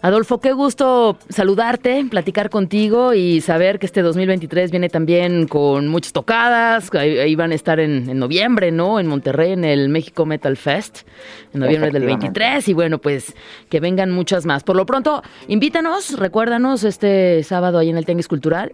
Adolfo, 0.02 0.40
qué 0.40 0.52
gusto 0.52 1.18
saludarte, 1.30 2.06
platicar 2.10 2.50
contigo 2.50 3.14
y 3.14 3.42
saber 3.42 3.80
que 3.80 3.86
este 3.86 4.02
2023 4.02 4.72
viene 4.72 4.90
también 4.90 5.48
con 5.48 5.88
muchas 5.88 6.12
tocadas. 6.12 6.94
Ahí, 6.94 7.20
ahí 7.20 7.36
van 7.36 7.52
a 7.52 7.56
estar 7.56 7.80
en, 7.80 8.10
en 8.10 8.20
noviembre, 8.20 8.72
¿no? 8.72 9.00
En 9.00 9.08
Monterrey, 9.08 9.52
en 9.54 9.64
el 9.64 9.90
México 9.90 10.26
Metal 10.26 10.58
Fest, 10.58 11.02
en 11.54 11.60
noviembre 11.60 11.92
del 11.92 12.04
Efectivamente. 12.04 12.42
23. 12.42 12.68
Y 12.68 12.74
bueno, 12.74 12.98
pues 12.98 13.36
que 13.70 13.80
vengan 13.80 14.12
muchas 14.12 14.46
más. 14.46 14.64
Por 14.64 14.76
lo 14.76 14.86
pronto, 14.86 15.22
invítanos, 15.48 16.18
recuérdanos 16.18 16.84
este 16.84 17.44
sábado 17.44 17.78
ahí 17.78 17.90
en 17.90 17.98
el 17.98 18.06
Tenguis 18.06 18.28
Cultural. 18.28 18.74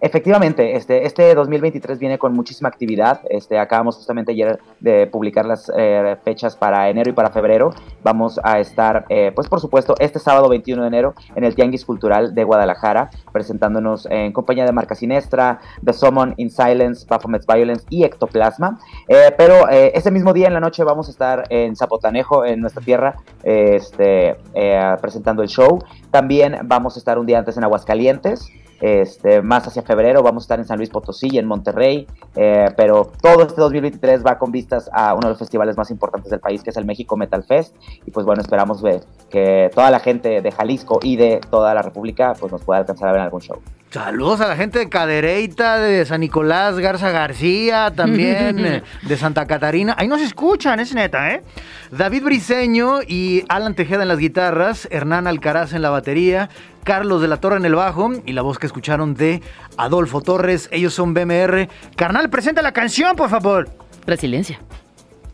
Efectivamente, 0.00 0.76
este, 0.76 1.04
este 1.06 1.34
2023 1.34 1.98
viene 1.98 2.18
con 2.18 2.32
muchísima 2.32 2.68
actividad. 2.68 3.20
Este, 3.28 3.58
acabamos 3.58 3.96
justamente 3.96 4.32
ayer 4.32 4.58
de 4.80 5.06
publicar 5.06 5.44
las 5.44 5.70
eh, 5.76 6.16
fechas 6.24 6.56
para 6.56 6.88
enero 6.88 7.10
y 7.10 7.12
para 7.12 7.30
febrero. 7.30 7.74
Vamos 8.02 8.40
a 8.42 8.60
estar, 8.60 9.04
eh, 9.08 9.32
pues 9.34 9.48
por 9.48 9.60
supuesto, 9.60 9.94
este 9.98 10.18
sábado 10.18 10.48
21 10.48 10.82
de 10.82 10.88
enero 10.88 11.14
en 11.34 11.44
el 11.44 11.54
Tianguis 11.54 11.84
Cultural 11.84 12.34
de 12.34 12.44
Guadalajara, 12.44 13.10
presentándonos 13.32 14.06
en 14.10 14.32
compañía 14.32 14.64
de 14.64 14.72
Marca 14.72 14.94
Sinestra, 14.94 15.60
The 15.84 15.92
Summon, 15.92 16.34
In 16.36 16.50
Silence, 16.50 17.06
Baphomets 17.08 17.46
Violence 17.46 17.84
y 17.90 18.04
Ectoplasma. 18.04 18.78
Eh, 19.08 19.34
pero 19.36 19.68
eh, 19.68 19.92
ese 19.94 20.10
mismo 20.10 20.32
día 20.32 20.46
en 20.46 20.54
la 20.54 20.60
noche 20.60 20.84
vamos 20.84 21.08
a 21.08 21.10
estar 21.10 21.44
en 21.50 21.76
Zapotanejo, 21.76 22.44
en 22.44 22.60
nuestra 22.60 22.82
tierra, 22.82 23.16
este, 23.42 24.36
eh, 24.54 24.96
presentando 25.00 25.42
el 25.42 25.48
show. 25.48 25.78
También 26.10 26.58
vamos 26.64 26.96
a 26.96 26.98
estar 26.98 27.18
un 27.18 27.26
día 27.26 27.38
antes 27.38 27.56
en 27.56 27.64
Aguascalientes. 27.64 28.50
Este, 28.80 29.42
más 29.42 29.66
hacia 29.66 29.82
febrero 29.82 30.22
vamos 30.22 30.42
a 30.42 30.44
estar 30.44 30.58
en 30.58 30.66
San 30.66 30.78
Luis 30.78 30.90
Potosí 30.90 31.28
y 31.30 31.38
en 31.38 31.46
Monterrey, 31.46 32.06
eh, 32.34 32.68
pero 32.76 33.10
todo 33.20 33.42
este 33.42 33.60
2023 33.60 34.24
va 34.24 34.38
con 34.38 34.50
vistas 34.50 34.88
a 34.92 35.12
uno 35.12 35.22
de 35.22 35.28
los 35.30 35.38
festivales 35.38 35.76
más 35.76 35.90
importantes 35.90 36.30
del 36.30 36.40
país, 36.40 36.62
que 36.62 36.70
es 36.70 36.76
el 36.76 36.86
México 36.86 37.16
Metal 37.16 37.44
Fest, 37.44 37.76
y 38.06 38.10
pues 38.10 38.24
bueno, 38.24 38.40
esperamos 38.40 38.80
ver 38.82 39.02
que 39.28 39.70
toda 39.74 39.90
la 39.90 40.00
gente 40.00 40.40
de 40.40 40.52
Jalisco 40.52 40.98
y 41.02 41.16
de 41.16 41.40
toda 41.50 41.74
la 41.74 41.82
República 41.82 42.34
pues 42.38 42.52
nos 42.52 42.62
pueda 42.62 42.80
alcanzar 42.80 43.08
a 43.08 43.12
ver 43.12 43.20
algún 43.20 43.40
show. 43.40 43.60
Saludos 43.90 44.40
a 44.40 44.46
la 44.46 44.54
gente 44.54 44.78
de 44.78 44.88
Cadereyta, 44.88 45.78
de 45.80 46.06
San 46.06 46.20
Nicolás, 46.20 46.78
Garza 46.78 47.10
García, 47.10 47.92
también 47.94 48.58
eh, 48.64 48.82
de 49.02 49.16
Santa 49.16 49.46
Catarina. 49.46 49.96
Ahí 49.98 50.06
nos 50.06 50.20
escuchan, 50.20 50.78
es 50.78 50.94
neta, 50.94 51.32
¿eh? 51.34 51.42
David 51.90 52.22
Briseño 52.22 53.00
y 53.02 53.42
Alan 53.48 53.74
Tejeda 53.74 54.02
en 54.02 54.08
las 54.08 54.18
guitarras, 54.18 54.86
Hernán 54.92 55.26
Alcaraz 55.26 55.72
en 55.72 55.82
la 55.82 55.90
batería, 55.90 56.50
Carlos 56.84 57.20
de 57.20 57.26
la 57.26 57.38
Torre 57.38 57.56
en 57.56 57.64
el 57.64 57.74
bajo 57.74 58.12
y 58.24 58.32
la 58.32 58.42
voz 58.42 58.60
que 58.60 58.66
escucharon 58.66 59.14
de 59.14 59.42
Adolfo 59.76 60.20
Torres. 60.20 60.68
Ellos 60.70 60.94
son 60.94 61.12
BMR. 61.12 61.68
Carnal, 61.96 62.30
presenta 62.30 62.62
la 62.62 62.70
canción, 62.70 63.16
por 63.16 63.28
favor. 63.28 63.68
Resiliencia. 64.06 64.60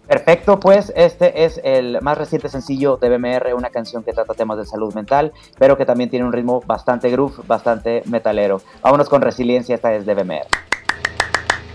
Perfecto, 0.06 0.60
pues 0.60 0.92
este 0.94 1.44
es 1.44 1.60
el 1.64 2.00
más 2.00 2.16
reciente 2.16 2.48
sencillo 2.48 2.96
de 2.96 3.08
BMR, 3.08 3.54
una 3.54 3.70
canción 3.70 4.04
que 4.04 4.12
trata 4.12 4.34
temas 4.34 4.58
de 4.58 4.64
salud 4.64 4.94
mental, 4.94 5.32
pero 5.58 5.76
que 5.76 5.84
también 5.84 6.10
tiene 6.10 6.24
un 6.24 6.32
ritmo 6.32 6.62
bastante 6.64 7.10
groove, 7.10 7.42
bastante 7.46 8.02
metalero. 8.06 8.62
Vámonos 8.82 9.08
con 9.08 9.22
resiliencia, 9.22 9.74
esta 9.74 9.94
es 9.94 10.06
de 10.06 10.14
BMR. 10.14 10.46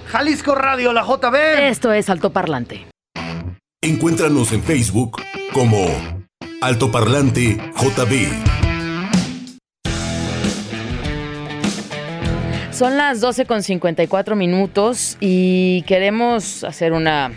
Jalisco 0.08 0.56
Radio, 0.56 0.94
la 0.94 1.04
JB. 1.04 1.36
Esto 1.70 1.92
es 1.92 2.10
Alto 2.10 2.32
Parlante. 2.32 2.86
Encuéntranos 3.82 4.52
en 4.54 4.62
Facebook 4.62 5.22
como 5.54 5.88
Altoparlante 6.62 7.58
JB. 7.76 8.62
Son 12.72 12.98
las 12.98 13.22
12 13.22 13.46
con 13.46 13.64
54 13.64 14.36
minutos 14.36 15.18
y 15.20 15.84
queremos 15.84 16.64
hacer 16.64 16.94
una. 16.94 17.32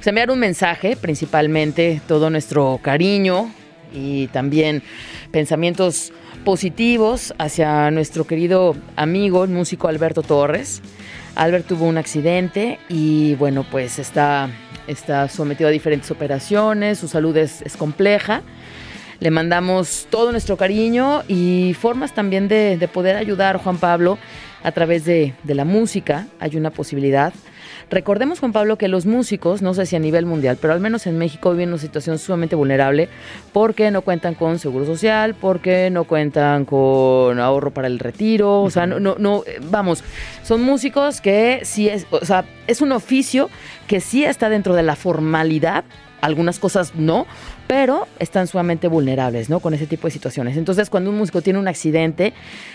Pues, 0.00 0.06
enviar 0.06 0.30
un 0.30 0.38
mensaje, 0.38 0.96
principalmente 0.96 2.00
todo 2.08 2.30
nuestro 2.30 2.80
cariño 2.82 3.52
y 3.92 4.28
también 4.28 4.82
pensamientos 5.30 6.10
positivos 6.42 7.34
hacia 7.36 7.90
nuestro 7.90 8.26
querido 8.26 8.74
amigo, 8.96 9.44
el 9.44 9.50
músico 9.50 9.88
Alberto 9.88 10.22
Torres. 10.22 10.80
Albert 11.36 11.66
tuvo 11.66 11.84
un 11.84 11.98
accidente 11.98 12.78
y 12.88 13.34
bueno, 13.34 13.66
pues 13.70 13.98
está, 13.98 14.48
está 14.86 15.28
sometido 15.28 15.68
a 15.68 15.70
diferentes 15.70 16.10
operaciones, 16.10 16.98
su 16.98 17.06
salud 17.06 17.36
es, 17.36 17.62
compleja. 17.76 18.40
Le 19.18 19.30
mandamos 19.30 20.06
todo 20.08 20.32
nuestro 20.32 20.56
cariño 20.56 21.24
y 21.28 21.76
formas 21.78 22.14
también 22.14 22.48
de, 22.48 22.78
de 22.78 22.88
poder 22.88 23.16
ayudar, 23.16 23.58
Juan 23.58 23.76
Pablo, 23.76 24.16
a 24.62 24.72
través 24.72 25.04
de, 25.04 25.34
de 25.42 25.54
la 25.54 25.66
música. 25.66 26.26
Hay 26.38 26.56
una 26.56 26.70
posibilidad. 26.70 27.34
Recordemos, 27.90 28.38
Juan 28.38 28.52
Pablo, 28.52 28.78
que 28.78 28.86
los 28.86 29.04
músicos, 29.04 29.62
no 29.62 29.74
sé 29.74 29.84
si 29.84 29.96
a 29.96 29.98
nivel 29.98 30.24
mundial, 30.24 30.56
pero 30.60 30.72
al 30.72 30.78
menos 30.80 31.08
en 31.08 31.18
México 31.18 31.50
viven 31.50 31.70
una 31.70 31.78
situación 31.78 32.18
sumamente 32.18 32.54
vulnerable 32.54 33.08
porque 33.52 33.90
no 33.90 34.02
cuentan 34.02 34.34
con 34.34 34.60
seguro 34.60 34.86
social, 34.86 35.34
porque 35.34 35.90
no 35.90 36.04
cuentan 36.04 36.64
con 36.66 37.40
ahorro 37.40 37.72
para 37.72 37.88
el 37.88 37.98
retiro, 37.98 38.62
o 38.62 38.70
sea, 38.70 38.86
no, 38.86 39.00
no, 39.00 39.16
no, 39.18 39.42
eh, 39.44 39.58
vamos, 39.70 40.04
son 40.44 40.62
músicos 40.62 41.20
que 41.20 41.62
sí 41.64 41.88
es, 41.88 42.06
o 42.10 42.24
sea, 42.24 42.44
es 42.68 42.80
un 42.80 42.92
oficio 42.92 43.50
que 43.88 44.00
sí 44.00 44.24
está 44.24 44.48
dentro 44.48 44.74
de 44.74 44.84
la 44.84 44.94
formalidad, 44.94 45.84
algunas 46.20 46.60
cosas 46.60 46.94
no, 46.94 47.26
pero 47.66 48.06
están 48.20 48.46
sumamente 48.46 48.86
vulnerables, 48.86 49.50
¿no? 49.50 49.58
Con 49.58 49.74
ese 49.74 49.86
tipo 49.86 50.06
de 50.06 50.12
situaciones. 50.12 50.56
Entonces, 50.56 50.90
cuando 50.90 51.10
un 51.10 51.16
músico 51.16 51.42
tiene 51.42 51.58
un 51.58 51.66
accidente, 51.66 52.34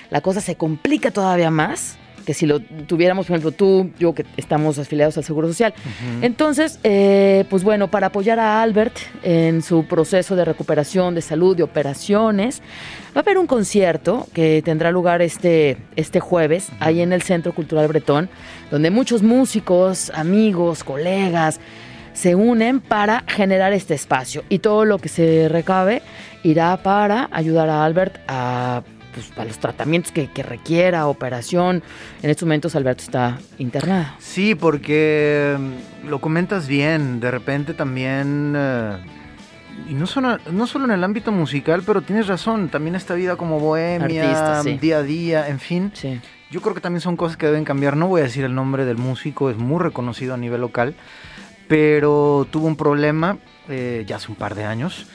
la 0.09 0.21
cosa 0.21 0.41
se 0.41 0.55
complica 0.55 1.11
todavía 1.11 1.51
más 1.51 1.97
que 2.25 2.33
si 2.33 2.45
lo 2.45 2.59
tuviéramos, 2.59 3.27
por 3.27 3.35
ejemplo, 3.35 3.51
tú, 3.51 3.91
yo 3.99 4.13
que 4.13 4.25
estamos 4.35 4.77
afiliados 4.79 5.17
al 5.17 5.23
Seguro 5.23 5.47
Social. 5.47 5.73
Entonces, 6.21 6.79
eh, 6.83 7.45
pues 7.49 7.63
bueno, 7.63 7.89
para 7.89 8.07
apoyar 8.07 8.39
a 8.39 8.61
Albert 8.61 8.97
en 9.23 9.61
su 9.61 9.85
proceso 9.85 10.35
de 10.35 10.43
recuperación 10.43 11.15
de 11.15 11.21
salud, 11.21 11.55
de 11.55 11.63
operaciones, 11.63 12.61
va 13.15 13.19
a 13.19 13.19
haber 13.19 13.37
un 13.37 13.47
concierto 13.47 14.27
que 14.33 14.61
tendrá 14.65 14.91
lugar 14.91 15.21
este, 15.21 15.77
este 15.95 16.19
jueves, 16.19 16.69
ahí 16.79 17.01
en 17.01 17.13
el 17.13 17.21
Centro 17.21 17.53
Cultural 17.53 17.87
Bretón, 17.87 18.29
donde 18.71 18.89
muchos 18.89 19.21
músicos, 19.21 20.09
amigos, 20.13 20.83
colegas, 20.83 21.59
se 22.13 22.33
unen 22.33 22.79
para 22.79 23.23
generar 23.27 23.73
este 23.73 23.93
espacio. 23.93 24.43
Y 24.49 24.59
todo 24.59 24.85
lo 24.85 24.97
que 24.97 25.09
se 25.09 25.49
recabe 25.49 26.01
irá 26.43 26.77
para 26.77 27.29
ayudar 27.31 27.69
a 27.69 27.83
Albert 27.83 28.17
a, 28.27 28.83
pues, 29.15 29.31
a 29.37 29.45
los 29.45 29.57
tratamientos 29.57 30.11
que, 30.11 30.27
que 30.27 30.43
requiera, 30.43 31.07
operación. 31.07 31.81
En 32.21 32.29
estos 32.29 32.45
momentos 32.45 32.75
Alberto 32.75 33.03
está 33.03 33.39
internado. 33.57 34.07
Sí, 34.19 34.53
porque 34.53 35.57
mm, 35.57 36.09
lo 36.09 36.19
comentas 36.19 36.67
bien, 36.67 37.19
de 37.21 37.31
repente 37.31 37.73
también, 37.73 38.53
eh, 38.57 38.97
y 39.89 39.93
no 39.93 40.05
solo, 40.05 40.37
no 40.51 40.67
solo 40.67 40.85
en 40.85 40.91
el 40.91 41.03
ámbito 41.03 41.31
musical, 41.31 41.81
pero 41.85 42.01
tienes 42.01 42.27
razón, 42.27 42.69
también 42.69 42.95
esta 42.95 43.13
vida 43.13 43.37
como 43.37 43.59
bohemia, 43.59 44.23
Artista, 44.23 44.63
sí. 44.63 44.77
día 44.77 44.97
a 44.97 45.03
día, 45.03 45.47
en 45.47 45.59
fin. 45.59 45.91
Sí. 45.93 46.19
Yo 46.51 46.61
creo 46.61 46.75
que 46.75 46.81
también 46.81 47.01
son 47.01 47.15
cosas 47.17 47.37
que 47.37 47.45
deben 47.47 47.63
cambiar. 47.63 47.97
No 47.97 48.07
voy 48.07 48.21
a 48.21 48.25
decir 48.25 48.43
el 48.43 48.53
nombre 48.53 48.85
del 48.85 48.97
músico, 48.97 49.49
es 49.49 49.57
muy 49.57 49.79
reconocido 49.81 50.33
a 50.33 50.37
nivel 50.37 50.61
local, 50.61 50.95
pero 51.67 52.45
tuvo 52.51 52.67
un 52.67 52.75
problema 52.75 53.37
eh, 53.69 54.03
ya 54.05 54.17
hace 54.17 54.29
un 54.29 54.35
par 54.35 54.55
de 54.55 54.65
años. 54.65 55.07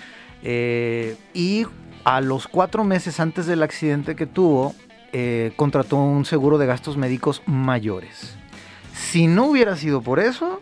eh, 0.43 1.17
y 1.35 1.67
a 2.11 2.21
los 2.21 2.49
cuatro 2.49 2.83
meses 2.83 3.21
antes 3.21 3.47
del 3.47 3.63
accidente 3.63 4.17
que 4.17 4.27
tuvo, 4.27 4.75
eh, 5.13 5.53
contrató 5.55 5.97
un 5.97 6.25
seguro 6.25 6.59
de 6.59 6.67
gastos 6.67 6.97
médicos 6.97 7.41
mayores. 7.47 8.35
Si 8.93 9.29
no 9.29 9.47
hubiera 9.47 9.77
sido 9.77 10.03
por 10.03 10.19
eso, 10.19 10.59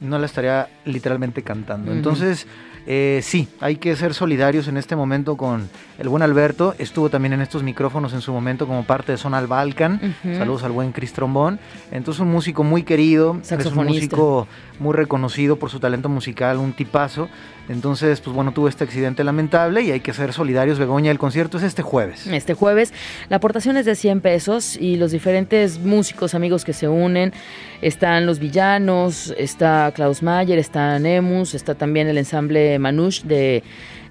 no 0.00 0.18
la 0.18 0.24
estaría 0.24 0.70
literalmente 0.86 1.42
cantando. 1.42 1.92
Entonces, 1.92 2.46
eh, 2.86 3.20
sí, 3.22 3.46
hay 3.60 3.76
que 3.76 3.94
ser 3.94 4.14
solidarios 4.14 4.68
en 4.68 4.78
este 4.78 4.96
momento 4.96 5.36
con 5.36 5.68
el 5.98 6.08
buen 6.08 6.22
Alberto. 6.22 6.74
Estuvo 6.78 7.10
también 7.10 7.34
en 7.34 7.42
estos 7.42 7.62
micrófonos 7.62 8.14
en 8.14 8.22
su 8.22 8.32
momento 8.32 8.66
como 8.66 8.84
parte 8.84 9.12
de 9.12 9.18
Zona 9.18 9.36
al 9.36 9.48
Balkan. 9.48 10.16
Saludos 10.22 10.64
al 10.64 10.72
buen 10.72 10.92
Chris 10.92 11.12
Trombón. 11.12 11.60
Entonces, 11.90 12.20
un 12.20 12.30
músico 12.30 12.64
muy 12.64 12.84
querido, 12.84 13.38
es 13.42 13.66
un 13.66 13.86
músico 13.86 14.48
muy 14.78 14.94
reconocido 14.94 15.56
por 15.56 15.68
su 15.68 15.78
talento 15.78 16.08
musical, 16.08 16.56
un 16.56 16.72
tipazo. 16.72 17.28
Entonces, 17.70 18.20
pues 18.20 18.34
bueno, 18.34 18.50
tuvo 18.50 18.66
este 18.66 18.82
accidente 18.82 19.22
lamentable 19.22 19.82
y 19.82 19.92
hay 19.92 20.00
que 20.00 20.12
ser 20.12 20.32
solidarios. 20.32 20.80
Begoña, 20.80 21.12
el 21.12 21.20
concierto 21.20 21.56
es 21.58 21.62
este 21.62 21.82
jueves. 21.82 22.26
Este 22.26 22.52
jueves 22.52 22.92
la 23.28 23.36
aportación 23.36 23.76
es 23.76 23.86
de 23.86 23.94
100 23.94 24.20
pesos 24.22 24.76
y 24.76 24.96
los 24.96 25.12
diferentes 25.12 25.78
músicos, 25.78 26.34
amigos 26.34 26.64
que 26.64 26.72
se 26.72 26.88
unen, 26.88 27.32
están 27.80 28.26
los 28.26 28.40
villanos, 28.40 29.32
está 29.38 29.92
Klaus 29.94 30.20
Mayer, 30.20 30.58
está 30.58 30.98
Nemus, 30.98 31.54
está 31.54 31.76
también 31.76 32.08
el 32.08 32.18
ensamble 32.18 32.76
Manush 32.80 33.22
de 33.22 33.62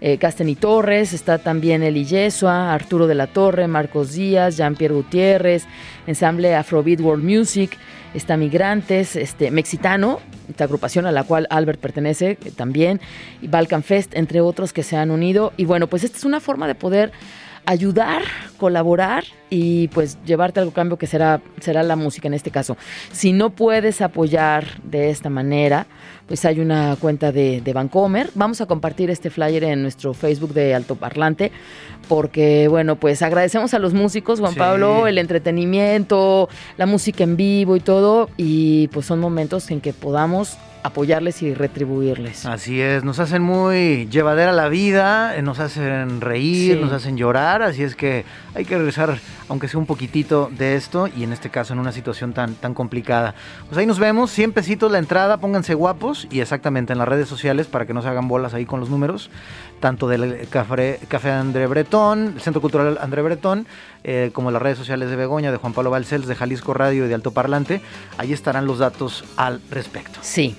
eh, 0.01 0.17
Casten 0.17 0.49
y 0.49 0.55
Torres, 0.55 1.13
está 1.13 1.37
también 1.39 1.83
Eli 1.83 2.05
Yesua, 2.05 2.73
Arturo 2.73 3.07
de 3.07 3.15
la 3.15 3.27
Torre, 3.27 3.67
Marcos 3.67 4.13
Díaz, 4.13 4.57
Jean-Pierre 4.57 4.95
Gutiérrez, 4.95 5.65
ensamble 6.07 6.55
Afrobeat 6.55 7.01
World 7.01 7.23
Music, 7.23 7.77
está 8.13 8.37
Migrantes, 8.37 9.15
este 9.15 9.51
Mexicano, 9.51 10.19
esta 10.49 10.63
agrupación 10.63 11.05
a 11.05 11.11
la 11.11 11.23
cual 11.23 11.47
Albert 11.49 11.79
pertenece 11.79 12.31
eh, 12.31 12.51
también, 12.55 13.01
y 13.41 13.47
Balkan 13.47 13.83
Fest, 13.83 14.15
entre 14.15 14.41
otros 14.41 14.73
que 14.73 14.83
se 14.83 14.95
han 14.95 15.11
unido. 15.11 15.53
Y 15.57 15.65
bueno, 15.65 15.87
pues 15.87 16.03
esta 16.03 16.17
es 16.17 16.23
una 16.23 16.39
forma 16.39 16.67
de 16.67 16.75
poder 16.75 17.11
ayudar, 17.65 18.23
colaborar 18.57 19.23
y 19.49 19.87
pues 19.89 20.17
llevarte 20.25 20.59
algo 20.59 20.71
cambio 20.71 20.97
que 20.97 21.07
será, 21.07 21.41
será 21.59 21.83
la 21.83 21.95
música 21.95 22.27
en 22.27 22.33
este 22.33 22.51
caso. 22.51 22.77
Si 23.11 23.31
no 23.33 23.51
puedes 23.51 24.01
apoyar 24.01 24.81
de 24.83 25.09
esta 25.09 25.29
manera, 25.29 25.87
pues 26.27 26.45
hay 26.45 26.59
una 26.59 26.95
cuenta 26.99 27.31
de, 27.31 27.61
de 27.61 27.73
Vancomer. 27.73 28.29
Vamos 28.35 28.61
a 28.61 28.65
compartir 28.65 29.09
este 29.09 29.29
flyer 29.29 29.63
en 29.63 29.81
nuestro 29.81 30.13
Facebook 30.13 30.53
de 30.53 30.75
Altoparlante 30.75 31.51
porque 32.07 32.67
bueno, 32.67 32.95
pues 32.95 33.21
agradecemos 33.21 33.73
a 33.73 33.79
los 33.79 33.93
músicos, 33.93 34.39
Juan 34.39 34.53
Sí. 34.53 34.59
Pablo, 34.59 35.07
el 35.07 35.17
entretenimiento, 35.17 36.49
la 36.77 36.85
música 36.85 37.23
en 37.23 37.37
vivo 37.37 37.75
y 37.75 37.79
todo 37.79 38.29
y 38.37 38.87
pues 38.89 39.05
son 39.05 39.19
momentos 39.19 39.69
en 39.71 39.81
que 39.81 39.93
podamos 39.93 40.57
apoyarles 40.83 41.41
y 41.41 41.53
retribuirles. 41.53 42.45
Así 42.45 42.79
es, 42.81 43.03
nos 43.03 43.19
hacen 43.19 43.41
muy 43.41 44.07
llevadera 44.09 44.51
la 44.51 44.69
vida, 44.69 45.35
eh, 45.35 45.41
nos 45.41 45.59
hacen 45.59 46.21
reír, 46.21 46.75
Sí. 46.75 46.81
nos 46.81 46.91
hacen 46.93 47.17
llorar, 47.17 47.61
así 47.61 47.83
es 47.83 47.95
que 47.95 48.23
hay 48.55 48.65
que 48.65 48.77
regresar, 48.77 49.17
aunque 49.49 49.67
sea 49.67 49.79
un 49.79 49.85
poquitito 49.85 50.49
de 50.55 50.75
esto, 50.75 51.07
y 51.07 51.23
en 51.23 51.33
este 51.33 51.49
caso 51.49 51.73
en 51.73 51.79
una 51.79 51.91
situación 51.91 52.33
tan, 52.33 52.55
tan 52.55 52.73
complicada. 52.73 53.35
Pues 53.67 53.77
ahí 53.77 53.85
nos 53.85 53.99
vemos, 53.99 54.31
100 54.31 54.53
pesitos 54.53 54.91
la 54.91 54.99
entrada, 54.99 55.37
pónganse 55.37 55.73
guapos, 55.73 56.27
y 56.31 56.39
exactamente 56.39 56.93
en 56.93 56.99
las 56.99 57.07
redes 57.07 57.27
sociales 57.27 57.67
para 57.67 57.85
que 57.85 57.93
no 57.93 58.01
se 58.01 58.07
hagan 58.07 58.27
bolas 58.27 58.53
ahí 58.53 58.65
con 58.65 58.79
los 58.79 58.89
números, 58.89 59.29
tanto 59.79 60.07
del 60.07 60.47
Café, 60.49 60.99
Café 61.07 61.31
André 61.31 61.67
Bretón, 61.67 62.33
el 62.35 62.41
Centro 62.41 62.61
Cultural 62.61 62.97
André 63.01 63.21
Bretón, 63.21 63.65
eh, 64.03 64.29
como 64.33 64.51
las 64.51 64.61
redes 64.61 64.77
sociales 64.77 65.09
de 65.09 65.15
Begoña, 65.15 65.51
de 65.51 65.57
Juan 65.57 65.73
Pablo 65.73 65.89
Balcells, 65.89 66.27
de 66.27 66.35
Jalisco 66.35 66.73
Radio 66.73 67.05
y 67.05 67.07
de 67.07 67.15
Alto 67.15 67.31
Parlante, 67.31 67.81
ahí 68.17 68.33
estarán 68.33 68.65
los 68.65 68.79
datos 68.79 69.23
al 69.35 69.61
respecto. 69.69 70.19
Sí. 70.21 70.55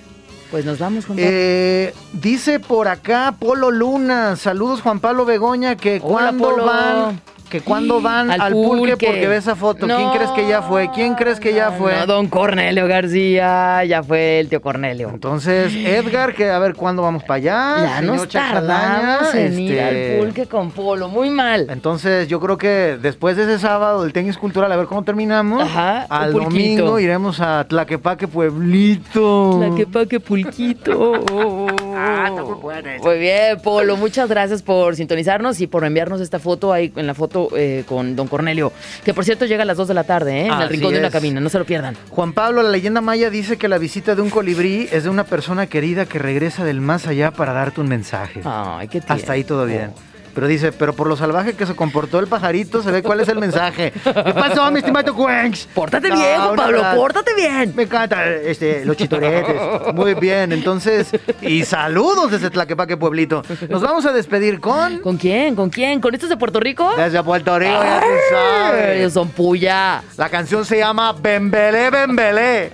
Pues 0.51 0.65
nos 0.65 0.79
vamos, 0.79 1.05
Pablo. 1.05 1.23
Eh, 1.25 1.93
dice 2.11 2.59
por 2.59 2.89
acá 2.89 3.33
Polo 3.39 3.71
Luna, 3.71 4.35
saludos 4.35 4.81
Juan 4.81 4.99
Pablo 4.99 5.23
Begoña, 5.23 5.77
que 5.77 6.01
Hola, 6.03 6.11
cuando 6.25 6.43
Polo. 6.49 6.65
van, 6.65 7.21
que 7.51 7.59
cuando 7.59 8.01
van 8.01 8.31
Al 8.31 8.39
al, 8.41 8.53
pulque, 8.53 8.91
pulque. 8.91 9.05
porque 9.07 9.27
ve 9.27 9.35
esa 9.35 9.55
foto. 9.57 9.85
¿Quién 9.85 10.09
crees 10.11 10.31
que 10.31 10.47
ya 10.47 10.61
fue? 10.61 10.89
¿Quién 10.95 11.15
crees 11.15 11.39
que 11.39 11.53
ya 11.53 11.69
no, 11.69 11.77
fue? 11.77 11.93
no, 11.99 12.05
don 12.05 12.27
Cornelio 12.27 12.87
García, 12.87 13.83
ya 13.83 14.01
fue 14.01 14.39
el 14.39 14.47
tío 14.47 14.61
Cornelio. 14.61 15.09
Entonces, 15.09 15.75
Edgar, 15.75 16.33
que 16.33 16.49
a 16.49 16.57
ver 16.59 16.75
cuándo 16.75 17.01
vamos 17.01 17.23
para 17.23 17.35
allá. 17.35 17.75
ya 17.83 17.99
Señor 17.99 18.15
nos 18.15 18.29
tardamos 18.29 19.35
en 19.35 19.59
ir 19.59 19.73
este, 19.77 20.13
al 20.15 20.19
pulque 20.23 20.45
con 20.45 20.71
Polo, 20.71 21.09
muy 21.09 21.29
mal. 21.29 21.67
Entonces, 21.69 22.29
yo 22.29 22.39
creo 22.39 22.57
que 22.57 22.97
después 23.01 23.35
de 23.35 23.43
ese 23.43 23.59
sábado 23.59 24.03
del 24.03 24.13
tenis 24.13 24.37
cultural, 24.37 24.71
a 24.71 24.77
ver 24.77 24.85
cómo 24.85 25.03
terminamos. 25.03 25.61
Ajá, 25.61 26.05
al 26.09 26.31
domingo 26.31 26.99
iremos 26.99 27.41
a 27.41 27.65
Tlaquepaque, 27.67 28.29
Pueblito. 28.29 29.59
La 29.59 29.75
que 29.75 29.85
pa' 29.85 30.05
que 30.05 30.21
pulquito. 30.21 31.25
Ah, 32.01 32.27
está 32.29 32.43
muy 32.43 32.55
buena 32.55 32.95
esa. 32.95 33.07
Muy 33.07 33.19
bien, 33.19 33.59
Polo. 33.61 33.97
Muchas 33.97 34.27
gracias 34.27 34.61
por 34.61 34.95
sintonizarnos 34.95 35.61
y 35.61 35.67
por 35.67 35.85
enviarnos 35.85 36.21
esta 36.21 36.39
foto 36.39 36.73
ahí 36.73 36.91
en 36.95 37.07
la 37.07 37.13
foto 37.13 37.49
eh, 37.55 37.83
con 37.87 38.15
don 38.15 38.27
Cornelio. 38.27 38.71
Que 39.03 39.13
por 39.13 39.23
cierto 39.23 39.45
llega 39.45 39.63
a 39.63 39.65
las 39.65 39.77
2 39.77 39.87
de 39.89 39.93
la 39.93 40.03
tarde, 40.03 40.41
¿eh? 40.41 40.47
En 40.47 40.61
el 40.61 40.69
rincón 40.69 40.93
de 40.93 40.99
una 40.99 41.11
cabina. 41.11 41.39
No 41.39 41.49
se 41.49 41.59
lo 41.59 41.65
pierdan. 41.65 41.95
Juan 42.09 42.33
Pablo, 42.33 42.63
la 42.63 42.69
leyenda 42.69 43.01
maya 43.01 43.29
dice 43.29 43.57
que 43.57 43.67
la 43.67 43.77
visita 43.77 44.15
de 44.15 44.21
un 44.21 44.29
colibrí 44.29 44.87
es 44.91 45.03
de 45.03 45.09
una 45.09 45.25
persona 45.25 45.67
querida 45.67 46.05
que 46.05 46.19
regresa 46.19 46.63
del 46.65 46.81
más 46.81 47.07
allá 47.07 47.31
para 47.31 47.53
darte 47.53 47.81
un 47.81 47.87
mensaje. 47.87 48.41
Ay, 48.43 48.87
qué 48.87 48.99
tierno. 48.99 49.15
Hasta 49.15 49.33
ahí 49.33 49.43
todo 49.43 49.65
bien. 49.65 49.91
Pero 50.33 50.47
dice, 50.47 50.71
pero 50.71 50.93
por 50.93 51.07
lo 51.07 51.15
salvaje 51.17 51.53
que 51.53 51.65
se 51.65 51.75
comportó 51.75 52.19
el 52.19 52.27
pajarito, 52.27 52.81
se 52.81 52.91
ve 52.91 53.03
cuál 53.03 53.19
es 53.19 53.27
el 53.29 53.37
mensaje. 53.39 53.91
¿Qué 54.03 54.33
pasó, 54.33 54.69
mi 54.71 54.79
estimado 54.79 55.15
Quench? 55.15 55.67
Pórtate 55.67 56.09
No, 56.09 56.15
bien, 56.15 56.41
Juan 56.41 56.55
Pablo, 56.55 56.83
pórtate 56.95 57.33
bien. 57.35 57.73
Me 57.75 57.83
encanta 57.83 58.27
este, 58.27 58.85
los 58.85 58.95
chitoretes. 58.97 59.93
Muy 59.93 60.13
bien, 60.15 60.51
entonces, 60.51 61.09
y 61.41 61.63
saludos 61.65 62.31
desde 62.31 62.49
Tlaquepaque, 62.49 62.97
Pueblito. 62.97 63.41
Nos 63.69 63.81
vamos 63.81 64.05
a 64.05 64.13
despedir 64.13 64.59
con... 64.59 64.99
¿Con 64.99 65.17
quién? 65.17 65.55
¿Con 65.55 65.69
quién? 65.69 65.99
¿Con 65.99 66.13
estos 66.13 66.29
de 66.29 66.37
Puerto 66.37 66.59
Rico? 66.59 66.91
Desde 66.95 67.21
Puerto 67.23 67.57
Rico, 67.59 67.83
ya 67.83 67.99
tú 68.01 68.07
sabes. 68.31 69.13
son 69.13 69.29
puya. 69.29 70.01
La 70.17 70.29
canción 70.29 70.65
se 70.65 70.77
llama 70.77 71.13
Bembelé, 71.13 71.89
Bembelé. 71.89 72.71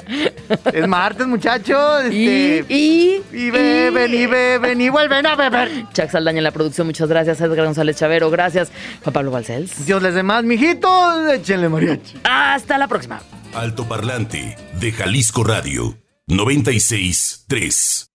Es 0.74 0.88
martes, 0.88 1.26
muchachos. 1.28 2.06
Y, 2.12 2.28
Este, 2.28 2.74
y, 2.74 3.22
Y 3.32 3.50
beben, 3.52 4.14
y 4.14 4.26
beben, 4.26 4.82
y 4.82 4.90
vuelven 4.90 5.26
a 5.26 5.36
beber. 5.36 5.70
Chuck 5.94 6.10
Saldaña 6.10 6.38
en 6.40 6.44
la 6.44 6.52
producción, 6.52 6.88
muchas 6.88 7.10
gracias. 7.10 7.42
Edgar 7.48 7.66
González 7.66 7.96
Chavero, 7.98 8.30
gracias. 8.30 8.72
Juan 9.04 9.14
Pablo 9.14 9.32
Balcells. 9.32 9.86
Dios 9.86 10.02
les 10.02 10.14
dé 10.14 10.24
más, 10.24 10.44
mijitos. 10.44 11.32
Échenle 11.34 11.70
mariachi. 11.70 12.20
Hasta 12.24 12.78
la 12.78 12.88
próxima. 12.88 13.22
Alto 13.54 13.88
Parlante 13.88 14.56
de 14.80 14.92
Jalisco 14.92 15.44
Radio 15.44 15.98
96.3. 16.28 18.08